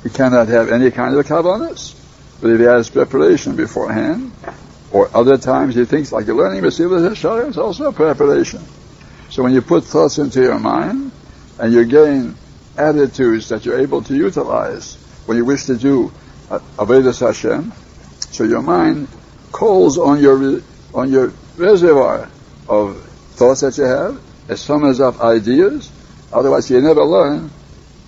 he 0.05 0.11
cannot 0.11 0.49
have 0.49 0.71
any 0.71 0.91
kind 0.91 1.17
of 1.17 1.27
kavanas. 1.27 2.01
But 2.41 2.51
if 2.51 2.61
he 2.61 2.67
has 2.67 2.91
preparation 2.91 3.57
beforehand, 3.57 4.33
or 4.93 5.11
other 5.17 5.37
times 5.37 5.75
he 5.75 5.85
thinks 5.85 6.13
like 6.13 6.27
you're 6.27 6.37
learning 6.37 6.63
Yesharim, 6.63 7.49
it's 7.49 7.57
also 7.57 7.91
preparation. 7.91 8.63
So 9.31 9.43
when 9.43 9.53
you 9.53 9.63
put 9.63 9.85
thoughts 9.85 10.19
into 10.19 10.43
your 10.43 10.59
mind, 10.59 11.11
and 11.59 11.73
you 11.73 11.85
gain 11.85 12.37
attitudes 12.77 13.49
that 13.49 13.65
you're 13.65 13.81
able 13.81 14.03
to 14.03 14.15
utilize 14.15 14.94
when 15.27 15.37
you 15.37 15.45
wish 15.45 15.65
to 15.65 15.77
do 15.77 16.13
uh, 16.51 16.59
Avedis 16.77 17.21
Hashem, 17.21 17.73
so 18.31 18.45
your 18.45 18.63
mind 18.63 19.09
calls 19.53 19.99
on 19.99 20.21
your 20.21 20.61
on 20.93 21.11
your 21.11 21.33
reservoir 21.57 22.29
of 22.69 23.03
thoughts 23.33 23.63
that 23.63 23.77
you 23.79 23.85
have, 23.85 24.21
it 24.49 24.57
summons 24.57 25.01
up 25.01 25.21
ideas, 25.21 25.91
otherwise 26.33 26.71
you 26.71 26.81
never 26.81 27.05
learn. 27.05 27.51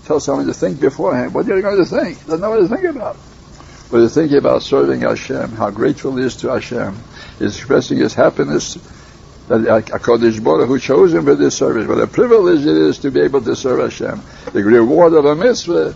Tell 0.05 0.21
someone 0.21 0.47
to 0.47 0.55
think 0.55 0.81
beforehand. 0.81 1.35
What 1.35 1.49
are 1.49 1.57
you 1.57 1.63
going 1.63 1.79
to 1.79 1.85
think? 1.85 2.25
Doesn't 2.27 2.41
know 2.41 2.51
what 2.51 2.61
to 2.61 2.69
think 2.69 2.85
about. 2.85 3.17
But 3.91 4.01
are 4.01 4.09
thinking 4.09 4.39
about 4.39 4.63
serving 4.63 5.01
Hashem, 5.01 5.53
how 5.53 5.71
grateful 5.71 6.17
he 6.17 6.25
is 6.25 6.37
to 6.39 6.49
Hashem, 6.49 6.97
he's 7.39 7.57
expressing 7.57 7.99
his 7.99 8.15
happiness 8.15 8.75
that 9.49 9.61
HaKadosh 9.61 10.43
Baruch 10.43 10.69
who 10.69 10.79
chose 10.79 11.15
him 11.15 11.25
for 11.25 11.37
this 11.37 11.57
service. 11.57 11.87
What 11.87 12.01
a 12.01 12.07
privilege 12.07 12.61
it 12.61 12.77
is 12.77 12.99
to 12.99 13.11
be 13.13 13.21
able 13.21 13.43
to 13.43 13.55
serve 13.55 13.81
Hashem. 13.81 14.21
The 14.53 14.63
reward 14.65 15.13
of 15.15 15.25
a 15.25 15.37
mitzvah 15.37 15.95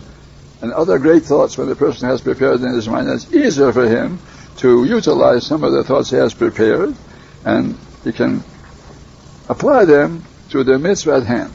and 0.61 0.71
other 0.71 0.99
great 0.99 1.23
thoughts 1.23 1.57
when 1.57 1.67
the 1.67 1.75
person 1.75 2.07
has 2.07 2.21
prepared 2.21 2.61
in 2.61 2.73
his 2.73 2.87
mind. 2.87 3.09
It's 3.09 3.33
easier 3.33 3.73
for 3.73 3.87
him 3.87 4.19
to 4.57 4.85
utilize 4.85 5.45
some 5.45 5.63
of 5.63 5.73
the 5.73 5.83
thoughts 5.83 6.11
he 6.11 6.17
has 6.17 6.33
prepared 6.33 6.95
and 7.43 7.77
he 8.03 8.11
can 8.11 8.43
apply 9.49 9.85
them 9.85 10.23
to 10.49 10.63
the 10.63 10.77
mitzvah 10.77 11.15
at 11.15 11.23
hand. 11.23 11.51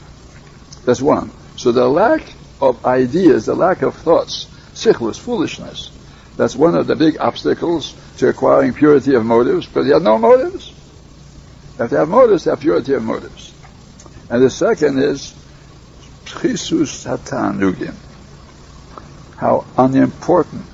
That's 0.85 1.01
one. 1.01 1.31
So 1.57 1.73
the 1.73 1.89
lack 1.89 2.23
of 2.61 2.85
ideas, 2.85 3.47
the 3.47 3.55
lack 3.55 3.83
of 3.83 3.95
thoughts, 3.95 4.47
sichlus, 4.75 5.19
foolishness, 5.19 5.91
that's 6.37 6.55
one 6.55 6.75
of 6.75 6.87
the 6.87 6.97
big 6.97 7.19
obstacles 7.19 7.95
to 8.19 8.29
acquiring 8.29 8.75
purity 8.75 9.15
of 9.15 9.25
motives, 9.25 9.67
but 9.67 9.85
you 9.85 9.95
have 9.95 10.03
no 10.03 10.19
motives. 10.19 10.69
You 10.69 11.83
have 11.83 11.91
to 11.91 11.99
have 11.99 12.09
motives, 12.09 12.45
have 12.45 12.61
purity 12.61 12.95
of 12.95 13.03
motives. 13.03 13.53
And 14.29 14.43
the 14.43 14.51
second 14.51 14.99
is 14.99 15.35
prisus 16.25 17.05
hatanugim. 17.05 17.95
How 19.37 19.67
unimportant 19.77 20.65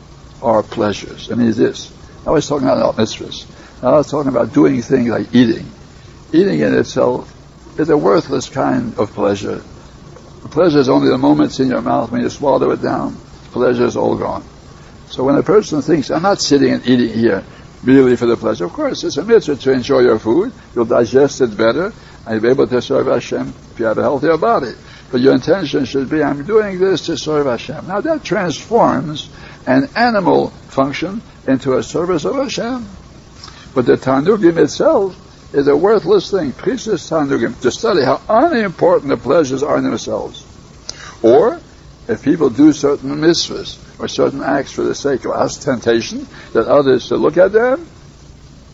are 0.42 0.62
pleasures. 0.62 1.30
I 1.30 1.34
mean, 1.34 1.52
this. 1.52 1.92
I 2.26 2.30
was 2.30 2.48
talking 2.48 2.68
about 2.68 2.96
mitzvahs. 2.96 3.46
Now 3.82 3.94
I 3.94 3.96
was 3.98 4.10
talking 4.10 4.28
about 4.28 4.52
doing 4.52 4.80
things 4.82 5.08
like 5.08 5.34
eating. 5.34 5.66
Eating 6.32 6.60
in 6.60 6.74
itself 6.74 7.28
is 7.78 7.88
a 7.90 7.96
worthless 7.96 8.48
kind 8.48 8.96
of 8.98 9.12
pleasure. 9.12 9.62
Pleasure 10.50 10.78
is 10.78 10.88
only 10.88 11.08
the 11.08 11.18
moments 11.18 11.60
in 11.60 11.68
your 11.68 11.82
mouth 11.82 12.10
when 12.10 12.22
you 12.22 12.28
swallow 12.28 12.70
it 12.70 12.82
down. 12.82 13.16
Pleasure 13.50 13.84
is 13.84 13.96
all 13.96 14.16
gone. 14.16 14.44
So 15.08 15.24
when 15.24 15.36
a 15.36 15.42
person 15.42 15.82
thinks, 15.82 16.10
I'm 16.10 16.22
not 16.22 16.40
sitting 16.40 16.72
and 16.72 16.86
eating 16.86 17.12
here 17.12 17.44
merely 17.82 18.16
for 18.16 18.26
the 18.26 18.36
pleasure, 18.36 18.64
of 18.64 18.72
course, 18.72 19.04
it's 19.04 19.16
a 19.16 19.24
mitzvah 19.24 19.56
to 19.56 19.72
enjoy 19.72 20.00
your 20.00 20.18
food. 20.18 20.52
You'll 20.74 20.84
digest 20.84 21.40
it 21.40 21.56
better, 21.56 21.92
and 22.26 22.34
you'll 22.34 22.40
be 22.40 22.48
able 22.48 22.66
to 22.68 22.80
serve 22.80 23.06
Hashem 23.06 23.52
if 23.72 23.78
you 23.78 23.86
have 23.86 23.98
a 23.98 24.02
healthier 24.02 24.36
body. 24.36 24.72
But 25.12 25.20
your 25.20 25.34
intention 25.34 25.84
should 25.84 26.08
be, 26.08 26.22
I'm 26.22 26.42
doing 26.44 26.78
this 26.78 27.04
to 27.06 27.18
serve 27.18 27.44
Hashem. 27.44 27.86
Now 27.86 28.00
that 28.00 28.24
transforms 28.24 29.28
an 29.66 29.90
animal 29.94 30.48
function 30.48 31.20
into 31.46 31.76
a 31.76 31.82
service 31.82 32.24
of 32.24 32.34
Hashem. 32.34 32.86
But 33.74 33.84
the 33.84 33.98
Tanugim 33.98 34.56
itself 34.56 35.54
is 35.54 35.68
a 35.68 35.76
worthless 35.76 36.30
thing. 36.30 36.52
Priestess 36.52 37.10
Tanugim, 37.10 37.60
to 37.60 37.70
study 37.70 38.02
how 38.02 38.22
unimportant 38.26 39.10
the 39.10 39.18
pleasures 39.18 39.62
are 39.62 39.76
in 39.76 39.84
themselves. 39.84 40.46
Or, 41.22 41.60
if 42.08 42.22
people 42.22 42.48
do 42.48 42.72
certain 42.72 43.10
mitzvahs 43.16 44.00
or 44.00 44.08
certain 44.08 44.42
acts 44.42 44.72
for 44.72 44.82
the 44.82 44.94
sake 44.94 45.26
of 45.26 45.32
ostentation, 45.32 46.26
that 46.54 46.66
others 46.66 47.06
should 47.06 47.20
look 47.20 47.36
at 47.36 47.52
them, 47.52 47.86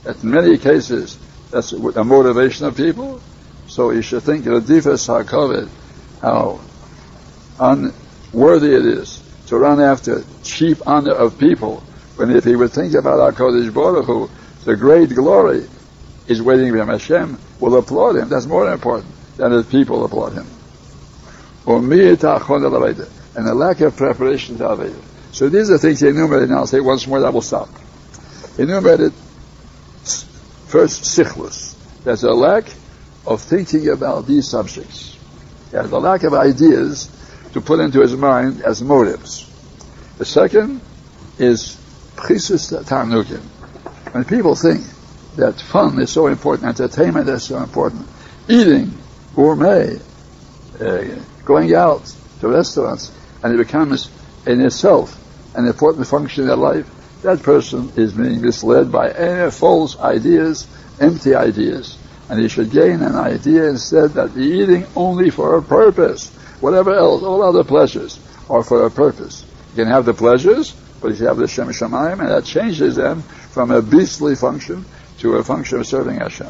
in 0.07 0.31
many 0.31 0.57
cases, 0.57 1.19
that's 1.51 1.73
a 1.73 2.05
motivation 2.05 2.67
of 2.67 2.77
people. 2.77 3.21
So 3.67 3.91
you 3.91 4.03
should 4.03 4.23
think 4.23 4.47
of 4.47 4.67
the 4.67 4.75
Difas 4.75 5.09
HaKavod, 5.09 5.69
how 6.21 6.61
unworthy 7.61 8.75
it 8.75 8.85
is 8.85 9.23
to 9.47 9.59
run 9.59 9.81
after 9.81 10.25
cheap 10.43 10.79
honor 10.87 11.13
of 11.13 11.39
people 11.39 11.83
when 12.17 12.31
if 12.31 12.45
he 12.45 12.57
would 12.57 12.73
think 12.73 12.95
about 12.95 13.35
HaKadosh 13.35 13.73
Baruch 13.73 14.07
Hu, 14.07 14.31
the 14.65 14.77
great 14.77 15.15
glory 15.15 15.67
is 16.27 16.43
waiting 16.43 16.71
for 16.73 16.79
him. 16.79 16.89
Hashem 16.89 17.39
will 17.61 17.77
applaud 17.77 18.17
him. 18.17 18.29
That's 18.29 18.47
more 18.47 18.71
important 18.73 19.15
than 19.37 19.53
if 19.53 19.71
people 19.71 20.05
applaud 20.05 20.33
him. 20.33 20.47
And 21.67 21.93
the 23.47 23.55
lack 23.55 23.81
of 23.81 23.97
preparation 23.97 24.59
to 24.59 24.65
Aveda. 24.65 25.01
So 25.33 25.49
these 25.49 25.71
are 25.71 25.79
things 25.79 26.01
he 26.01 26.09
enumerated. 26.09 26.51
Now 26.51 26.59
I'll 26.59 26.67
say 26.67 26.81
once 26.81 27.07
more, 27.07 27.21
that 27.21 27.33
will 27.33 27.43
stop. 27.43 27.69
Enumerated 28.59 29.13
first 30.67 31.03
sichlus. 31.03 31.77
There's 32.05 32.25
a 32.25 32.33
lack 32.33 32.65
of 33.27 33.43
thinking 33.43 33.89
about 33.89 34.27
these 34.27 34.49
subjects. 34.49 35.18
There's 35.71 35.91
a 35.91 35.99
lack 35.99 36.23
of 36.23 36.35
ideas 36.35 37.11
to 37.53 37.61
put 37.61 37.81
into 37.81 38.01
his 38.01 38.15
mind 38.15 38.63
as 38.63 38.83
motives. 38.83 39.45
The 40.19 40.25
second 40.25 40.81
is 41.39 41.79
prisus 42.17 42.71
tarnugim. 42.71 43.43
When 44.13 44.25
people 44.25 44.55
think 44.55 44.85
that 45.37 45.61
fun 45.61 46.01
is 46.01 46.11
so 46.11 46.27
important, 46.27 46.69
entertainment 46.69 47.29
is 47.29 47.45
so 47.45 47.59
important, 47.59 48.07
eating, 48.49 48.93
gourmet, 49.35 49.99
uh, 50.81 51.05
going 51.45 51.75
out 51.75 52.13
to 52.41 52.49
restaurants, 52.49 53.13
and 53.43 53.55
it 53.55 53.59
becomes 53.59 54.11
in 54.47 54.61
itself 54.61 55.17
an 55.55 55.67
important 55.67 56.07
function 56.07 56.43
in 56.43 56.49
their 56.49 56.57
life, 56.57 56.89
that 57.23 57.43
person 57.43 57.93
is 57.97 58.13
being 58.13 58.41
misled 58.41 58.91
by 58.91 59.11
any 59.11 59.51
false 59.51 59.99
ideas, 59.99 60.67
empty 61.01 61.35
ideas. 61.35 61.98
And 62.29 62.41
he 62.41 62.49
should 62.49 62.71
gain 62.71 63.03
an 63.03 63.15
idea 63.15 63.65
instead 63.69 64.13
that 64.13 64.35
the 64.35 64.41
eating 64.41 64.87
only 64.95 65.31
for 65.31 65.57
a 65.57 65.63
purpose. 65.63 66.29
Whatever 66.61 66.95
else, 66.95 67.23
all 67.23 67.43
other 67.43 67.65
pleasures 67.65 68.19
are 68.51 68.63
for 68.63 68.85
a 68.85 68.91
purpose. 68.91 69.45
You 69.71 69.85
can 69.85 69.93
have 69.93 70.05
the 70.05 70.15
pleasures, 70.15 70.75
but 71.01 71.19
you 71.19 71.27
have 71.27 71.37
the 71.37 71.49
Shem 71.49 71.69
Shemayim, 71.69 72.21
and 72.21 72.29
that 72.29 72.45
changes 72.45 72.97
them 72.97 73.23
from 73.23 73.71
a 73.71 73.81
beastly 73.81 74.35
function 74.35 74.85
to 75.19 75.37
a 75.37 75.45
function 75.45 75.81
of 75.81 75.87
serving 75.87 76.17
Hashem. 76.17 76.49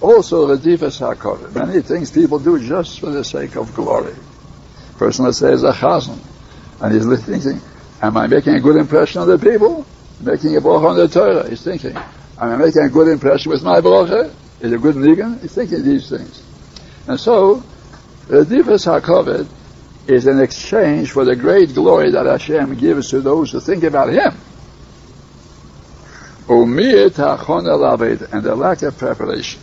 Also, 0.00 0.46
the 0.46 0.56
Difas 0.56 1.00
HaKavod. 1.00 1.54
Many 1.54 1.82
things 1.82 2.10
people 2.10 2.38
do 2.38 2.58
just 2.58 3.00
for 3.00 3.10
the 3.10 3.24
sake 3.24 3.56
of 3.56 3.74
glory. 3.74 4.14
Person, 4.96 5.24
let's 5.24 5.38
say, 5.38 5.52
is 5.52 5.64
a 5.64 5.72
chazan, 5.72 6.18
and 6.80 6.94
he's 6.94 7.24
thinking, 7.24 7.60
am 8.00 8.16
I 8.16 8.26
making 8.26 8.54
a 8.54 8.60
good 8.60 8.76
impression 8.76 9.22
on 9.22 9.28
the 9.28 9.38
people? 9.38 9.86
Making 10.20 10.56
a 10.56 10.60
bracha 10.60 10.90
on 10.90 10.96
the 10.96 11.08
Torah. 11.08 11.48
He's 11.48 11.62
thinking, 11.62 11.96
am 11.96 12.04
I 12.38 12.56
making 12.56 12.82
a 12.82 12.88
good 12.88 13.08
impression 13.08 13.50
with 13.50 13.62
my 13.62 13.80
bracha? 13.80 14.32
Is 14.60 14.72
it 14.72 14.82
good 14.82 14.96
nigan? 14.96 15.40
He's 15.40 15.54
thinking 15.54 15.84
these 15.84 16.08
things. 16.08 16.42
And 17.06 17.18
so, 17.18 17.62
the 18.26 18.44
Difas 18.44 18.86
HaKavod 18.86 19.48
is 20.08 20.26
an 20.26 20.40
exchange 20.40 21.12
for 21.12 21.24
the 21.24 21.36
great 21.36 21.74
glory 21.74 22.10
that 22.10 22.26
Hashem 22.26 22.74
gives 22.76 23.10
to 23.10 23.20
those 23.20 23.52
who 23.52 23.60
think 23.60 23.84
about 23.84 24.08
Him. 24.08 24.34
And 26.48 26.78
the 26.78 28.54
lack 28.56 28.82
of 28.82 28.98
preparation. 28.98 29.60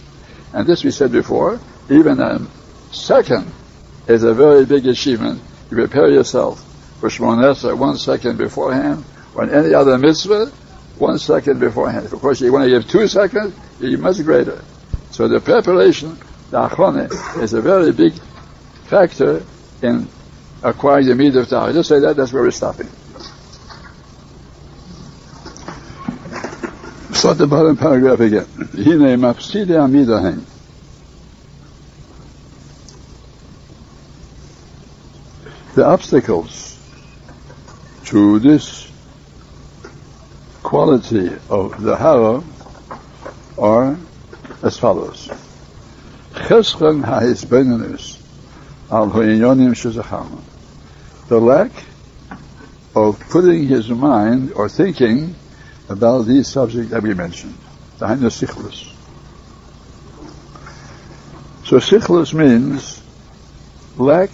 And 0.54 0.68
this 0.68 0.84
we 0.84 0.92
said 0.92 1.12
before, 1.12 1.60
even 1.90 2.20
a 2.20 2.46
second 2.92 3.52
is 4.08 4.24
a 4.24 4.34
very 4.34 4.66
big 4.66 4.86
achievement. 4.86 5.42
You 5.72 5.78
prepare 5.78 6.10
yourself 6.10 6.64
for 7.00 7.10
Shmoneh 7.10 7.78
one 7.78 7.98
second 7.98 8.38
beforehand, 8.38 9.04
or 9.34 9.44
in 9.44 9.50
any 9.50 9.74
other 9.74 9.98
mitzvah, 9.98 10.52
one 10.98 11.18
second 11.18 11.60
beforehand. 11.60 12.14
Of 12.14 12.22
course, 12.22 12.40
you 12.40 12.54
want 12.54 12.66
to 12.66 12.70
give 12.70 12.88
two 12.88 13.08
seconds, 13.08 13.56
you 13.80 13.98
much 13.98 14.24
greater. 14.24 14.64
So 15.12 15.28
the 15.28 15.40
preparation, 15.40 16.18
the 16.52 16.66
achone, 16.68 17.10
is 17.42 17.54
a 17.54 17.62
very 17.62 17.92
big 17.92 18.14
factor 18.86 19.44
in 19.82 20.08
acquiring 20.64 21.08
the 21.08 21.16
meat 21.16 21.36
of 21.36 21.48
Tahar. 21.48 21.74
Just 21.74 21.90
say 21.90 22.00
that, 22.00 22.16
that's 22.16 22.34
where 22.34 22.44
we're 22.44 22.52
stopping. 22.52 22.90
Start 27.14 27.38
the 27.38 27.48
bottom 27.48 27.78
paragraph 27.78 28.20
again. 28.20 28.46
Hine 28.46 29.18
mafside 29.18 29.68
amidahem. 29.68 30.44
The 35.76 35.86
obstacles 35.86 36.80
to 38.06 38.40
this 38.40 38.92
quality 40.62 41.36
of 41.50 41.82
the 41.82 41.96
hara 41.96 42.44
are 43.58 43.98
as 44.66 44.78
follows. 44.80 45.30
Cheschen 46.34 47.06
ha'isbenenus 47.06 48.20
al 48.92 49.10
ha'inyonim. 49.10 50.42
The 51.28 51.40
lack 51.40 51.72
of 52.96 53.20
putting 53.30 53.68
his 53.68 53.90
mind 53.90 54.54
or 54.54 54.68
thinking 54.68 55.36
about 55.88 56.24
these 56.24 56.48
subjects 56.48 56.90
that 56.90 57.04
we 57.04 57.14
mentioned. 57.14 57.58
The 58.00 58.08
sichlus. 58.08 58.92
So 61.66 61.78
sichlus 61.78 62.34
means 62.34 63.02
lack 63.98 64.32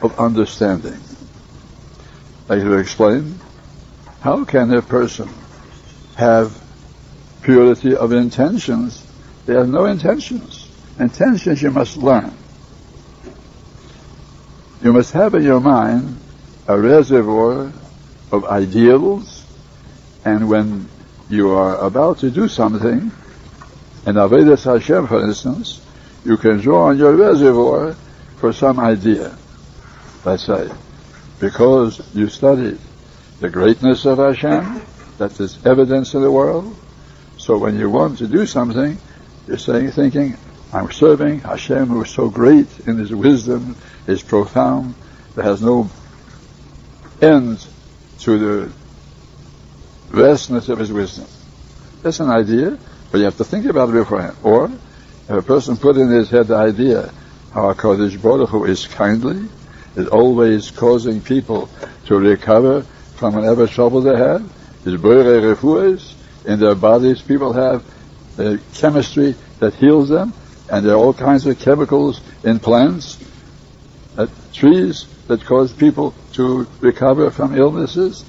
of 0.00 0.18
understanding. 0.18 0.98
I 2.48 2.56
to 2.56 2.74
explain, 2.74 3.40
how 4.20 4.44
can 4.44 4.72
a 4.72 4.82
person 4.82 5.28
have 6.16 6.56
purity 7.42 7.96
of 7.96 8.12
intentions? 8.12 9.03
They 9.46 9.54
have 9.54 9.68
no 9.68 9.84
intentions. 9.84 10.70
Intentions 10.98 11.60
you 11.60 11.70
must 11.70 11.96
learn. 11.96 12.32
You 14.82 14.92
must 14.92 15.12
have 15.12 15.34
in 15.34 15.42
your 15.42 15.60
mind 15.60 16.18
a 16.66 16.78
reservoir 16.78 17.72
of 18.30 18.44
ideals, 18.44 19.44
and 20.24 20.48
when 20.48 20.88
you 21.28 21.50
are 21.50 21.76
about 21.78 22.18
to 22.18 22.30
do 22.30 22.48
something, 22.48 23.10
in 24.06 24.14
Avodas 24.16 24.64
Hashem, 24.64 25.06
for 25.06 25.24
instance, 25.24 25.80
you 26.24 26.36
can 26.36 26.58
draw 26.58 26.88
on 26.88 26.98
your 26.98 27.14
reservoir 27.16 27.94
for 28.36 28.52
some 28.52 28.78
idea. 28.78 29.36
Let's 30.24 30.44
say, 30.44 30.70
because 31.40 32.00
you 32.14 32.28
studied 32.28 32.78
the 33.40 33.50
greatness 33.50 34.04
of 34.04 34.18
Hashem, 34.18 34.82
that 35.18 35.38
is 35.40 35.64
evidence 35.66 36.14
in 36.14 36.22
the 36.22 36.30
world. 36.30 36.76
So 37.36 37.58
when 37.58 37.78
you 37.78 37.90
want 37.90 38.18
to 38.18 38.26
do 38.26 38.46
something, 38.46 38.98
you're 39.46 39.58
saying, 39.58 39.90
thinking, 39.90 40.36
I'm 40.72 40.90
serving 40.90 41.40
Hashem 41.40 41.86
who 41.86 42.02
is 42.02 42.10
so 42.10 42.28
great 42.28 42.66
in 42.86 42.98
his 42.98 43.14
wisdom, 43.14 43.76
is 44.06 44.22
profound, 44.22 44.94
that 45.34 45.44
has 45.44 45.62
no 45.62 45.90
end 47.20 47.64
to 48.20 48.38
the 48.38 48.72
vastness 50.08 50.68
of 50.68 50.78
his 50.78 50.92
wisdom. 50.92 51.26
That's 52.02 52.20
an 52.20 52.30
idea, 52.30 52.78
but 53.10 53.18
you 53.18 53.24
have 53.24 53.36
to 53.38 53.44
think 53.44 53.66
about 53.66 53.90
it 53.90 53.92
beforehand. 53.92 54.36
Or, 54.42 54.66
if 54.66 55.30
a 55.30 55.42
person 55.42 55.76
put 55.76 55.96
in 55.96 56.08
his 56.08 56.30
head 56.30 56.48
the 56.48 56.56
idea 56.56 57.12
how 57.52 57.72
HaKadosh 57.72 58.20
Baruch 58.20 58.50
Hu 58.50 58.64
is 58.64 58.86
kindly, 58.86 59.48
is 59.96 60.08
always 60.08 60.70
causing 60.70 61.20
people 61.20 61.68
to 62.06 62.18
recover 62.18 62.82
from 63.16 63.34
whatever 63.34 63.66
trouble 63.66 64.00
they 64.00 64.16
have, 64.16 64.50
his 64.84 66.14
in 66.44 66.60
their 66.60 66.74
bodies 66.74 67.22
people 67.22 67.52
have 67.52 67.82
a 68.38 68.58
chemistry 68.74 69.34
that 69.60 69.74
heals 69.74 70.08
them, 70.08 70.32
and 70.70 70.84
there 70.84 70.94
are 70.94 70.98
all 70.98 71.14
kinds 71.14 71.46
of 71.46 71.58
chemicals 71.58 72.20
in 72.42 72.58
plants, 72.58 73.18
uh, 74.16 74.26
trees 74.52 75.06
that 75.26 75.44
cause 75.44 75.72
people 75.72 76.14
to 76.32 76.66
recover 76.80 77.30
from 77.30 77.56
illnesses, 77.56 78.24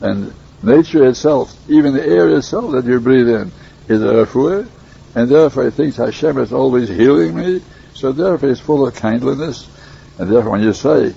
and 0.00 0.32
nature 0.62 1.06
itself, 1.06 1.56
even 1.68 1.94
the 1.94 2.04
air 2.04 2.28
itself 2.36 2.72
that 2.72 2.84
you 2.84 3.00
breathe 3.00 3.28
in, 3.28 3.52
is 3.88 4.02
a 4.02 4.06
refuah, 4.06 4.68
and 5.14 5.28
therefore 5.28 5.64
he 5.64 5.70
thinks 5.70 5.96
Hashem 5.96 6.38
is 6.38 6.52
always 6.52 6.88
healing 6.88 7.34
me, 7.34 7.62
so 7.94 8.12
therefore 8.12 8.50
it's 8.50 8.60
full 8.60 8.86
of 8.86 8.94
kindliness, 8.94 9.68
and 10.18 10.30
therefore 10.30 10.52
when 10.52 10.62
you 10.62 10.72
say, 10.72 11.14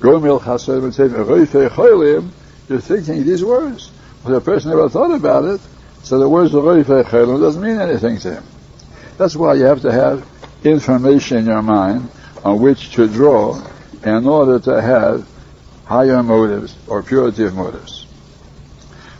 Gomil 0.00 0.40
Chasem 0.40 2.30
you're 2.68 2.80
thinking 2.80 3.24
these 3.24 3.44
words. 3.44 3.90
But 4.24 4.32
the 4.32 4.40
person 4.40 4.70
never 4.70 4.88
thought 4.88 5.14
about 5.14 5.44
it, 5.44 5.60
so 6.06 6.20
the 6.20 6.28
words 6.28 6.54
of 6.54 6.62
Cholim 6.62 7.40
doesn't 7.40 7.60
mean 7.60 7.80
anything 7.80 8.18
to 8.18 8.34
him. 8.36 8.44
That's 9.18 9.34
why 9.34 9.54
you 9.54 9.64
have 9.64 9.82
to 9.82 9.90
have 9.90 10.24
information 10.62 11.38
in 11.38 11.46
your 11.46 11.62
mind 11.62 12.08
on 12.44 12.60
which 12.60 12.92
to 12.92 13.08
draw 13.08 13.60
in 14.04 14.24
order 14.24 14.60
to 14.60 14.80
have 14.80 15.26
higher 15.84 16.22
motives 16.22 16.76
or 16.86 17.02
purity 17.02 17.42
of 17.42 17.56
motives. 17.56 18.06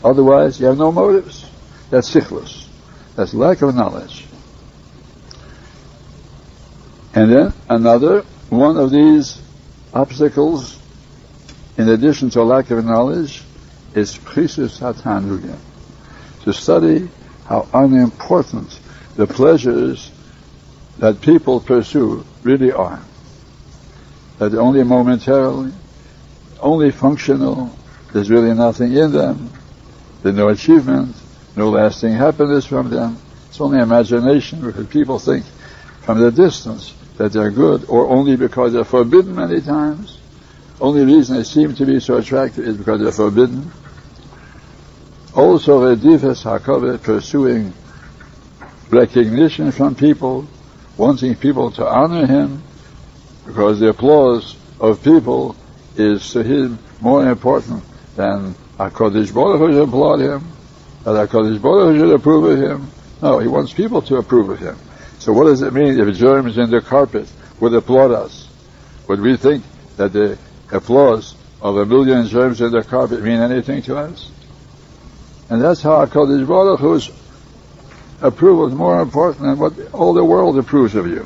Otherwise, 0.01 0.61
you 0.61 0.67
have 0.67 0.77
no 0.77 0.93
motives. 0.93 1.49
That's 1.89 2.09
sichlus. 2.09 2.69
That's 3.17 3.33
lack 3.33 3.61
of 3.63 3.75
knowledge. 3.75 4.25
And 7.13 7.29
then 7.29 7.53
another 7.67 8.21
one 8.49 8.77
of 8.77 8.91
these 8.91 9.41
obstacles, 9.93 10.79
in 11.77 11.89
addition 11.89 12.29
to 12.29 12.43
lack 12.43 12.71
of 12.71 12.85
knowledge, 12.85 13.43
is 13.93 14.17
prisus 14.17 14.79
hatanugim. 14.79 15.59
To 16.47 16.53
study 16.53 17.09
how 17.43 17.67
unimportant 17.73 18.79
the 19.17 19.27
pleasures 19.27 20.09
that 20.97 21.19
people 21.19 21.59
pursue 21.59 22.23
really 22.41 22.71
are. 22.71 23.01
That 24.37 24.53
only 24.53 24.81
momentarily, 24.83 25.73
only 26.61 26.91
functional, 26.91 27.77
there's 28.13 28.29
really 28.29 28.53
nothing 28.53 28.93
in 28.93 29.11
them, 29.11 29.49
there's 30.23 30.37
no 30.37 30.47
achievement, 30.47 31.17
no 31.57 31.69
lasting 31.69 32.13
happiness 32.13 32.65
from 32.65 32.91
them. 32.91 33.17
It's 33.49 33.59
only 33.59 33.81
imagination 33.81 34.61
because 34.61 34.87
people 34.87 35.19
think 35.19 35.43
from 36.03 36.19
the 36.19 36.31
distance 36.31 36.93
that 37.17 37.33
they're 37.33 37.51
good, 37.51 37.89
or 37.89 38.07
only 38.07 38.37
because 38.37 38.71
they're 38.71 38.85
forbidden 38.85 39.35
many 39.35 39.59
times. 39.59 40.17
Only 40.79 41.03
reason 41.03 41.35
they 41.35 41.43
seem 41.43 41.75
to 41.75 41.85
be 41.85 41.99
so 41.99 42.15
attractive 42.15 42.65
is 42.65 42.77
because 42.77 43.01
they're 43.01 43.11
forbidden. 43.11 43.69
Also, 45.35 45.95
Redifes 45.95 46.43
HaKavod, 46.43 47.01
pursuing 47.03 47.73
recognition 48.89 49.71
from 49.71 49.95
people, 49.95 50.47
wanting 50.97 51.35
people 51.35 51.71
to 51.71 51.85
honor 51.85 52.25
him, 52.25 52.63
because 53.45 53.79
the 53.79 53.89
applause 53.89 54.55
of 54.79 55.03
people 55.03 55.55
is 55.95 56.31
to 56.31 56.43
him 56.43 56.79
more 57.01 57.29
important 57.29 57.83
than 58.15 58.55
HaKadosh 58.77 59.33
Baruch 59.33 59.59
Hu 59.59 59.73
should 59.73 59.87
applaud 59.87 60.19
him, 60.19 60.47
that 61.03 61.29
HaKadosh 61.29 61.61
Baruch 61.61 61.93
Hu 61.93 61.99
should 61.99 62.15
approve 62.15 62.43
of 62.45 62.59
him. 62.59 62.91
No, 63.21 63.39
he 63.39 63.47
wants 63.47 63.73
people 63.73 64.01
to 64.03 64.17
approve 64.17 64.49
of 64.49 64.59
him. 64.59 64.77
So 65.19 65.33
what 65.33 65.45
does 65.45 65.61
it 65.61 65.73
mean 65.73 65.99
if 65.99 66.15
germs 66.15 66.57
in 66.57 66.69
the 66.69 66.81
carpet 66.81 67.31
would 67.59 67.73
applaud 67.73 68.11
us? 68.11 68.47
Would 69.07 69.21
we 69.21 69.37
think 69.37 69.63
that 69.97 70.13
the 70.13 70.37
applause 70.71 71.35
of 71.61 71.77
a 71.77 71.85
million 71.85 72.27
germs 72.27 72.61
in 72.61 72.71
the 72.71 72.83
carpet 72.83 73.23
mean 73.23 73.39
anything 73.39 73.81
to 73.83 73.97
us? 73.97 74.31
And 75.49 75.61
that's 75.61 75.81
how 75.81 76.05
HaKadosh 76.05 76.47
Baruch 76.47 76.79
Hu's 76.79 77.09
approval 78.21 78.67
is 78.67 78.73
more 78.73 78.99
important 79.01 79.43
than 79.43 79.57
what 79.57 79.73
all 79.93 80.13
the 80.13 80.23
world 80.23 80.57
approves 80.57 80.95
of 80.95 81.07
you. 81.07 81.25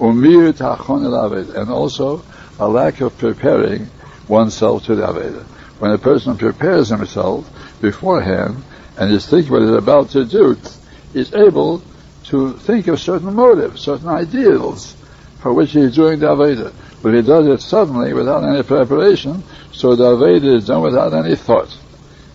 And 0.00 1.70
also 1.70 2.22
a 2.58 2.68
lack 2.68 3.00
of 3.00 3.16
preparing 3.18 3.88
oneself 4.26 4.84
to 4.86 4.94
the 4.96 5.06
Aveda. 5.06 5.44
When 5.78 5.92
a 5.92 5.98
person 5.98 6.36
prepares 6.36 6.88
himself 6.88 7.48
beforehand 7.80 8.64
and 8.96 9.12
is 9.12 9.26
thinking 9.26 9.52
what 9.52 9.62
he's 9.62 9.70
about 9.70 10.10
to 10.10 10.24
do, 10.24 10.56
he's 11.12 11.32
able 11.34 11.82
to 12.24 12.54
think 12.54 12.88
of 12.88 13.00
certain 13.00 13.34
motives, 13.34 13.80
certain 13.80 14.08
ideals 14.08 14.96
for 15.40 15.52
which 15.52 15.70
he's 15.72 15.94
doing 15.94 16.18
the 16.18 16.26
Aveda. 16.26 16.72
But 17.00 17.14
he 17.14 17.22
does 17.22 17.46
it 17.46 17.60
suddenly 17.60 18.12
without 18.12 18.42
any 18.42 18.64
preparation, 18.64 19.44
so 19.72 19.94
the 19.94 20.16
Aveda 20.16 20.56
is 20.56 20.66
done 20.66 20.82
without 20.82 21.14
any 21.14 21.36
thought. 21.36 21.76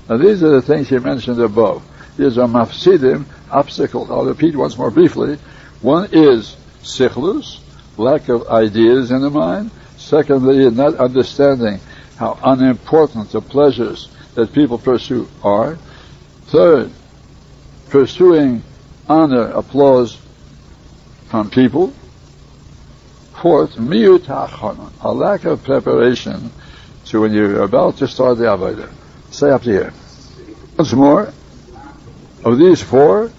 Now 0.10 0.18
these 0.18 0.44
are 0.44 0.50
the 0.50 0.62
things 0.62 0.90
he 0.90 1.00
mentioned 1.00 1.42
above. 1.42 1.84
These 2.18 2.38
are 2.38 2.48
mafsidim, 2.48 3.26
obstacles. 3.50 4.12
I'll 4.12 4.26
repeat 4.26 4.56
once 4.56 4.78
more 4.78 4.92
briefly. 4.92 5.38
One 5.82 6.10
is 6.12 6.56
sichlus, 6.82 7.60
lack 7.98 8.30
of 8.30 8.48
ideas 8.48 9.12
in 9.12 9.22
the 9.22 9.30
mind. 9.30 9.72
Secondly, 9.98 10.70
not 10.70 10.96
understanding 10.96 11.80
how 12.18 12.38
unimportant 12.44 13.32
the 13.32 13.42
pleasures 13.42 14.10
that 14.36 14.54
people 14.54 14.78
pursue 14.78 15.28
are. 15.44 15.78
Third, 16.48 16.92
pursuing 17.90 18.64
honor, 19.08 19.48
applause 19.52 20.18
from 21.28 21.50
people. 21.50 21.94
Fourth, 23.42 23.76
miyut 23.76 24.30
a 25.02 25.12
lack 25.12 25.46
of 25.46 25.64
preparation 25.64 26.52
to 27.06 27.22
when 27.22 27.34
you're 27.34 27.64
about 27.64 27.98
to 27.98 28.08
start 28.08 28.38
the 28.38 28.46
Avodah. 28.46 28.90
Say 29.34 29.50
up 29.50 29.64
here. 29.64 29.92
Once 30.78 30.94
more, 30.94 31.34
of 32.46 32.60
these 32.60 32.84
four, 32.84 33.32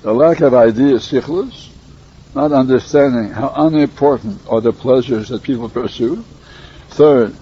the 0.00 0.14
lack 0.14 0.40
of 0.40 0.54
idea 0.54 0.94
sichlus, 0.94 1.68
not 2.34 2.50
understanding 2.50 3.30
how 3.30 3.52
unimportant 3.54 4.40
are 4.48 4.62
the 4.62 4.72
pleasures 4.72 5.28
that 5.28 5.42
people 5.42 5.68
pursue. 5.68 6.24
Third, 6.88 7.36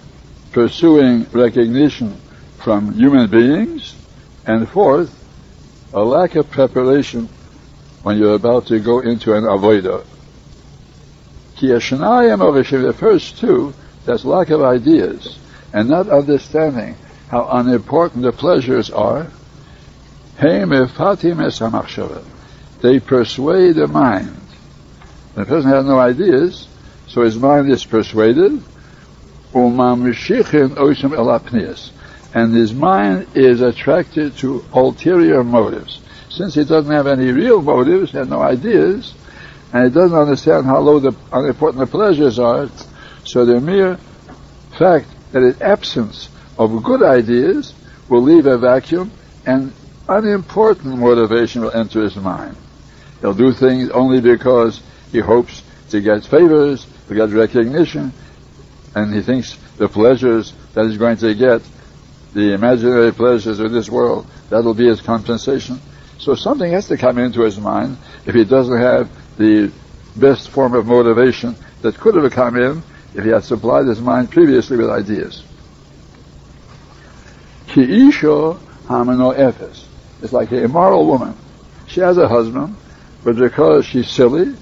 pursuing 0.50 1.26
recognition 1.30 2.20
from 2.58 2.92
human 2.94 3.30
beings. 3.30 3.94
And 4.44 4.68
fourth, 4.68 5.14
a 5.92 6.02
lack 6.02 6.34
of 6.34 6.50
preparation 6.50 7.28
when 8.02 8.18
you're 8.18 8.34
about 8.34 8.66
to 8.66 8.80
go 8.80 8.98
into 8.98 9.32
an 9.34 9.44
avodah. 9.44 10.04
The 11.60 12.96
first 12.98 13.38
two, 13.38 13.74
that's 14.06 14.24
lack 14.24 14.50
of 14.50 14.62
ideas 14.64 15.38
and 15.72 15.88
not 15.88 16.08
understanding 16.08 16.96
how 17.32 17.48
unimportant 17.50 18.22
the 18.22 18.30
pleasures 18.30 18.90
are. 18.90 19.26
They 22.82 23.00
persuade 23.00 23.74
the 23.76 23.88
mind. 23.90 24.36
The 25.34 25.46
person 25.46 25.70
has 25.70 25.86
no 25.86 25.98
ideas, 25.98 26.68
so 27.08 27.22
his 27.22 27.38
mind 27.38 27.70
is 27.70 27.86
persuaded. 27.86 28.62
And 32.34 32.54
his 32.54 32.74
mind 32.74 33.26
is 33.34 33.62
attracted 33.62 34.36
to 34.38 34.64
ulterior 34.74 35.42
motives. 35.42 36.02
Since 36.28 36.54
he 36.54 36.64
doesn't 36.64 36.92
have 36.92 37.06
any 37.06 37.32
real 37.32 37.62
motives 37.62 38.14
and 38.14 38.28
no 38.28 38.42
ideas, 38.42 39.14
and 39.72 39.84
he 39.84 39.90
doesn't 39.94 40.18
understand 40.18 40.66
how 40.66 40.80
low 40.80 40.98
the 40.98 41.16
unimportant 41.32 41.80
the 41.80 41.86
pleasures 41.86 42.38
are, 42.38 42.68
so 43.24 43.46
the 43.46 43.58
mere 43.58 43.96
fact 44.76 45.06
that 45.32 45.42
his 45.42 45.58
absence 45.62 46.28
of 46.58 46.82
good 46.82 47.02
ideas 47.02 47.74
will 48.08 48.22
leave 48.22 48.46
a 48.46 48.58
vacuum 48.58 49.10
and 49.46 49.72
unimportant 50.08 50.98
motivation 50.98 51.62
will 51.62 51.72
enter 51.72 52.02
his 52.02 52.16
mind. 52.16 52.56
He'll 53.20 53.34
do 53.34 53.52
things 53.52 53.90
only 53.90 54.20
because 54.20 54.82
he 55.10 55.20
hopes 55.20 55.62
to 55.90 56.00
get 56.00 56.24
favors, 56.24 56.86
to 57.08 57.14
get 57.14 57.30
recognition, 57.30 58.12
and 58.94 59.14
he 59.14 59.22
thinks 59.22 59.56
the 59.76 59.88
pleasures 59.88 60.52
that 60.74 60.86
he's 60.86 60.98
going 60.98 61.16
to 61.18 61.34
get, 61.34 61.62
the 62.34 62.52
imaginary 62.54 63.12
pleasures 63.12 63.60
of 63.60 63.70
this 63.70 63.88
world, 63.88 64.26
that'll 64.50 64.74
be 64.74 64.88
his 64.88 65.00
compensation. 65.00 65.80
So 66.18 66.34
something 66.34 66.70
has 66.72 66.88
to 66.88 66.96
come 66.96 67.18
into 67.18 67.42
his 67.42 67.58
mind 67.58 67.98
if 68.26 68.34
he 68.34 68.44
doesn't 68.44 68.78
have 68.78 69.10
the 69.38 69.72
best 70.16 70.50
form 70.50 70.74
of 70.74 70.86
motivation 70.86 71.56
that 71.80 71.98
could 71.98 72.14
have 72.14 72.30
come 72.32 72.56
in 72.56 72.82
if 73.14 73.24
he 73.24 73.30
had 73.30 73.44
supplied 73.44 73.86
his 73.86 74.00
mind 74.00 74.30
previously 74.30 74.76
with 74.76 74.90
ideas. 74.90 75.42
Ki 77.72 77.86
isho 77.86 78.58
hamano 78.86 79.34
efes. 79.34 79.84
It's 80.22 80.32
like 80.32 80.52
an 80.52 80.58
immoral 80.58 81.06
woman. 81.06 81.34
She 81.86 82.00
has 82.00 82.18
a 82.18 82.28
husband, 82.28 82.76
but 83.24 83.36
because 83.36 83.86
she's 83.86 84.10
silly, 84.10 84.54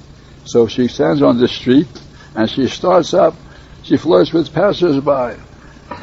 so 0.45 0.69
she 0.69 0.87
stands 0.87 1.21
on 1.21 1.39
the 1.39 1.49
street 1.49 1.89
and 2.37 2.49
she 2.49 2.69
starts 2.69 3.13
up, 3.13 3.35
she 3.83 3.97
flirts 3.97 4.33
with 4.33 4.55
passersby, 4.55 5.41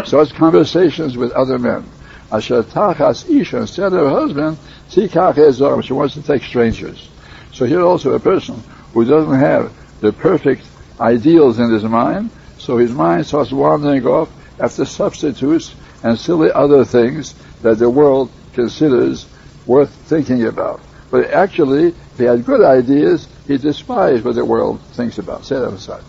starts 0.03 0.33
conversations 0.33 1.15
with 1.15 1.31
other 1.31 1.57
men. 1.57 1.85
Asher 2.29 2.63
tachas 2.63 3.29
isha, 3.29 3.59
instead 3.59 3.93
of 3.93 3.99
her 3.99 4.09
husband, 4.09 4.57
tikach 4.91 5.83
she 5.85 5.93
wants 5.93 6.15
to 6.15 6.21
take 6.21 6.43
strangers. 6.43 7.09
So 7.53 7.65
here 7.65 7.81
also 7.81 8.13
a 8.15 8.19
person 8.19 8.61
who 8.93 9.05
doesn't 9.05 9.39
have 9.39 9.71
the 10.01 10.11
perfect 10.11 10.65
ideals 10.99 11.57
in 11.57 11.71
his 11.71 11.85
mind, 11.85 12.31
so 12.57 12.77
his 12.77 12.91
mind 12.91 13.25
starts 13.25 13.53
wandering 13.53 14.05
off 14.05 14.29
after 14.59 14.83
substitutes 14.83 15.73
and 16.03 16.17
silly 16.17 16.51
other 16.51 16.85
things 16.85 17.33
that 17.61 17.79
the 17.79 17.89
world 17.89 18.31
considers 18.53 19.27
worth 19.65 19.89
thinking 19.89 20.45
about. 20.45 20.81
But 21.09 21.31
actually, 21.31 21.87
if 21.87 22.17
he 22.17 22.25
had 22.25 22.45
good 22.45 22.63
ideas, 22.63 23.27
he 23.47 23.57
despised 23.57 24.25
what 24.25 24.35
the 24.35 24.45
world 24.45 24.81
thinks 24.93 25.17
about. 25.17 25.45
Say 25.45 25.55
that 25.55 25.73
aside. 25.73 26.03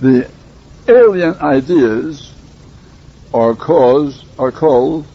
The 0.00 0.30
alien 0.88 1.34
ideas 1.36 2.32
are 3.32 3.54
cause 3.54 4.24
are 4.38 4.50
called 4.50 5.06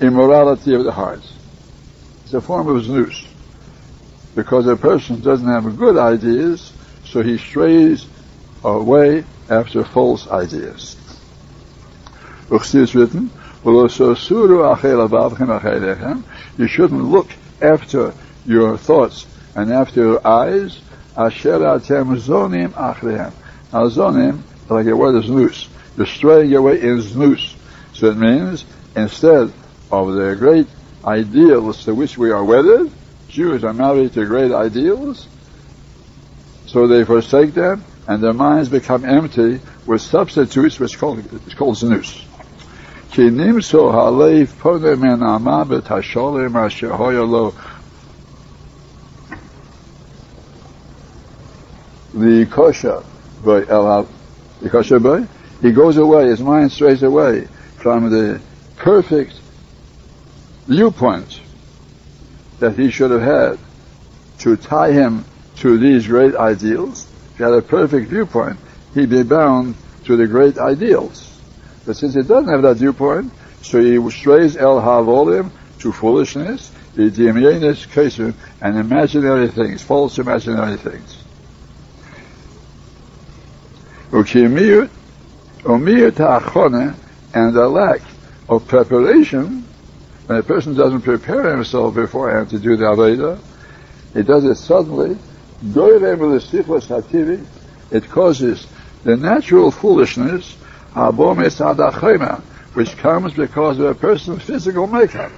immorality 0.00 0.74
of 0.74 0.84
the 0.84 0.92
heart. 0.92 1.22
It's 2.24 2.34
a 2.34 2.40
form 2.40 2.68
of 2.68 2.82
znus. 2.82 3.24
Because 4.36 4.66
a 4.66 4.76
person 4.76 5.20
doesn't 5.20 5.48
have 5.48 5.76
good 5.78 5.96
ideas, 5.96 6.72
so 7.06 7.22
he 7.22 7.38
strays 7.38 8.06
away 8.62 9.24
after 9.48 9.82
false 9.82 10.28
ideas. 10.28 10.96
It's 12.50 12.94
written, 12.94 13.30
you 13.64 13.88
shouldn't 16.68 17.04
look 17.04 17.28
after 17.62 18.14
your 18.44 18.76
thoughts 18.76 19.26
and 19.54 19.72
after 19.72 20.00
your 20.00 20.26
eyes. 20.26 20.80
Zonim 21.16 22.72
zonim, 23.90 24.42
like 24.68 24.86
a 24.86 24.94
word 24.94 25.16
is 25.16 25.30
loose. 25.30 25.68
You're 25.96 26.06
straying 26.06 26.54
away 26.54 26.82
in 26.82 26.98
znus. 26.98 27.56
So 27.94 28.10
it 28.10 28.18
means, 28.18 28.66
instead 28.94 29.50
of 29.90 30.12
the 30.12 30.36
great 30.38 30.68
ideals 31.04 31.84
to 31.86 31.94
which 31.94 32.18
we 32.18 32.30
are 32.30 32.44
wedded, 32.44 32.92
Jews 33.28 33.64
are 33.64 33.72
married 33.72 34.12
to 34.14 34.24
great 34.26 34.52
ideals, 34.52 35.26
so 36.66 36.86
they 36.86 37.04
forsake 37.04 37.54
them, 37.54 37.84
and 38.06 38.22
their 38.22 38.32
minds 38.32 38.68
become 38.68 39.04
empty 39.04 39.60
with 39.86 40.00
substitutes, 40.00 40.78
which 40.78 40.94
is 40.94 40.96
called, 40.96 41.18
it's 41.18 41.54
called 41.54 41.76
halev 46.16 46.54
asher 46.54 46.92
the 52.14 52.46
kosher 52.46 53.02
boy, 53.44 53.60
the 54.60 55.00
boy, 55.00 55.26
he 55.60 55.72
goes 55.72 55.96
away, 55.96 56.28
his 56.28 56.40
mind 56.40 56.72
strays 56.72 57.02
away 57.02 57.46
from 57.76 58.10
the 58.10 58.40
perfect 58.76 59.34
viewpoint 60.66 61.40
that 62.58 62.78
he 62.78 62.90
should 62.90 63.10
have 63.10 63.22
had 63.22 63.58
to 64.38 64.56
tie 64.56 64.92
him 64.92 65.24
to 65.56 65.78
these 65.78 66.06
great 66.06 66.34
ideals. 66.36 67.06
If 67.32 67.38
he 67.38 67.44
had 67.44 67.52
a 67.52 67.62
perfect 67.62 68.08
viewpoint, 68.08 68.58
he'd 68.94 69.10
be 69.10 69.22
bound 69.22 69.74
to 70.04 70.16
the 70.16 70.26
great 70.26 70.58
ideals. 70.58 71.40
But 71.84 71.96
since 71.96 72.14
he 72.14 72.22
doesn't 72.22 72.48
have 72.48 72.62
that 72.62 72.76
viewpoint, 72.76 73.32
so 73.62 73.80
he 73.80 74.10
strays 74.10 74.56
el 74.56 74.80
havolim 74.80 75.50
to 75.80 75.92
foolishness, 75.92 76.70
the 76.94 77.10
dimyenis 77.10 78.34
and 78.60 78.78
imaginary 78.78 79.48
things, 79.48 79.82
false 79.82 80.18
imaginary 80.18 80.76
things. 80.76 81.22
Ukimiyut 84.10 84.90
and 87.34 87.54
the 87.54 87.68
lack 87.68 88.00
of 88.48 88.66
preparation, 88.66 89.65
when 90.26 90.38
a 90.38 90.42
person 90.42 90.74
doesn't 90.74 91.02
prepare 91.02 91.54
himself 91.54 91.94
beforehand 91.94 92.50
to 92.50 92.58
do 92.58 92.76
the 92.76 92.84
Aveda, 92.84 93.38
he 94.12 94.22
does 94.22 94.44
it 94.44 94.56
suddenly, 94.56 95.16
it 97.90 98.08
causes 98.10 98.66
the 99.04 99.16
natural 99.16 99.70
foolishness, 99.70 100.54
which 102.74 102.96
comes 102.96 103.34
because 103.34 103.78
of 103.78 103.86
a 103.86 103.94
person's 103.94 104.42
physical 104.42 104.86
makeup. 104.86 105.32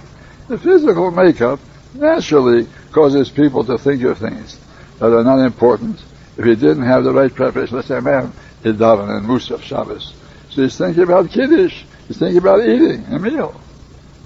The 0.49 0.59
physical 0.59 1.11
makeup 1.11 1.61
naturally 1.95 2.67
causes 2.93 3.29
people 3.29 3.65
to 3.65 3.77
think 3.77 4.03
of 4.05 4.19
things 4.19 4.59
that 4.99 5.13
are 5.13 5.25
not 5.25 5.45
important. 5.45 6.03
If 6.39 6.45
he 6.45 6.55
didn't 6.55 6.85
have 6.85 7.05
the 7.05 7.13
right 7.13 7.35
preparation, 7.35 7.77
let's 7.77 7.89
say 7.89 7.99
a 7.99 8.03
man 8.03 8.33
is 8.65 8.77
daven 8.77 9.11
and 9.11 9.27
Musaf 9.27 9.61
Shabbos, 9.63 10.15
so 10.51 10.63
he's 10.63 10.79
thinking 10.79 11.03
about 11.03 11.31
Kiddush. 11.31 11.85
He's 12.07 12.19
thinking 12.19 12.39
about 12.39 12.61
eating 12.61 13.05
a 13.07 13.19
meal. 13.19 13.61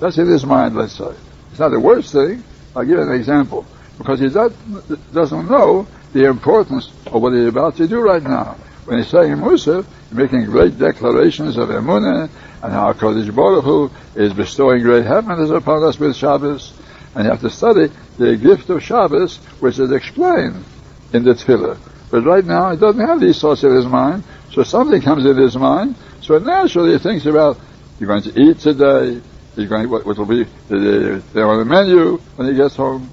That's 0.02 0.18
in 0.18 0.26
his 0.26 0.44
mind, 0.44 0.74
let's 0.74 0.94
say. 0.94 1.14
It's 1.52 1.60
not 1.60 1.68
the 1.68 1.78
worst 1.78 2.10
thing. 2.10 2.42
I'll 2.74 2.82
give 2.82 2.98
you 2.98 3.02
an 3.02 3.12
example. 3.12 3.64
Because 3.98 4.18
he 4.18 4.28
doesn't 4.30 5.48
know 5.48 5.86
the 6.12 6.24
importance 6.24 6.90
of 7.06 7.22
what 7.22 7.32
he's 7.34 7.46
about 7.46 7.76
to 7.76 7.86
do 7.86 8.00
right 8.00 8.20
now. 8.20 8.56
When 8.84 8.98
he's 8.98 9.06
saying 9.06 9.36
Musaf, 9.36 9.86
he's 10.08 10.18
making 10.18 10.46
great 10.46 10.76
declarations 10.76 11.56
of 11.56 11.68
Emunah 11.68 12.28
and 12.64 12.72
how 12.72 12.92
Kodesh 12.94 13.32
Baruch 13.32 13.62
Hu 13.62 13.92
is 14.16 14.32
bestowing 14.32 14.82
great 14.82 15.06
happiness 15.06 15.50
upon 15.50 15.84
us 15.84 16.00
with 16.00 16.16
Shabbos. 16.16 16.76
And 17.14 17.24
you 17.24 17.30
have 17.30 17.42
to 17.42 17.50
study 17.50 17.88
the 18.18 18.36
gift 18.36 18.70
of 18.70 18.82
Shabbos, 18.82 19.36
which 19.60 19.78
is 19.78 19.92
explained 19.92 20.64
in 21.12 21.22
the 21.22 21.34
Tefillah. 21.34 21.78
But 22.10 22.24
right 22.24 22.44
now, 22.44 22.72
he 22.72 22.76
doesn't 22.76 23.06
have 23.06 23.20
these 23.20 23.40
thoughts 23.40 23.62
in 23.62 23.72
his 23.72 23.86
mind, 23.86 24.24
so 24.50 24.64
something 24.64 25.00
comes 25.00 25.24
in 25.26 25.36
his 25.36 25.56
mind, 25.56 25.94
so 26.22 26.38
naturally 26.38 26.90
he 26.94 26.98
thinks 26.98 27.24
about, 27.24 27.56
you're 28.00 28.08
going 28.08 28.22
to 28.24 28.40
eat 28.42 28.58
today, 28.58 29.22
you're 29.56 29.66
going, 29.66 29.90
what, 29.90 30.06
what 30.06 30.16
will 30.16 30.26
be 30.26 30.42
uh, 30.42 31.20
there 31.32 31.46
on 31.46 31.58
the 31.58 31.64
menu 31.64 32.16
when 32.36 32.48
he 32.48 32.54
gets 32.54 32.76
home. 32.76 33.10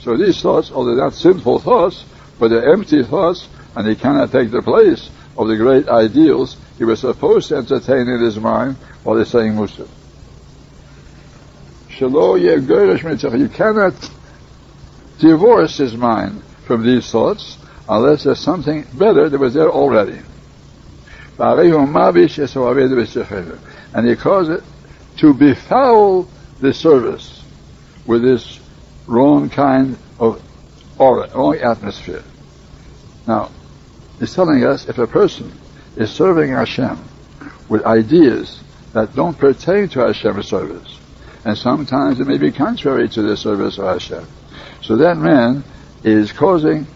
So 0.00 0.16
these 0.16 0.40
thoughts, 0.40 0.70
although 0.70 0.94
they're 0.94 1.04
not 1.04 1.14
sinful 1.14 1.60
thoughts, 1.60 2.04
but 2.38 2.48
they're 2.48 2.72
empty 2.72 3.02
thoughts, 3.02 3.48
and 3.76 3.86
they 3.86 3.94
cannot 3.94 4.32
take 4.32 4.50
the 4.50 4.62
place 4.62 5.10
of 5.36 5.48
the 5.48 5.56
great 5.56 5.88
ideals 5.88 6.56
he 6.78 6.84
was 6.84 7.00
supposed 7.00 7.48
to 7.48 7.56
entertain 7.56 8.08
in 8.08 8.20
his 8.20 8.38
mind 8.38 8.76
while 9.02 9.16
he's 9.16 9.28
saying 9.28 9.52
Musaf. 9.52 9.88
You 12.00 13.48
cannot 13.48 14.10
divorce 15.18 15.78
his 15.78 15.96
mind 15.96 16.42
from 16.66 16.84
these 16.84 17.10
thoughts 17.10 17.58
unless 17.88 18.24
there's 18.24 18.40
something 18.40 18.84
better 18.94 19.28
that 19.28 19.38
was 19.38 19.54
there 19.54 19.70
already. 19.70 20.18
And 21.38 21.60
he 24.08 24.16
calls 24.16 24.48
it 24.48 24.64
to 25.18 25.34
befoul 25.34 26.28
the 26.60 26.72
service 26.72 27.42
with 28.06 28.22
this 28.22 28.60
wrong 29.06 29.50
kind 29.50 29.96
of 30.18 30.42
aura, 30.98 31.28
wrong 31.34 31.56
atmosphere. 31.56 32.22
Now, 33.26 33.50
he's 34.18 34.34
telling 34.34 34.64
us 34.64 34.88
if 34.88 34.98
a 34.98 35.06
person 35.06 35.52
is 35.96 36.10
serving 36.10 36.50
Hashem 36.50 36.98
with 37.68 37.84
ideas 37.84 38.60
that 38.92 39.14
don't 39.14 39.36
pertain 39.36 39.88
to 39.90 40.00
Hashem's 40.00 40.48
service, 40.48 40.98
and 41.44 41.56
sometimes 41.56 42.20
it 42.20 42.26
may 42.26 42.38
be 42.38 42.52
contrary 42.52 43.08
to 43.10 43.22
the 43.22 43.36
service 43.36 43.78
of 43.78 43.84
Hashem, 43.84 44.26
so 44.82 44.96
that 44.96 45.16
man 45.16 45.64
is 46.02 46.32
causing 46.32 46.86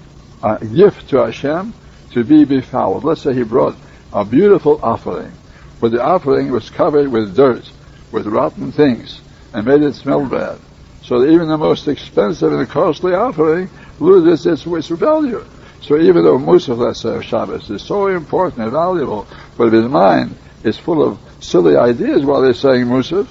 a 0.42 0.64
gift 0.64 1.08
to 1.10 1.18
Hashem 1.18 1.74
to 2.12 2.24
be 2.24 2.44
befouled. 2.44 3.04
Let's 3.04 3.22
say 3.22 3.34
he 3.34 3.42
brought 3.42 3.76
a 4.12 4.24
beautiful 4.24 4.80
offering, 4.82 5.32
but 5.80 5.90
the 5.90 6.02
offering 6.02 6.50
was 6.50 6.70
covered 6.70 7.08
with 7.08 7.36
dirt, 7.36 7.70
with 8.12 8.26
rotten 8.26 8.72
things, 8.72 9.20
and 9.52 9.66
made 9.66 9.82
it 9.82 9.94
smell 9.94 10.26
bad. 10.26 10.58
So 11.02 11.24
even 11.24 11.48
the 11.48 11.56
most 11.56 11.88
expensive 11.88 12.52
and 12.52 12.68
costly 12.68 13.14
offering 13.14 13.70
loses 13.98 14.46
its, 14.46 14.66
its 14.66 14.88
value. 14.88 15.44
So 15.80 15.98
even 15.98 16.24
though 16.24 16.38
Musaf, 16.38 16.76
let's 16.76 17.04
of 17.04 17.16
uh, 17.16 17.22
Shabbos 17.22 17.70
is 17.70 17.82
so 17.82 18.08
important 18.08 18.62
and 18.62 18.72
valuable, 18.72 19.26
but 19.56 19.68
if 19.68 19.72
his 19.72 19.86
mind 19.86 20.36
is 20.64 20.76
full 20.76 21.02
of 21.02 21.18
silly 21.40 21.76
ideas 21.76 22.24
while 22.24 22.42
they're 22.42 22.52
saying 22.52 22.86
Musaf, 22.86 23.28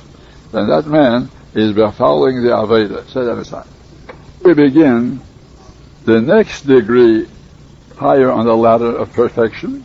then 0.52 0.68
that 0.68 0.88
man 0.88 1.30
is 1.54 1.74
befouling 1.74 2.42
the 2.42 2.50
Avodah. 2.50 3.08
Say 3.10 3.26
that 3.26 3.38
aside. 3.38 3.68
We 4.44 4.54
begin 4.54 5.22
the 6.06 6.22
next 6.22 6.62
degree 6.64 7.28
higher 7.98 8.32
on 8.32 8.46
the 8.46 8.56
ladder 8.56 8.96
of 8.96 9.12
perfection. 9.14 9.84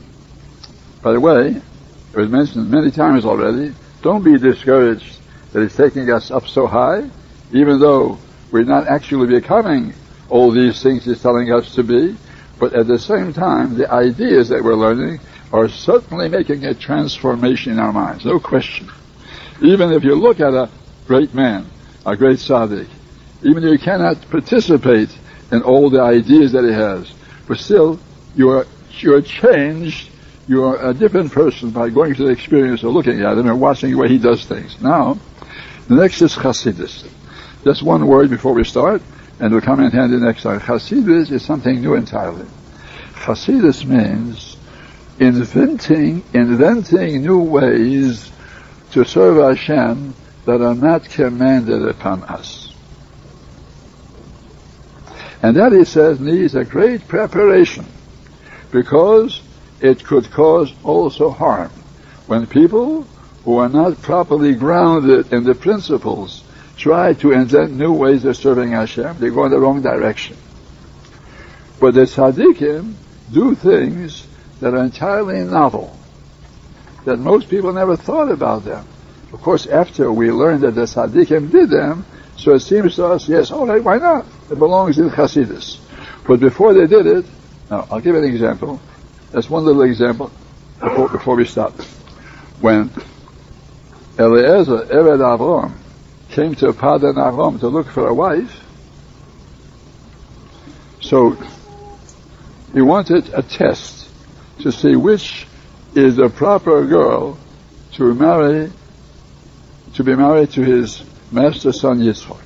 By 1.03 1.12
the 1.12 1.20
way, 1.20 1.49
it 1.49 2.16
was 2.16 2.30
mentioned 2.30 2.70
many 2.70 2.90
times 2.90 3.24
already, 3.24 3.74
don't 4.03 4.22
be 4.22 4.38
discouraged 4.38 5.18
that 5.53 5.62
it's 5.62 5.76
taking 5.76 6.11
us 6.11 6.30
up 6.30 6.46
so 6.46 6.66
high, 6.66 7.09
even 7.53 7.78
though 7.78 8.18
we're 8.50 8.64
not 8.64 8.86
actually 8.88 9.28
becoming 9.28 9.94
all 10.28 10.50
these 10.50 10.82
things 10.82 11.05
he's 11.05 11.22
telling 11.22 11.53
us 11.53 11.74
to 11.74 11.82
be, 11.82 12.16
but 12.59 12.74
at 12.74 12.86
the 12.86 12.98
same 12.98 13.32
time, 13.32 13.76
the 13.76 13.90
ideas 13.90 14.48
that 14.48 14.62
we're 14.62 14.74
learning 14.74 15.20
are 15.53 15.68
certainly 15.68 16.28
making 16.28 16.64
a 16.64 16.74
transformation 16.74 17.72
in 17.72 17.78
our 17.78 17.92
minds, 17.92 18.24
no 18.24 18.40
question. 18.40 18.90
Even 19.61 19.92
if 19.92 20.03
you 20.05 20.14
look 20.14 20.40
at 20.40 20.55
a 20.55 20.70
great 21.07 21.34
man, 21.34 21.66
a 22.07 22.16
great 22.16 22.38
tzaddik, 22.38 22.88
even 23.42 23.64
if 23.64 23.72
you 23.72 23.78
cannot 23.78 24.20
participate 24.30 25.11
in 25.50 25.62
all 25.62 25.90
the 25.90 26.00
ideas 26.00 26.53
that 26.53 26.64
he 26.64 26.72
has, 26.72 27.12
but 27.46 27.59
still, 27.59 28.00
you're, 28.34 28.66
you're 29.00 29.20
changed, 29.20 30.11
you're 30.49 30.90
a 30.90 30.95
different 30.95 31.32
person 31.32 31.70
by 31.70 31.90
going 31.90 32.14
through 32.14 32.26
the 32.26 32.32
experience 32.32 32.82
of 32.82 32.93
looking 32.93 33.20
at 33.20 33.38
him 33.38 33.47
and 33.47 33.61
watching 33.61 33.90
the 33.90 33.97
way 33.97 34.09
he 34.09 34.18
does 34.18 34.45
things. 34.45 34.80
Now, 34.80 35.18
the 35.88 35.95
next 35.95 36.22
is 36.22 36.34
Chassidus. 36.34 37.09
Just 37.64 37.82
one 37.82 38.07
word 38.07 38.30
before 38.30 38.53
we 38.53 38.64
start, 38.64 39.03
and 39.38 39.53
we'll 39.53 39.61
come 39.61 39.80
in 39.80 39.90
handy 39.90 40.16
next 40.16 40.43
time. 40.43 40.61
Chassidus 40.61 41.30
is 41.30 41.45
something 41.45 41.80
new 41.80 41.95
entirely. 41.95 42.47
Chassidus 43.14 43.84
means 43.84 44.57
inventing, 45.18 46.24
inventing 46.32 47.22
new 47.22 47.40
ways 47.40 48.30
to 48.93 49.05
serve 49.05 49.36
Hashem 49.36 50.14
that 50.45 50.61
are 50.61 50.74
not 50.74 51.05
commanded 51.05 51.86
upon 51.86 52.24
us. 52.24 52.74
And 55.43 55.57
that, 55.57 55.72
he 55.72 55.84
says, 55.84 56.20
needs 56.20 56.55
a 56.55 56.64
great 56.64 57.07
preparation 57.07 57.84
because 58.70 59.40
it 59.82 60.04
could 60.04 60.30
cause 60.30 60.72
also 60.84 61.30
harm. 61.30 61.70
When 62.26 62.46
people 62.46 63.02
who 63.44 63.58
are 63.58 63.68
not 63.68 64.00
properly 64.00 64.54
grounded 64.54 65.32
in 65.32 65.44
the 65.44 65.54
principles 65.54 66.44
try 66.76 67.12
to 67.14 67.32
invent 67.32 67.72
new 67.72 67.92
ways 67.92 68.24
of 68.24 68.36
serving 68.36 68.70
Hashem, 68.70 69.18
they 69.18 69.30
go 69.30 69.44
in 69.44 69.50
the 69.50 69.58
wrong 69.58 69.82
direction. 69.82 70.36
But 71.80 71.94
the 71.94 72.02
tzaddikim 72.02 72.94
do 73.32 73.54
things 73.56 74.26
that 74.60 74.74
are 74.74 74.84
entirely 74.84 75.42
novel, 75.42 75.96
that 77.04 77.18
most 77.18 77.48
people 77.48 77.72
never 77.72 77.96
thought 77.96 78.30
about 78.30 78.64
them. 78.64 78.86
Of 79.32 79.40
course, 79.42 79.66
after 79.66 80.12
we 80.12 80.30
learned 80.30 80.62
that 80.62 80.76
the 80.76 80.82
tzaddikim 80.82 81.50
did 81.50 81.70
them, 81.70 82.06
so 82.36 82.54
it 82.54 82.60
seems 82.60 82.96
to 82.96 83.06
us, 83.06 83.28
yes, 83.28 83.50
all 83.50 83.66
right, 83.66 83.82
why 83.82 83.98
not? 83.98 84.26
It 84.50 84.58
belongs 84.58 84.98
in 84.98 85.10
Hasidus. 85.10 85.78
But 86.26 86.38
before 86.38 86.72
they 86.72 86.86
did 86.86 87.06
it, 87.06 87.24
now 87.68 87.88
I'll 87.90 88.00
give 88.00 88.14
an 88.14 88.24
example. 88.24 88.80
That's 89.32 89.48
one 89.48 89.64
little 89.64 89.82
example 89.82 90.30
before, 90.78 91.08
before 91.08 91.36
we 91.36 91.46
stop. 91.46 91.72
When 92.60 92.90
Eliezer, 94.18 94.86
Eved 94.86 95.20
Avram, 95.20 95.72
came 96.30 96.54
to 96.56 96.72
Padan 96.74 97.16
Aram 97.16 97.58
to 97.60 97.68
look 97.68 97.88
for 97.88 98.08
a 98.08 98.14
wife, 98.14 98.62
so 101.00 101.36
he 102.74 102.82
wanted 102.82 103.32
a 103.32 103.42
test 103.42 104.08
to 104.60 104.70
see 104.70 104.96
which 104.96 105.46
is 105.94 106.16
the 106.16 106.28
proper 106.28 106.84
girl 106.86 107.38
to 107.92 108.14
marry, 108.14 108.70
to 109.94 110.04
be 110.04 110.14
married 110.14 110.50
to 110.52 110.62
his 110.62 111.02
master 111.30 111.72
son 111.72 112.00
Yitzchak. 112.00 112.40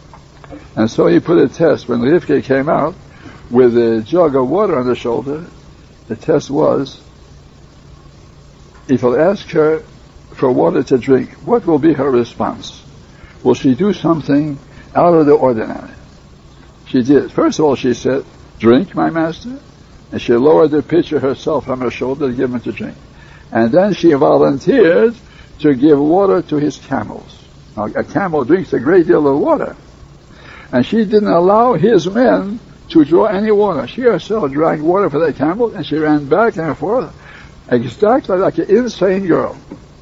And 0.76 0.90
so 0.90 1.08
he 1.08 1.20
put 1.20 1.38
a 1.38 1.48
test. 1.48 1.88
When 1.88 2.00
Rivka 2.00 2.44
came 2.44 2.68
out 2.68 2.94
with 3.50 3.76
a 3.76 4.02
jug 4.02 4.36
of 4.36 4.48
water 4.48 4.78
on 4.78 4.86
her 4.86 4.94
shoulder, 4.94 5.46
the 6.08 6.16
test 6.16 6.50
was, 6.50 7.00
if 8.88 9.02
I'll 9.04 9.18
ask 9.18 9.48
her 9.50 9.80
for 10.34 10.50
water 10.50 10.82
to 10.84 10.98
drink, 10.98 11.32
what 11.44 11.66
will 11.66 11.78
be 11.78 11.92
her 11.92 12.10
response? 12.10 12.82
Will 13.42 13.54
she 13.54 13.74
do 13.74 13.92
something 13.92 14.58
out 14.94 15.14
of 15.14 15.26
the 15.26 15.32
ordinary? 15.32 15.90
She 16.86 17.02
did. 17.02 17.32
First 17.32 17.58
of 17.58 17.64
all, 17.64 17.74
she 17.74 17.94
said, 17.94 18.24
drink, 18.58 18.94
my 18.94 19.10
master. 19.10 19.58
And 20.12 20.22
she 20.22 20.34
lowered 20.34 20.70
the 20.70 20.82
pitcher 20.82 21.18
herself 21.18 21.64
from 21.64 21.80
her 21.80 21.90
shoulder 21.90 22.28
to 22.28 22.34
give 22.34 22.52
him 22.52 22.60
to 22.60 22.72
drink. 22.72 22.96
And 23.50 23.72
then 23.72 23.94
she 23.94 24.12
volunteered 24.12 25.14
to 25.60 25.74
give 25.74 25.98
water 25.98 26.42
to 26.42 26.56
his 26.56 26.76
camels. 26.76 27.44
Now, 27.76 27.86
a 27.86 28.04
camel 28.04 28.44
drinks 28.44 28.72
a 28.72 28.78
great 28.78 29.06
deal 29.06 29.26
of 29.26 29.38
water. 29.40 29.76
And 30.72 30.84
she 30.84 31.04
didn't 31.04 31.28
allow 31.28 31.74
his 31.74 32.08
men 32.08 32.60
to 32.90 33.04
draw 33.04 33.26
any 33.26 33.50
water. 33.50 33.86
She 33.86 34.02
herself 34.02 34.50
drank 34.52 34.82
water 34.82 35.10
for 35.10 35.18
the 35.18 35.32
camel 35.32 35.74
and 35.74 35.84
she 35.84 35.96
ran 35.96 36.28
back 36.28 36.56
and 36.56 36.76
forth, 36.76 37.14
exactly 37.68 38.36
like 38.38 38.58
an 38.58 38.70
insane 38.70 39.26
girl. 39.26 39.56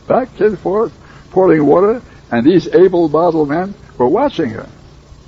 Back 0.06 0.40
and 0.40 0.58
forth, 0.58 0.92
pouring 1.30 1.64
water, 1.64 2.02
and 2.30 2.46
these 2.46 2.68
able-bodied 2.68 3.48
men 3.48 3.74
were 3.96 4.08
watching 4.08 4.50
her. 4.50 4.68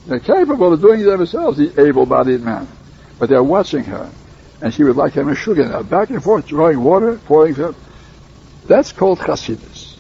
They're 0.07 0.21
capable 0.21 0.73
of 0.73 0.81
doing 0.81 1.01
it 1.01 1.05
themselves, 1.05 1.59
these 1.59 1.79
able-bodied 1.79 2.43
men. 2.43 2.69
But 3.19 3.29
they're 3.29 3.43
watching 3.43 3.85
her. 3.85 4.11
And 4.61 4.73
she 4.73 4.85
would 4.85 4.97
like 4.97 5.17
a 5.17 5.35
sugar, 5.35 5.83
back 5.83 6.11
and 6.11 6.23
forth, 6.23 6.47
drawing 6.47 6.83
water, 6.83 7.19
pouring. 7.27 7.75
That's 8.67 8.93
called 8.93 9.19
chasidus 9.19 9.97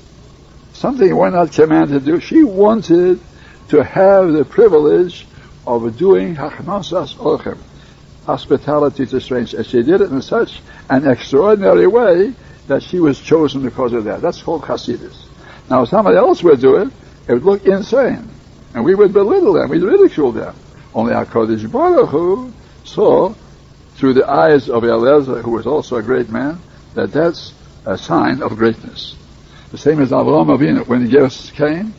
something 0.76 1.16
we're 1.16 1.30
not 1.30 1.52
commanded 1.52 2.04
to 2.04 2.12
do. 2.12 2.20
She 2.20 2.44
wanted 2.44 3.18
to 3.68 3.82
have 3.82 4.32
the 4.32 4.44
privilege 4.44 5.26
of 5.66 5.96
doing 5.96 6.36
hachnasas 6.36 7.14
orchim, 7.16 7.58
hospitality 8.24 9.06
to 9.06 9.20
strangers. 9.20 9.54
And 9.54 9.66
she 9.66 9.82
did 9.82 10.00
it 10.00 10.10
in 10.10 10.22
such 10.22 10.60
an 10.88 11.08
extraordinary 11.08 11.86
way 11.86 12.34
that 12.68 12.82
she 12.82 13.00
was 13.00 13.20
chosen 13.20 13.62
because 13.62 13.92
of 13.92 14.04
that. 14.04 14.20
That's 14.20 14.42
called 14.42 14.62
chasidus. 14.62 15.26
Now, 15.68 15.82
if 15.82 15.88
somebody 15.88 16.16
else 16.16 16.42
would 16.42 16.60
do 16.60 16.76
it, 16.76 16.88
it 17.28 17.34
would 17.34 17.44
look 17.44 17.66
insane. 17.66 18.28
And 18.74 18.84
we 18.84 18.94
would 18.94 19.12
belittle 19.12 19.54
them, 19.54 19.68
we'd 19.70 19.82
ridicule 19.82 20.32
them. 20.32 20.54
Only 20.94 21.12
HaKadosh 21.12 21.70
Baruch 21.70 22.08
Hu 22.10 22.52
saw 22.84 23.34
through 23.96 24.14
the 24.14 24.28
eyes 24.28 24.68
of 24.68 24.84
Eliezer, 24.84 25.42
who 25.42 25.52
was 25.52 25.66
also 25.66 25.96
a 25.96 26.02
great 26.02 26.28
man, 26.28 26.60
that 26.94 27.12
that's 27.12 27.54
a 27.84 27.96
sign 27.96 28.42
of 28.42 28.56
greatness. 28.56 29.16
The 29.70 29.78
same 29.78 30.00
as 30.00 30.10
Avraham 30.10 30.56
Avinu. 30.56 30.86
When 30.86 31.04
the 31.04 31.10
guests 31.10 31.50
came, 31.50 31.94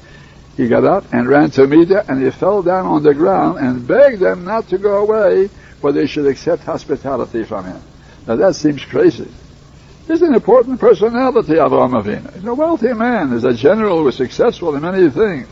he 0.58 0.68
got 0.68 0.84
up 0.84 1.14
and 1.14 1.30
ran 1.30 1.52
to 1.52 1.68
meet 1.68 1.88
them, 1.90 2.04
and 2.10 2.22
he 2.22 2.32
fell 2.32 2.64
down 2.64 2.88
on 2.88 3.04
the 3.04 3.14
ground 3.14 3.60
and 3.60 3.88
begged 3.88 4.20
them 4.20 4.44
not 4.44 4.68
to 4.70 4.80
go 4.80 4.98
away, 5.04 5.50
for 5.80 5.92
they 5.92 6.08
should 6.08 6.26
accept 6.26 6.64
hospitality 6.64 7.44
from 7.44 7.66
him. 7.66 7.82
Now 8.28 8.38
that 8.38 8.56
seems 8.56 8.84
crazy. 8.84 9.30
He's 10.08 10.24
an 10.24 10.34
important 10.34 10.80
personality, 10.80 11.54
Avraham 11.54 12.02
Avinu. 12.02 12.34
He's 12.34 12.44
a 12.44 12.56
wealthy 12.56 12.94
man. 12.94 13.34
He's 13.34 13.44
a 13.44 13.54
general 13.54 14.00
who 14.00 14.06
was 14.06 14.16
successful 14.16 14.74
in 14.76 14.82
many 14.82 15.10
things. 15.12 15.48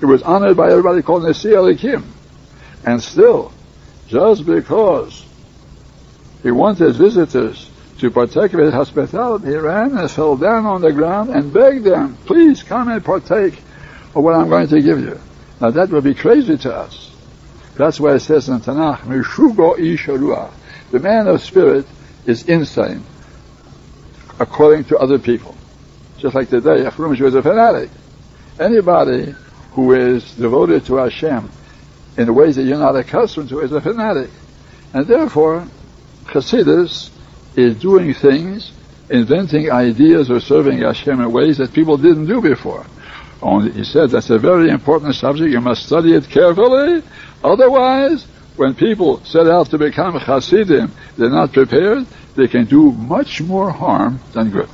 He 0.00 0.06
was 0.06 0.22
honored 0.22 0.56
by 0.56 0.70
everybody 0.70 1.02
called 1.02 1.22
Nasi 1.22 1.50
Elokim. 1.50 2.02
And 2.84 3.00
still, 3.00 3.52
just 4.08 4.44
because 4.44 5.24
he 6.42 6.50
wanted 6.50 6.96
visitors 6.96 7.70
to 7.98 8.10
partake 8.10 8.52
of 8.52 8.60
his 8.60 8.74
hospitality, 8.74 9.46
he 9.46 9.54
ran 9.54 9.96
and 9.96 10.10
fell 10.10 10.36
down 10.36 10.66
on 10.66 10.80
the 10.80 10.92
ground 10.92 11.30
and 11.30 11.52
begged 11.52 11.84
them, 11.84 12.16
please 12.26 12.64
come 12.64 12.88
and 12.88 13.04
partake 13.04 13.62
of 14.14 14.22
what 14.22 14.34
I'm 14.34 14.48
going 14.48 14.68
to 14.68 14.80
give 14.80 15.00
you. 15.00 15.18
Now 15.60 15.70
that 15.70 15.90
would 15.90 16.04
be 16.04 16.14
crazy 16.14 16.56
to 16.58 16.74
us. 16.74 17.10
That's 17.76 17.98
why 17.98 18.14
it 18.14 18.20
says 18.20 18.48
in 18.48 18.60
Tanakh, 18.60 19.00
Meshuga 19.00 19.78
Ish 19.78 20.06
HaRuach. 20.06 20.52
The 20.90 21.00
man 21.00 21.26
of 21.26 21.42
spirit 21.42 21.86
is 22.26 22.48
insane. 22.48 23.04
according 24.38 24.84
to 24.84 24.98
other 24.98 25.18
people. 25.18 25.56
Just 26.18 26.34
like 26.34 26.48
today, 26.48 26.84
Achrumish 26.84 27.20
was 27.20 27.34
a 27.34 27.42
fanatic. 27.42 27.90
Anybody 28.58 29.34
who 29.72 29.92
is 29.92 30.34
devoted 30.34 30.86
to 30.86 30.96
Hashem 30.96 31.50
in 32.16 32.34
ways 32.34 32.56
that 32.56 32.62
you're 32.62 32.78
not 32.78 32.96
accustomed 32.96 33.48
to 33.50 33.60
is 33.60 33.72
a 33.72 33.80
fanatic. 33.80 34.30
And 34.92 35.06
therefore, 35.06 35.66
Chassidus 36.26 37.10
is 37.56 37.76
doing 37.76 38.14
things, 38.14 38.72
inventing 39.10 39.70
ideas 39.70 40.30
or 40.30 40.40
serving 40.40 40.78
Hashem 40.78 41.20
in 41.20 41.32
ways 41.32 41.58
that 41.58 41.72
people 41.72 41.96
didn't 41.96 42.26
do 42.26 42.40
before. 42.40 42.86
Only 43.44 43.72
he 43.72 43.84
said 43.84 44.08
that's 44.08 44.30
a 44.30 44.38
very 44.38 44.70
important 44.70 45.14
subject. 45.14 45.50
You 45.50 45.60
must 45.60 45.84
study 45.84 46.14
it 46.14 46.30
carefully. 46.30 47.02
Otherwise, 47.44 48.26
when 48.56 48.74
people 48.74 49.22
set 49.24 49.46
out 49.46 49.68
to 49.70 49.78
become 49.78 50.18
Hasidim, 50.18 50.90
they're 51.18 51.28
not 51.28 51.52
prepared, 51.52 52.06
they 52.36 52.48
can 52.48 52.64
do 52.64 52.90
much 52.90 53.42
more 53.42 53.70
harm 53.70 54.18
than 54.32 54.50
good. 54.50 54.70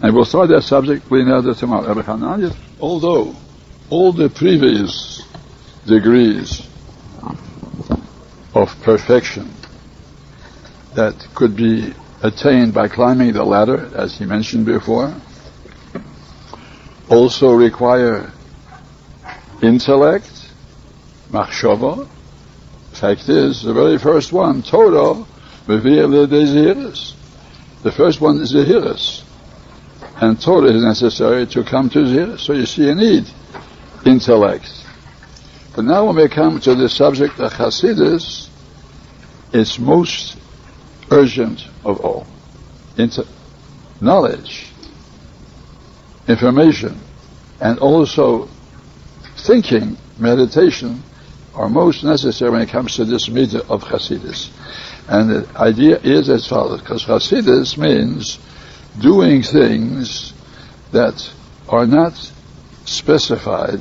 And 0.00 0.14
we'll 0.14 0.24
start 0.24 0.48
that 0.48 0.62
subject 0.62 1.10
another 1.10 1.54
tomorrow. 1.54 2.50
Although 2.80 3.36
all 3.90 4.12
the 4.12 4.30
previous 4.30 5.22
degrees 5.86 6.66
of 8.54 8.80
perfection 8.82 9.50
that 10.94 11.14
could 11.34 11.54
be 11.54 11.92
attained 12.22 12.72
by 12.72 12.88
climbing 12.88 13.34
the 13.34 13.44
ladder, 13.44 13.90
as 13.94 14.18
he 14.18 14.24
mentioned 14.24 14.64
before, 14.64 15.14
also 17.10 17.52
require 17.52 18.32
intellect, 19.62 20.30
machshava. 21.30 22.08
Fact 22.92 23.28
is, 23.28 23.62
the 23.62 23.72
very 23.72 23.98
first 23.98 24.32
one, 24.32 24.62
Torah, 24.62 25.24
the 25.66 27.14
first 27.94 28.20
one 28.20 28.40
is 28.40 28.52
the 28.52 28.64
Zehirus. 28.64 29.22
And 30.20 30.40
Torah 30.40 30.70
is 30.70 30.82
necessary 30.82 31.46
to 31.48 31.62
come 31.62 31.90
to 31.90 31.98
Zehirus. 31.98 32.40
So 32.40 32.54
you 32.54 32.66
see, 32.66 32.86
you 32.86 32.94
need 32.94 33.24
intellect. 34.04 34.68
But 35.76 35.84
now 35.84 36.06
when 36.06 36.16
we 36.16 36.28
come 36.28 36.58
to 36.60 36.74
the 36.74 36.88
subject 36.88 37.38
of 37.38 37.52
Hasidus, 37.52 38.48
it's 39.52 39.78
most 39.78 40.38
urgent 41.10 41.68
of 41.84 42.00
all. 42.00 42.26
Into 42.96 43.26
knowledge, 44.00 44.67
information, 46.28 47.00
and 47.60 47.78
also 47.78 48.48
thinking, 49.36 49.96
meditation, 50.18 51.02
are 51.54 51.68
most 51.68 52.04
necessary 52.04 52.50
when 52.50 52.62
it 52.62 52.68
comes 52.68 52.96
to 52.96 53.04
this 53.04 53.28
meter 53.28 53.58
of 53.68 53.82
Hasidus. 53.82 54.50
And 55.08 55.30
the 55.30 55.58
idea 55.58 55.98
is 55.98 56.28
as 56.28 56.46
follows, 56.46 56.80
because 56.80 57.04
Hasidus 57.04 57.76
means 57.76 58.38
doing 59.00 59.42
things 59.42 60.32
that 60.92 61.30
are 61.68 61.86
not 61.86 62.14
specified 62.84 63.80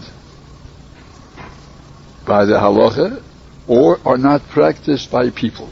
by 2.26 2.46
the 2.46 2.56
halacha 2.56 3.22
or 3.68 4.00
are 4.06 4.18
not 4.18 4.42
practiced 4.50 5.12
by 5.12 5.30
people. 5.30 5.70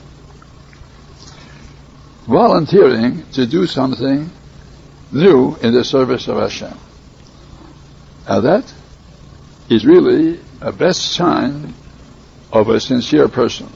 Volunteering 2.28 3.24
to 3.32 3.46
do 3.46 3.68
something 3.68 4.30
new 5.12 5.56
in 5.58 5.74
the 5.74 5.84
service 5.84 6.28
of 6.28 6.38
Hashem. 6.38 6.78
Now 8.28 8.42
that 8.42 8.74
is 9.70 9.86
really 9.86 10.40
a 10.62 10.72
best 10.72 11.14
sign 11.14 11.74
of 12.52 12.70
a 12.70 12.80
sincere 12.80 13.28
person. 13.28 13.70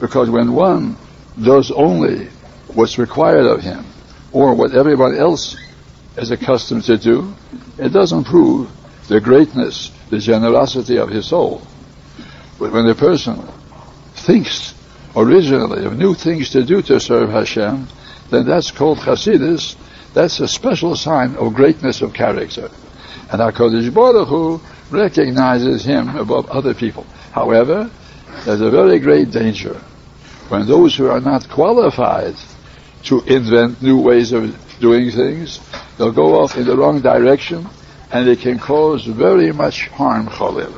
Because 0.00 0.30
when 0.30 0.52
one 0.52 0.96
does 1.40 1.70
only 1.70 2.26
what's 2.74 2.98
required 2.98 3.46
of 3.46 3.60
him, 3.60 3.84
or 4.32 4.54
what 4.54 4.74
everybody 4.74 5.18
else 5.18 5.56
is 6.16 6.30
accustomed 6.30 6.84
to 6.84 6.96
do, 6.96 7.34
it 7.78 7.90
doesn't 7.90 8.24
prove 8.24 8.70
the 9.08 9.20
greatness, 9.20 9.90
the 10.10 10.18
generosity 10.18 10.96
of 10.98 11.08
his 11.08 11.26
soul. 11.26 11.62
But 12.58 12.72
when 12.72 12.86
the 12.86 12.94
person 12.94 13.42
thinks 14.14 14.74
originally 15.16 15.84
of 15.84 15.98
new 15.98 16.14
things 16.14 16.50
to 16.50 16.64
do 16.64 16.80
to 16.82 17.00
serve 17.00 17.30
Hashem, 17.30 17.88
then 18.30 18.46
that's 18.46 18.70
called 18.70 18.98
Hasidus. 18.98 19.76
That's 20.14 20.40
a 20.40 20.48
special 20.48 20.96
sign 20.96 21.36
of 21.36 21.54
greatness 21.54 22.02
of 22.02 22.12
character. 22.12 22.70
And 23.30 23.40
HaKadosh 23.40 23.92
Baruch 23.94 24.28
Hu 24.28 24.60
recognizes 24.90 25.84
him 25.84 26.16
above 26.16 26.50
other 26.50 26.74
people. 26.74 27.06
However, 27.32 27.90
there's 28.44 28.60
a 28.60 28.70
very 28.70 28.98
great 28.98 29.30
danger 29.30 29.80
when 30.52 30.66
those 30.66 30.94
who 30.94 31.08
are 31.08 31.20
not 31.20 31.48
qualified 31.48 32.34
to 33.04 33.22
invent 33.22 33.80
new 33.80 33.98
ways 33.98 34.32
of 34.32 34.54
doing 34.80 35.10
things, 35.10 35.60
they'll 35.96 36.12
go 36.12 36.42
off 36.42 36.58
in 36.58 36.66
the 36.66 36.76
wrong 36.76 37.00
direction 37.00 37.66
and 38.10 38.28
it 38.28 38.40
can 38.40 38.58
cause 38.58 39.06
very 39.06 39.50
much 39.50 39.88
harm, 39.88 40.28
Chalil. 40.28 40.74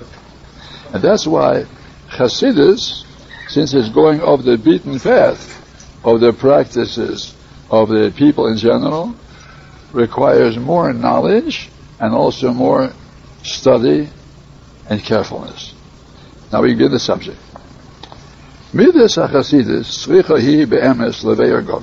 And 0.93 1.03
that's 1.03 1.26
why 1.26 1.66
Hasidus, 2.09 3.05
since 3.49 3.74
it's 3.74 3.89
going 3.89 4.20
off 4.20 4.45
the 4.45 4.57
beaten 4.57 5.01
path 5.01 5.43
of 6.05 6.20
the 6.20 6.32
practices 6.32 7.35
of 7.68 7.89
the 7.89 8.14
people 8.16 8.47
in 8.47 8.57
general, 8.57 9.16
requires 9.95 10.59
more 10.59 10.92
knowledge 10.92 11.70
and 12.01 12.12
also 12.12 12.53
more 12.53 12.92
study 13.42 14.09
and 14.90 15.03
carefulness. 15.03 15.74
Now 16.53 16.62
we 16.62 16.74
begin 16.74 16.90
the 16.90 16.99
subject. 16.99 17.38
Midas 18.72 19.16
be'emes 19.16 21.24
leveir. 21.24 21.82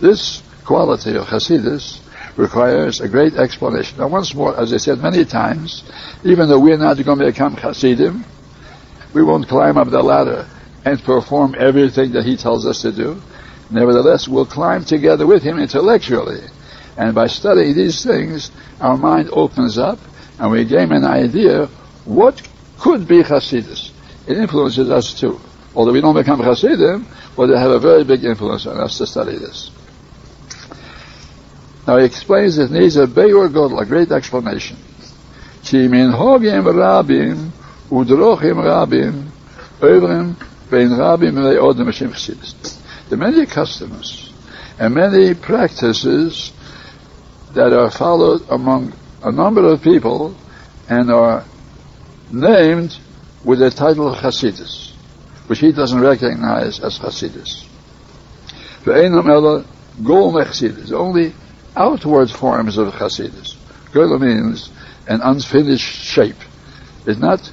This 0.00 0.42
quality 0.64 1.16
of 1.16 1.26
Hasidus 1.26 2.00
requires 2.36 3.00
a 3.00 3.08
great 3.08 3.34
explanation. 3.34 3.98
Now, 3.98 4.08
once 4.08 4.34
more, 4.34 4.58
as 4.58 4.72
I 4.72 4.78
said 4.78 4.98
many 4.98 5.24
times, 5.24 5.84
even 6.24 6.48
though 6.48 6.58
we're 6.58 6.76
not 6.76 7.02
going 7.04 7.20
to 7.20 7.26
become 7.26 7.56
Hasidim, 7.56 8.24
we 9.12 9.22
won't 9.22 9.46
climb 9.46 9.78
up 9.78 9.90
the 9.90 10.02
ladder 10.02 10.48
and 10.84 11.02
perform 11.02 11.54
everything 11.56 12.12
that 12.12 12.24
he 12.24 12.36
tells 12.36 12.66
us 12.66 12.82
to 12.82 12.90
do. 12.90 13.22
Nevertheless, 13.70 14.26
we'll 14.26 14.46
climb 14.46 14.84
together 14.84 15.26
with 15.26 15.42
him 15.42 15.58
intellectually. 15.58 16.42
And 16.96 17.14
by 17.14 17.26
studying 17.26 17.74
these 17.74 18.04
things, 18.04 18.50
our 18.80 18.96
mind 18.96 19.30
opens 19.32 19.78
up 19.78 19.98
and 20.38 20.50
we 20.50 20.64
gain 20.64 20.92
an 20.92 21.04
idea 21.04 21.66
what 22.04 22.42
could 22.78 23.06
be 23.08 23.22
Hasidus. 23.22 23.90
It 24.26 24.36
influences 24.36 24.90
us 24.90 25.18
too. 25.18 25.40
Although 25.74 25.92
we 25.92 26.00
don't 26.00 26.14
become 26.14 26.40
Hasidim, 26.40 27.06
but 27.36 27.46
they 27.46 27.58
have 27.58 27.70
a 27.70 27.78
very 27.78 28.04
big 28.04 28.24
influence 28.24 28.66
on 28.66 28.78
us 28.78 28.98
to 28.98 29.06
study 29.06 29.36
this. 29.36 29.70
Now 31.86 31.98
he 31.98 32.04
explains 32.04 32.58
it 32.58 32.70
needs 32.70 32.96
a 32.96 33.06
Beyor 33.06 33.48
Godel, 33.48 33.80
a 33.80 33.86
great 33.86 34.10
explanation. 34.10 34.76
The 43.08 43.16
many 43.16 43.46
customs 43.46 44.32
and 44.78 44.94
many 44.94 45.34
practices 45.34 46.52
that 47.54 47.72
are 47.72 47.90
followed 47.90 48.42
among 48.50 48.92
a 49.22 49.32
number 49.32 49.66
of 49.72 49.82
people 49.82 50.36
and 50.88 51.10
are 51.10 51.44
named 52.30 52.98
with 53.44 53.60
the 53.60 53.70
title 53.70 54.14
Hasidus, 54.14 54.92
which 55.46 55.60
he 55.60 55.72
doesn't 55.72 56.00
recognize 56.00 56.80
as 56.80 56.98
Hasidus. 56.98 57.64
Only 60.92 61.32
outward 61.76 62.30
forms 62.30 62.76
of 62.76 62.92
Hasidus. 62.92 63.56
Gula 63.92 64.18
means 64.18 64.70
an 65.06 65.20
unfinished 65.22 66.04
shape. 66.04 66.36
It's 67.06 67.20
not 67.20 67.50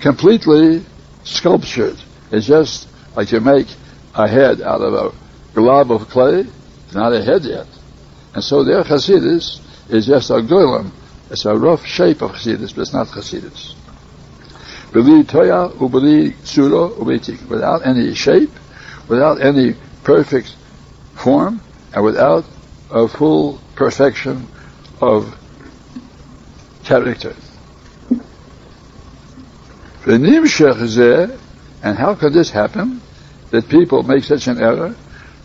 completely 0.00 0.84
sculptured. 1.24 1.96
It's 2.30 2.46
just 2.46 2.88
like 3.16 3.32
you 3.32 3.40
make 3.40 3.66
a 4.14 4.28
head 4.28 4.60
out 4.60 4.80
of 4.80 4.94
a 4.94 5.12
glob 5.54 5.90
of 5.90 6.08
clay. 6.08 6.44
It's 6.86 6.94
not 6.94 7.12
a 7.12 7.22
head 7.22 7.44
yet. 7.44 7.66
And 8.36 8.44
so 8.44 8.62
their 8.64 8.84
Hasidus 8.84 9.60
is 9.88 10.04
just 10.04 10.28
a 10.28 10.34
gulam. 10.34 10.90
It's 11.30 11.46
a 11.46 11.56
rough 11.56 11.86
shape 11.86 12.20
of 12.20 12.32
Hasidus, 12.32 12.74
but 12.74 12.82
it's 12.82 12.92
not 12.92 13.06
Hasidus. 13.06 13.74
Without 17.48 17.86
any 17.86 18.14
shape, 18.14 18.50
without 19.08 19.40
any 19.40 19.74
perfect 20.04 20.54
form, 21.14 21.62
and 21.94 22.04
without 22.04 22.44
a 22.90 23.08
full 23.08 23.58
perfection 23.74 24.46
of 25.00 25.34
character. 26.84 27.34
And 30.04 31.98
how 31.98 32.14
could 32.14 32.34
this 32.34 32.50
happen? 32.50 33.00
That 33.50 33.70
people 33.70 34.02
make 34.02 34.24
such 34.24 34.46
an 34.46 34.60
error? 34.60 34.94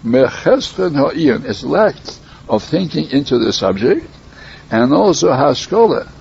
It's 0.03 1.63
lack 1.63 1.95
of 2.51 2.61
thinking 2.61 3.09
into 3.11 3.39
the 3.39 3.53
subject, 3.53 4.05
and 4.69 4.93
also 4.93 5.31
haskalah, 5.31 6.11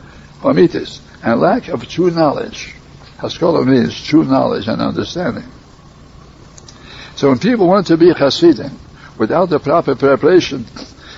omitis, 0.43 1.01
and 1.25 1.41
lack 1.41 1.67
of 1.69 1.87
true 1.89 2.11
knowledge. 2.11 2.73
Haskalah 3.19 3.67
means 3.67 4.01
true 4.01 4.25
knowledge 4.25 4.69
and 4.69 4.81
understanding. 4.81 5.45
So 7.17 7.31
when 7.31 7.41
people 7.41 7.67
want 7.67 7.89
to 7.89 7.97
be 7.97 8.13
Hasidim, 8.13 8.79
without 9.19 9.51
the 9.51 9.59
proper 9.59 9.97
preparation, 9.97 10.65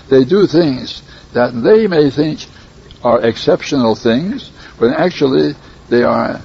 they 0.08 0.24
do 0.24 0.46
things 0.46 1.02
that 1.34 1.50
they 1.52 1.86
may 1.86 2.08
think 2.10 2.40
are 3.04 3.20
exceptional 3.20 3.94
things, 3.94 4.48
when 4.78 4.94
actually 4.94 5.54
they 5.90 6.04
are 6.04 6.40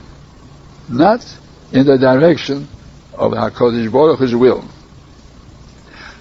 not 0.90 1.26
in 1.72 1.86
the 1.86 1.98
direction 1.98 2.68
of 3.14 3.32
HaKadosh 3.32 3.90
Baruch 3.92 4.20
Hu's 4.20 4.36
will. 4.36 4.66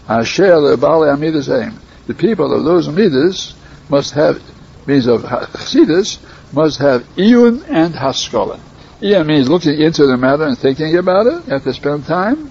Asher 0.08 0.54
lebale 0.54 1.12
amidas 1.12 1.50
aim. 1.50 1.80
The 2.06 2.14
people 2.14 2.52
of 2.52 2.64
those 2.64 2.88
midas 2.88 3.54
must 3.88 4.14
have, 4.14 4.40
means 4.86 5.06
of 5.06 5.22
chassidus, 5.22 6.18
must 6.52 6.78
have 6.78 7.02
iyun 7.16 7.68
and 7.68 7.94
haskalah. 7.94 8.60
Iyun 9.00 9.26
means 9.26 9.48
looking 9.48 9.80
into 9.80 10.06
the 10.06 10.16
matter 10.16 10.44
and 10.44 10.56
thinking 10.56 10.96
about 10.96 11.26
it. 11.26 11.46
You 11.46 11.52
have 11.54 11.64
to 11.64 11.74
spend 11.74 12.06
time 12.06 12.50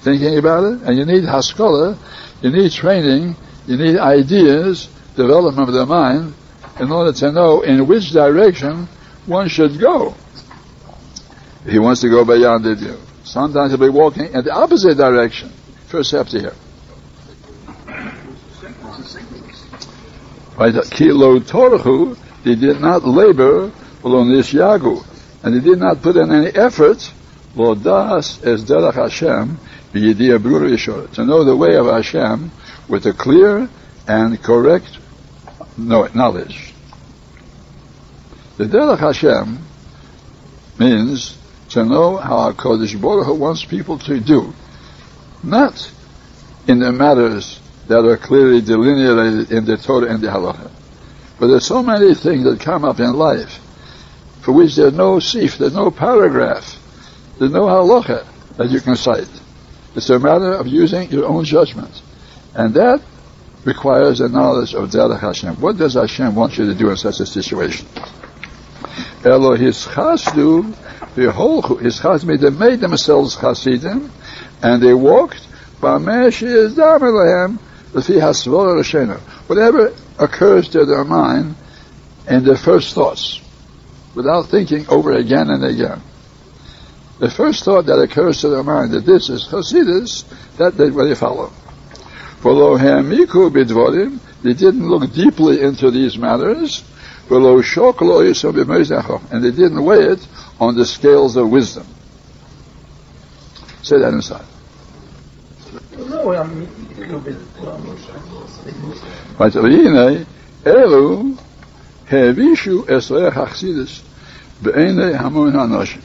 thinking 0.00 0.36
about 0.38 0.64
it. 0.64 0.82
And 0.82 0.98
you 0.98 1.04
need 1.04 1.24
haskalah, 1.24 1.96
you 2.42 2.50
need 2.50 2.72
training, 2.72 3.36
you 3.66 3.76
need 3.76 3.98
ideas, 3.98 4.88
development 5.16 5.68
of 5.68 5.74
the 5.74 5.86
mind, 5.86 6.34
in 6.80 6.90
order 6.90 7.12
to 7.12 7.32
know 7.32 7.62
in 7.62 7.86
which 7.86 8.10
direction 8.10 8.88
one 9.26 9.48
should 9.48 9.78
go. 9.78 10.14
If 11.64 11.72
he 11.72 11.78
wants 11.78 12.00
to 12.00 12.08
go 12.08 12.24
beyond 12.24 12.66
it, 12.66 12.98
sometimes 13.24 13.72
he'll 13.72 13.80
be 13.80 13.88
walking 13.88 14.32
in 14.32 14.44
the 14.44 14.52
opposite 14.52 14.96
direction. 14.96 15.50
First 15.86 16.10
step 16.10 16.26
to 16.28 16.40
here. 16.40 16.54
Right? 20.58 20.74
Kilo 20.90 21.38
torhu, 21.38 22.16
they 22.42 22.56
did 22.56 22.80
not 22.80 23.04
labor 23.04 23.70
below 24.02 24.24
yagu, 24.24 25.04
and 25.44 25.54
they 25.54 25.60
did 25.60 25.78
not 25.78 26.02
put 26.02 26.16
in 26.16 26.32
any 26.32 26.48
effort, 26.48 27.12
lo 27.54 27.76
das 27.76 28.42
es 28.42 28.64
derech 28.64 28.94
Hashem, 28.94 29.56
to 29.92 31.24
know 31.24 31.44
the 31.44 31.56
way 31.56 31.76
of 31.76 31.86
Hashem 31.86 32.50
with 32.88 33.06
a 33.06 33.12
clear 33.12 33.68
and 34.08 34.42
correct 34.42 34.98
knowledge. 35.76 36.74
The 38.56 38.64
derech 38.64 38.98
Hashem 38.98 39.58
means 40.78 41.38
to 41.70 41.84
know 41.84 42.16
how 42.16 42.50
HaKadosh 42.52 43.00
Baruch 43.00 43.26
Hu 43.26 43.34
wants 43.34 43.64
people 43.64 43.98
to 44.00 44.18
do, 44.18 44.52
not 45.44 45.92
in 46.66 46.80
the 46.80 46.90
matters 46.90 47.60
that 47.88 48.04
are 48.04 48.16
clearly 48.16 48.60
delineated 48.60 49.50
in 49.50 49.64
the 49.64 49.76
Torah 49.76 50.12
and 50.12 50.22
the 50.22 50.28
Halacha. 50.28 50.70
But 51.38 51.48
there's 51.48 51.66
so 51.66 51.82
many 51.82 52.14
things 52.14 52.44
that 52.44 52.60
come 52.60 52.84
up 52.84 53.00
in 53.00 53.12
life 53.12 53.60
for 54.42 54.52
which 54.52 54.76
there's 54.76 54.94
no 54.94 55.18
sif, 55.18 55.58
there's 55.58 55.74
no 55.74 55.90
paragraph, 55.90 56.78
there's 57.38 57.52
no 57.52 57.66
halacha 57.66 58.26
that 58.56 58.70
you 58.70 58.80
can 58.80 58.96
cite. 58.96 59.28
It's 59.94 60.10
a 60.10 60.18
matter 60.18 60.54
of 60.54 60.66
using 60.66 61.10
your 61.10 61.26
own 61.26 61.44
judgment. 61.44 62.02
And 62.54 62.74
that 62.74 63.02
requires 63.64 64.20
a 64.20 64.28
knowledge 64.28 64.74
of 64.74 64.90
Derech 64.90 65.20
Hashem. 65.20 65.60
What 65.60 65.76
does 65.76 65.94
Hashem 65.94 66.34
want 66.34 66.56
you 66.56 66.66
to 66.66 66.74
do 66.74 66.90
in 66.90 66.96
such 66.96 67.20
a 67.20 67.26
situation? 67.26 67.86
Elo 69.24 69.56
hischasdu 69.56 70.72
v'holchu. 71.14 71.80
Hischasdu, 71.80 72.40
they 72.40 72.50
made 72.50 72.80
themselves 72.80 73.36
chasidim, 73.36 74.10
and 74.62 74.82
they 74.82 74.94
walked 74.94 75.46
b'amesh 75.80 76.42
yizdam 76.42 77.00
elahem 77.00 77.58
Whatever 79.46 79.94
occurs 80.18 80.68
to 80.70 80.84
their 80.84 81.04
mind 81.04 81.56
in 82.28 82.44
their 82.44 82.56
first 82.56 82.94
thoughts, 82.94 83.40
without 84.14 84.46
thinking 84.46 84.86
over 84.88 85.12
again 85.12 85.48
and 85.50 85.64
again. 85.64 86.02
The 87.18 87.30
first 87.30 87.64
thought 87.64 87.86
that 87.86 87.98
occurs 88.00 88.40
to 88.42 88.48
their 88.48 88.62
mind 88.62 88.92
that 88.92 89.04
this 89.04 89.28
is 89.28 89.46
Hasidus, 89.48 90.24
that 90.56 90.76
they, 90.76 90.90
they 90.90 91.14
follow. 91.14 91.48
For 92.40 92.52
they 94.42 94.54
didn't 94.54 94.88
look 94.88 95.12
deeply 95.12 95.60
into 95.62 95.90
these 95.90 96.16
matters, 96.16 96.84
and 97.30 97.44
they 99.44 99.50
didn't 99.50 99.84
weigh 99.84 100.04
it 100.04 100.26
on 100.60 100.76
the 100.76 100.86
scales 100.86 101.36
of 101.36 101.50
wisdom. 101.50 101.86
Say 103.82 103.98
that 103.98 104.12
inside. 104.12 104.44
והנה, 109.37 110.23
אלו 110.67 111.23
האבישו 112.09 112.83
אסרי 112.97 113.27
החסידס 113.27 114.01
בעיני 114.61 115.15
המון 115.15 115.55
האנשים. 115.55 116.01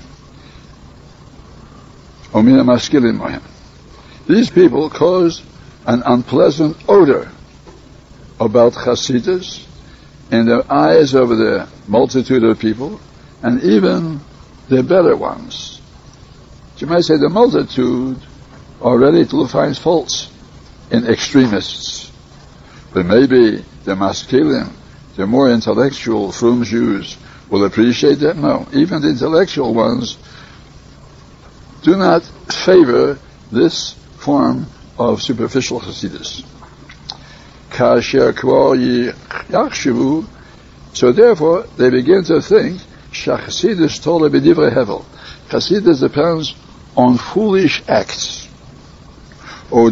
ומן 2.34 2.58
המשכילים 2.58 3.18
מהם. 3.18 3.40
These 4.28 4.50
people 4.50 4.90
caused 4.90 5.42
an 5.86 6.02
unpleasant 6.04 6.76
odor 6.88 7.28
about 8.38 8.74
Hasidus 8.74 9.64
in 10.30 10.44
the 10.46 10.64
eyes 10.68 11.14
of 11.14 11.30
the 11.30 11.66
multitude 11.86 12.44
of 12.44 12.58
people 12.58 13.00
and 13.42 13.62
even 13.62 14.20
the 14.68 14.82
better 14.82 15.16
ones. 15.16 15.80
You 16.76 16.86
might 16.86 17.04
say 17.04 17.16
the 17.16 17.30
multitude 17.30 18.18
are 18.82 18.98
ready 18.98 19.24
to 19.26 19.46
find 19.46 19.76
faults 19.76 20.28
in 20.91 21.07
extremists. 21.07 22.11
But 22.93 23.05
maybe 23.05 23.63
the 23.85 23.95
maskilim, 23.95 24.71
the 25.15 25.25
more 25.27 25.49
intellectual, 25.49 26.31
frum 26.31 26.63
Jews 26.63 27.17
will 27.49 27.65
appreciate 27.65 28.19
that. 28.19 28.37
No, 28.37 28.67
even 28.73 29.01
the 29.01 29.09
intellectual 29.09 29.73
ones 29.73 30.17
do 31.81 31.95
not 31.97 32.23
favor 32.23 33.19
this 33.51 33.93
form 34.17 34.65
of 34.97 35.21
superficial 35.21 35.79
Hasidus. 35.79 36.43
So 40.93 41.11
therefore, 41.11 41.63
they 41.77 41.89
begin 41.89 42.23
to 42.25 42.41
think, 42.41 42.81
Shachsidus 43.11 44.01
told 44.01 44.31
Hevel. 44.31 45.05
Chassidus 45.49 45.99
depends 45.99 46.55
on 46.95 47.17
foolish 47.17 47.83
acts 47.87 48.42
or 49.73 49.89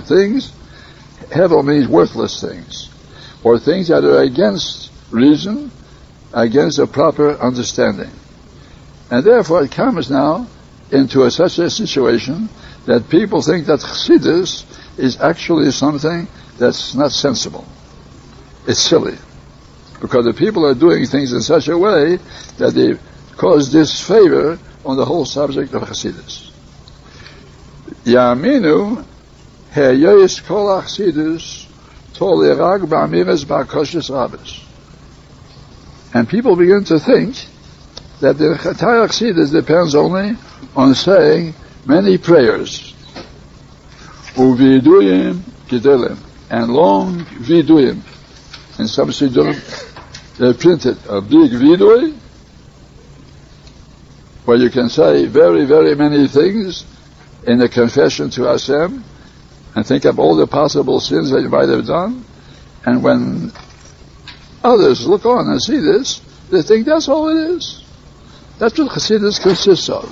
things, 0.00 0.52
hevel 1.30 1.64
means 1.64 1.88
worthless 1.88 2.40
things, 2.40 2.90
or 3.42 3.58
things 3.58 3.88
that 3.88 4.04
are 4.04 4.20
against 4.20 4.92
reason, 5.10 5.70
against 6.32 6.78
a 6.78 6.86
proper 6.86 7.40
understanding. 7.40 8.10
And 9.10 9.24
therefore 9.24 9.64
it 9.64 9.70
comes 9.70 10.10
now 10.10 10.46
into 10.90 11.24
a, 11.24 11.30
such 11.30 11.58
a 11.58 11.70
situation 11.70 12.50
that 12.84 13.08
people 13.08 13.40
think 13.40 13.66
that 13.66 13.80
chassidus 13.80 14.64
is 14.98 15.20
actually 15.20 15.70
something 15.70 16.28
that's 16.58 16.94
not 16.94 17.12
sensible. 17.12 17.66
It's 18.66 18.80
silly. 18.80 19.16
Because 20.00 20.26
the 20.26 20.34
people 20.34 20.66
are 20.66 20.74
doing 20.74 21.06
things 21.06 21.32
in 21.32 21.40
such 21.40 21.68
a 21.68 21.78
way 21.78 22.18
that 22.58 22.74
they 22.74 22.98
cause 23.36 23.70
disfavor 23.70 24.58
on 24.84 24.96
the 24.96 25.04
whole 25.04 25.24
subject 25.24 25.72
of 25.72 25.82
chassidus. 25.82 26.47
Yaminu 28.04 29.04
Heyois 29.72 30.44
Kol 30.46 30.80
Achsidus 30.80 31.66
Tolerag 32.14 32.86
Ba'amiras 32.86 33.44
Ba'koshes 33.44 34.10
Rabbis. 34.10 34.64
And 36.14 36.28
people 36.28 36.56
begin 36.56 36.84
to 36.84 36.98
think 36.98 37.36
that 38.20 38.38
the 38.38 38.52
entire 38.52 39.06
Chassidus 39.06 39.52
depends 39.52 39.94
only 39.94 40.36
on 40.74 40.94
saying 40.94 41.54
many 41.86 42.18
prayers. 42.18 42.94
Uviduyim 44.34 45.40
Gedelim. 45.68 46.18
And 46.50 46.72
long 46.72 47.20
Viduyim. 47.20 48.00
And 48.78 48.88
some 48.88 49.10
Siddurim, 49.10 49.58
they 50.38 50.52
printed 50.54 50.98
a 51.08 51.20
big 51.20 51.50
Vidui, 51.50 52.16
where 54.44 54.56
you 54.56 54.70
can 54.70 54.88
say 54.88 55.26
very, 55.26 55.66
very 55.66 55.94
many 55.94 56.26
things 56.26 56.84
in 57.44 57.58
the 57.58 57.68
confession 57.68 58.30
to 58.30 58.42
Hashem 58.42 59.04
and 59.74 59.86
think 59.86 60.04
of 60.04 60.18
all 60.18 60.36
the 60.36 60.46
possible 60.46 61.00
sins 61.00 61.30
that 61.30 61.40
you 61.40 61.48
might 61.48 61.68
have 61.68 61.86
done. 61.86 62.24
And 62.84 63.02
when 63.02 63.52
others 64.62 65.06
look 65.06 65.24
on 65.26 65.48
and 65.48 65.62
see 65.62 65.78
this, 65.78 66.20
they 66.50 66.62
think 66.62 66.86
that's 66.86 67.08
all 67.08 67.28
it 67.28 67.50
is. 67.56 67.84
That's 68.58 68.78
what 68.78 68.90
Chassidus 68.90 69.40
consists 69.40 69.88
of. 69.88 70.04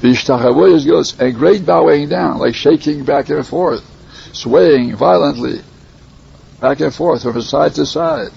Vishtachavuyas 0.00 0.86
goes 0.86 1.18
a 1.20 1.32
great 1.32 1.66
bowing 1.66 2.08
down, 2.08 2.38
like 2.38 2.54
shaking 2.54 3.04
back 3.04 3.28
and 3.30 3.46
forth, 3.46 3.84
swaying 4.32 4.94
violently 4.96 5.60
back 6.60 6.80
and 6.80 6.94
forth 6.94 7.24
from 7.24 7.42
side 7.42 7.74
to 7.74 7.84
side. 7.84 8.30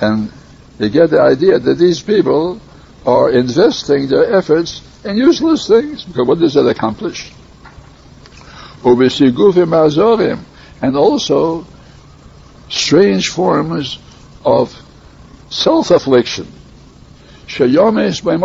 And 0.00 0.32
you 0.78 0.88
get 0.88 1.10
the 1.10 1.20
idea 1.20 1.58
that 1.58 1.78
these 1.78 2.02
people 2.02 2.60
are 3.04 3.30
investing 3.30 4.08
their 4.08 4.34
efforts 4.34 4.80
and 5.06 5.16
useless 5.18 5.66
things, 5.68 6.04
because 6.04 6.26
what 6.26 6.38
does 6.38 6.56
it 6.56 6.66
accomplish? 6.66 7.32
And 10.82 10.96
also 10.96 11.66
strange 12.68 13.28
forms 13.28 13.98
of 14.44 14.74
self-affliction. 15.50 16.46
Shayomis 17.46 18.22
by 18.22 18.36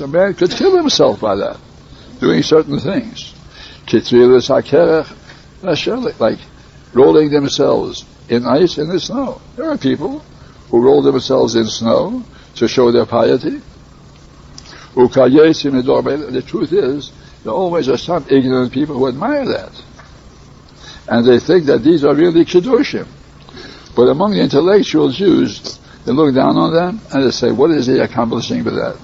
a 0.00 0.06
man 0.06 0.34
could 0.34 0.50
kill 0.50 0.76
himself 0.76 1.20
by 1.20 1.36
that, 1.36 1.58
doing 2.20 2.42
certain 2.42 2.78
things. 2.78 3.34
like 6.20 6.38
rolling 6.92 7.30
themselves 7.30 8.04
in 8.28 8.46
ice 8.46 8.78
in 8.78 8.88
the 8.88 9.00
snow. 9.00 9.40
There 9.56 9.70
are 9.70 9.78
people 9.78 10.20
who 10.70 10.82
roll 10.82 11.02
themselves 11.02 11.56
in 11.56 11.66
snow 11.66 12.22
to 12.56 12.68
show 12.68 12.92
their 12.92 13.06
piety. 13.06 13.60
The 14.94 16.44
truth 16.46 16.72
is, 16.72 17.12
there 17.42 17.52
always 17.52 17.88
are 17.88 17.98
some 17.98 18.24
ignorant 18.28 18.72
people 18.72 18.96
who 18.96 19.08
admire 19.08 19.44
that. 19.46 19.82
And 21.08 21.26
they 21.26 21.38
think 21.38 21.66
that 21.66 21.82
these 21.82 22.04
are 22.04 22.14
really 22.14 22.44
Kiddushim. 22.44 23.06
But 23.94 24.08
among 24.08 24.32
the 24.32 24.40
intellectual 24.40 25.10
Jews, 25.10 25.78
they 26.04 26.12
look 26.12 26.34
down 26.34 26.56
on 26.56 26.72
them 26.72 27.00
and 27.12 27.24
they 27.24 27.30
say, 27.30 27.52
what 27.52 27.70
is 27.70 27.86
he 27.86 27.98
accomplishing 27.98 28.64
with 28.64 28.74
that? 28.74 28.96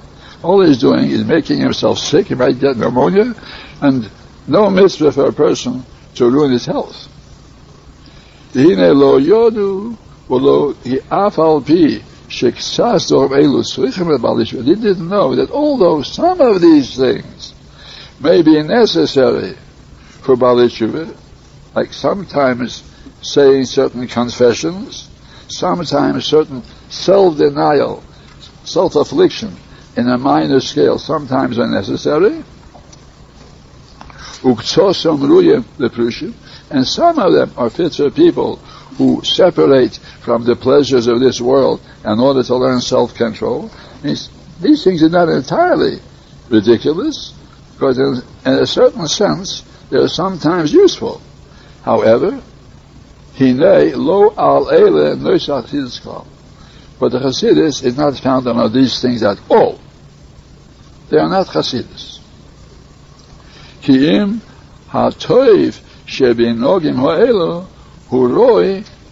All 0.43 0.65
he's 0.65 0.79
doing 0.79 1.11
is 1.11 1.25
making 1.25 1.61
himself 1.61 1.99
sick. 1.99 2.29
He 2.29 2.35
might 2.35 2.59
get 2.59 2.77
pneumonia, 2.77 3.35
and 3.83 4.11
no 4.49 4.71
mitzvah 4.71 5.12
for 5.12 5.29
a 5.29 5.33
person 5.33 5.85
to 6.15 6.31
ruin 6.31 6.51
his 6.51 6.65
health. 6.65 7.09
They 12.31 12.51
didn't 14.77 15.09
know 15.09 15.35
that 15.35 15.51
although 15.52 16.02
some 16.02 16.40
of 16.40 16.61
these 16.61 16.97
things 16.97 17.55
may 18.20 18.43
be 18.43 18.62
necessary 18.62 19.57
for 20.23 20.36
Bali 20.36 20.70
like 21.74 21.93
sometimes 21.93 22.85
saying 23.20 23.65
certain 23.65 24.07
confessions, 24.07 25.09
sometimes 25.48 26.24
certain 26.24 26.62
self-denial, 26.89 28.05
self-affliction 28.65 29.57
in 29.97 30.09
a 30.09 30.16
minor 30.16 30.61
scale, 30.61 30.98
sometimes 30.98 31.59
are 31.59 31.66
necessary. 31.66 32.44
Uksosom 34.43 35.19
ruyem 35.19 35.65
leprushim, 35.78 36.32
and 36.70 36.86
some 36.86 37.19
of 37.19 37.32
them 37.32 37.52
are 37.57 37.70
fit 37.70 37.94
for 37.94 38.11
people 38.11 38.57
who 38.97 39.20
separate 39.24 39.98
from 40.21 40.45
the 40.45 40.57
pleasures 40.57 41.07
of 41.07 41.21
this 41.21 41.41
world 41.41 41.81
in 42.05 42.21
order 42.21 42.43
to 42.43 42.57
learn 42.57 42.81
self-control. 42.81 43.71
These, 44.03 44.29
these 44.61 44.85
things 44.85 45.03
are 45.03 45.09
not 45.09 45.29
entirely 45.29 45.99
ridiculous, 46.49 47.33
because 47.75 47.99
in, 47.99 48.23
in 48.45 48.59
a 48.59 48.67
certain 48.67 49.09
sense, 49.09 49.65
they're 49.89 50.09
sometimes 50.09 50.73
useful. 50.73 51.21
However, 51.83 52.43
Hine 53.39 53.93
lo 53.95 54.35
al 54.37 54.71
ele 54.71 55.17
Chassidus 55.17 56.27
But 56.99 57.13
the 57.13 57.21
Chassidus 57.21 57.83
is 57.83 57.97
not 57.97 58.19
found 58.19 58.47
on 58.47 58.73
these 58.73 59.01
things 59.01 59.23
at 59.23 59.39
all. 59.49 59.81
They 61.09 61.17
are 61.17 61.29
not 61.29 61.47
Chassidus. 61.47 62.21
Kiim 63.83 64.41
ha-toiv 64.89 65.81
shebinogim 66.07 66.97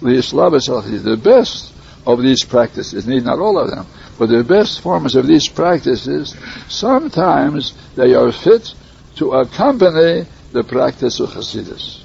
ha'elu 0.00 0.66
hu 0.66 0.72
roi 0.72 0.98
The 0.98 1.16
best 1.16 1.72
of 2.06 2.22
these 2.22 2.44
practices, 2.44 3.06
need 3.06 3.24
not 3.24 3.38
all 3.38 3.58
of 3.58 3.70
them, 3.70 3.86
but 4.18 4.28
the 4.28 4.42
best 4.42 4.80
forms 4.80 5.14
of 5.14 5.26
these 5.26 5.48
practices, 5.48 6.34
sometimes 6.68 7.74
they 7.96 8.14
are 8.14 8.32
fit 8.32 8.74
to 9.16 9.32
accompany 9.32 10.26
the 10.52 10.64
practice 10.64 11.20
of 11.20 11.30
Hasidus. 11.30 12.02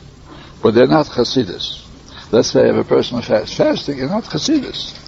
But 0.61 0.73
they're 0.73 0.87
not 0.87 1.05
Hasidus. 1.07 1.81
Let's 2.31 2.51
say 2.51 2.69
if 2.69 2.75
a 2.75 2.83
person 2.83 3.21
fasts, 3.21 3.55
fasting 3.55 3.99
is 3.99 4.09
not 4.09 4.23
Hasidus. 4.23 4.99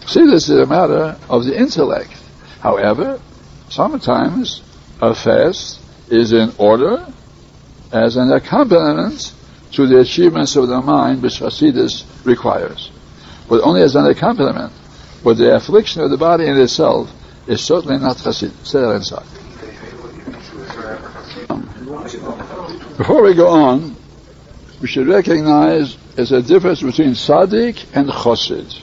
Hasidus 0.00 0.50
is 0.50 0.50
a 0.50 0.66
matter 0.66 1.16
of 1.28 1.44
the 1.44 1.58
intellect. 1.58 2.12
However, 2.60 3.20
sometimes 3.70 4.62
a 5.00 5.14
fast 5.14 5.80
is 6.10 6.32
in 6.32 6.52
order 6.58 7.06
as 7.92 8.16
an 8.16 8.32
accompaniment 8.32 9.32
to 9.74 9.86
the 9.86 10.00
achievements 10.00 10.56
of 10.56 10.68
the 10.68 10.80
mind 10.80 11.22
which 11.22 11.40
Hasidus 11.40 12.04
requires. 12.24 12.90
But 13.48 13.62
only 13.62 13.82
as 13.82 13.96
an 13.96 14.06
accompaniment. 14.06 14.72
But 15.22 15.38
the 15.38 15.54
affliction 15.54 16.02
of 16.02 16.10
the 16.10 16.16
body 16.16 16.46
in 16.46 16.58
itself 16.58 17.12
is 17.46 17.60
certainly 17.62 17.98
not 17.98 18.16
Hasidus. 18.16 18.66
Say. 18.66 19.44
Before 22.96 23.22
we 23.22 23.34
go 23.34 23.48
on, 23.48 23.96
we 24.80 24.86
should 24.86 25.08
recognize 25.08 25.96
there's 26.14 26.32
a 26.32 26.42
difference 26.42 26.82
between 26.82 27.10
tzaddik 27.10 27.86
and 27.94 28.08
chosid. 28.08 28.80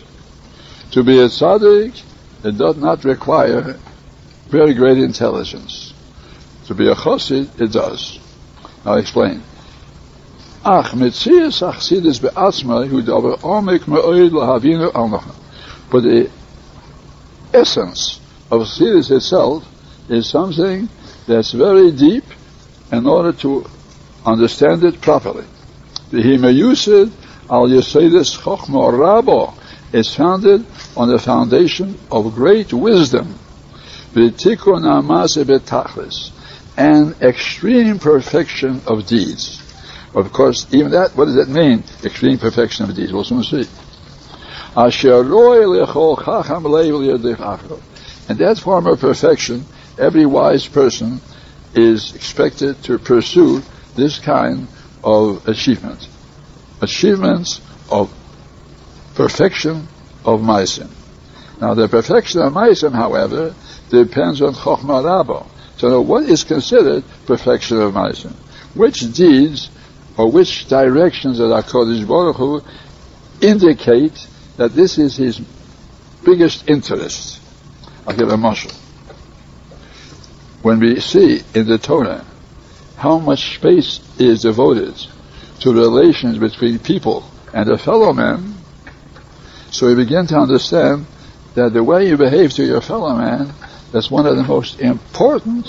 To 0.92 1.04
be 1.04 1.20
a 1.20 1.28
tzaddik, 1.28 2.04
it 2.44 2.58
does 2.58 2.76
not 2.78 3.06
require 3.06 3.80
very 4.50 4.74
great 4.74 4.98
intelligence. 4.98 5.94
To 6.68 6.74
be 6.74 6.90
a 6.90 6.96
chosid, 6.96 7.62
it 7.62 7.72
does. 7.72 8.20
I'll 8.84 8.98
explain. 8.98 9.44
Ach, 10.64 10.92
achsidis 10.94 12.22
be'atzma, 12.22 12.88
hu 12.88 13.02
davar 13.02 13.40
omek 13.40 13.88
me'oid 13.88 14.30
lahavinu 14.30 14.94
al 14.94 15.24
But 15.90 16.04
the 16.04 16.30
essence 17.52 18.20
of 18.52 18.62
chassidus 18.62 19.10
itself 19.10 19.66
is 20.08 20.30
something 20.30 20.88
that's 21.26 21.52
very 21.54 21.92
deep 21.92 22.26
in 22.92 23.08
order 23.08 23.32
to 23.40 23.66
understand 24.24 24.84
it 24.84 25.02
properly. 25.02 25.46
The 26.12 26.22
Himayusid 26.22 27.12
al 27.50 27.68
Yesedis 27.68 28.38
Chochma 28.38 28.94
Rabo 28.94 29.56
is 29.92 30.14
founded 30.14 30.64
on 30.96 31.08
the 31.08 31.18
foundation 31.18 31.98
of 32.12 32.36
great 32.36 32.72
wisdom, 32.72 33.34
v'tikun 34.14 34.84
amase 34.84 35.44
betachlis, 35.44 36.30
and 36.78 37.20
extreme 37.20 37.98
perfection 37.98 38.82
of 38.86 39.08
deeds. 39.08 39.61
Of 40.14 40.34
course, 40.34 40.68
even 40.74 40.92
that, 40.92 41.16
what 41.16 41.26
does 41.26 41.36
that 41.36 41.48
mean? 41.48 41.84
Extreme 42.04 42.40
perfection 42.40 42.90
of 42.90 42.96
deeds. 42.96 43.14
We'll 43.14 43.24
soon 43.24 43.44
see. 43.44 43.66
And 44.76 44.92
that 48.40 48.60
form 48.60 48.88
of 48.88 49.00
perfection, 49.00 49.66
every 49.98 50.26
wise 50.26 50.68
person 50.68 51.22
is 51.74 52.16
expected 52.16 52.84
to 52.84 52.98
pursue 53.00 53.62
this 53.96 54.20
kind 54.20 54.68
of 55.04 55.48
achievement. 55.48 56.08
Achievements 56.82 57.62
of 57.90 58.14
perfection 59.16 59.88
of 60.26 60.42
Maisim. 60.42 60.90
Now 61.60 61.74
the 61.74 61.88
perfection 61.88 62.42
of 62.42 62.54
Maisim, 62.54 62.94
however, 62.94 63.56
depends 63.90 64.42
on 64.42 64.54
Chokhmah 64.54 65.04
Rabo. 65.04 65.48
So 65.78 66.02
what 66.02 66.24
is 66.24 66.44
considered 66.44 67.04
perfection 67.26 67.82
of 67.82 67.94
Maisim? 67.94 68.34
Which 68.74 69.14
deeds 69.14 69.70
or 70.18 70.32
which 70.32 70.68
directions 70.68 71.40
of 71.40 71.50
HaKadosh 71.50 72.08
Baruch 72.08 72.36
Hu 72.38 72.62
indicate 73.42 74.28
that 74.58 74.74
this 74.74 74.98
is 74.98 75.16
his 75.16 75.40
biggest 76.24 76.70
interest? 76.70 77.42
I'll 78.06 78.16
give 78.16 78.30
a 78.30 78.36
mashal. 78.36 78.74
When 80.62 80.80
we 80.80 81.00
see 81.00 81.42
in 81.56 81.68
the 81.68 81.78
Torah 81.78 82.26
how 82.98 83.18
much 83.18 83.56
space 83.56 84.00
is 84.20 84.44
devoted 84.44 84.96
to 85.62 85.74
relations 85.74 86.38
between 86.38 86.80
people 86.80 87.24
and 87.54 87.70
a 87.70 87.78
fellow 87.78 88.14
man, 88.14 88.56
so 89.72 89.88
we 89.88 89.96
begin 89.96 90.28
to 90.28 90.38
understand 90.38 91.06
that 91.56 91.74
the 91.74 91.84
way 91.84 92.08
you 92.08 92.18
behave 92.18 92.54
to 92.54 92.66
your 92.66 92.82
fellow 92.82 93.16
man, 93.16 93.54
that's 93.92 94.12
one 94.12 94.26
of 94.26 94.36
the 94.36 94.44
most 94.44 94.80
important 94.80 95.68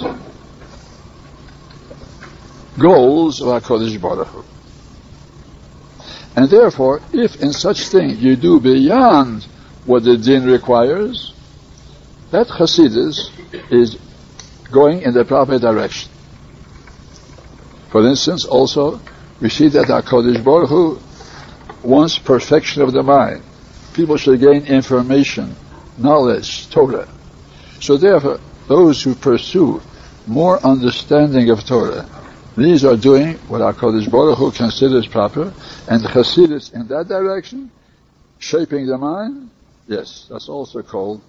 goals 2.78 3.40
of 3.40 3.48
our 3.48 3.60
Kodesh 3.60 4.00
Baruch. 4.00 4.44
And 6.34 6.48
therefore, 6.48 7.00
if 7.12 7.42
in 7.42 7.52
such 7.52 7.88
thing 7.88 8.16
you 8.18 8.36
do 8.36 8.58
beyond 8.60 9.44
what 9.84 10.04
the 10.04 10.16
din 10.16 10.46
requires, 10.46 11.34
that 12.30 12.46
Hasidus 12.46 13.30
is 13.70 13.98
going 14.70 15.02
in 15.02 15.12
the 15.12 15.24
proper 15.24 15.58
direction. 15.58 16.10
For 17.90 18.06
instance, 18.06 18.46
also, 18.46 19.00
we 19.40 19.50
see 19.50 19.68
that 19.68 19.88
HaKadosh 19.88 20.42
Baruch 20.42 20.98
wants 21.84 22.18
perfection 22.18 22.80
of 22.80 22.92
the 22.92 23.02
mind. 23.02 23.42
People 23.92 24.16
should 24.16 24.40
gain 24.40 24.64
information, 24.64 25.54
knowledge, 25.98 26.70
Torah. 26.70 27.06
So 27.80 27.98
therefore, 27.98 28.40
those 28.66 29.02
who 29.02 29.14
pursue 29.14 29.82
more 30.26 30.64
understanding 30.64 31.50
of 31.50 31.66
Torah, 31.66 32.08
these 32.56 32.84
are 32.84 32.96
doing 32.96 33.36
what 33.48 33.60
HaKadosh 33.60 34.10
Baruch 34.10 34.38
Hu 34.38 34.50
considers 34.50 35.06
proper, 35.06 35.52
and 35.88 36.02
Chassidus 36.04 36.72
in 36.72 36.86
that 36.88 37.08
direction, 37.08 37.70
shaping 38.38 38.86
the 38.86 38.98
mind, 38.98 39.50
yes, 39.88 40.26
that's 40.30 40.48
also 40.48 40.82
called 40.82 41.22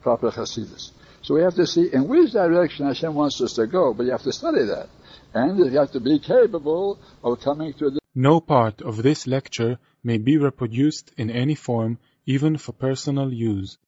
proper 0.00 0.30
Chassidus. 0.30 0.92
So 1.22 1.34
we 1.34 1.42
have 1.42 1.54
to 1.56 1.66
see 1.66 1.92
in 1.92 2.08
which 2.08 2.32
direction 2.32 2.86
Hashem 2.86 3.14
wants 3.14 3.40
us 3.40 3.54
to 3.54 3.66
go, 3.66 3.92
but 3.92 4.06
you 4.06 4.12
have 4.12 4.22
to 4.22 4.32
study 4.32 4.64
that 4.64 4.88
and 5.34 5.58
you 5.58 5.78
have 5.78 5.92
to 5.92 6.00
be 6.00 6.18
capable 6.18 6.98
of 7.22 7.40
coming 7.40 7.72
to 7.74 7.90
the 7.90 8.00
No 8.14 8.40
part 8.40 8.80
of 8.80 9.02
this 9.02 9.26
lecture 9.26 9.78
may 10.02 10.18
be 10.18 10.36
reproduced 10.38 11.12
in 11.16 11.30
any 11.30 11.54
form, 11.54 11.98
even 12.26 12.56
for 12.56 12.72
personal 12.72 13.32
use. 13.32 13.78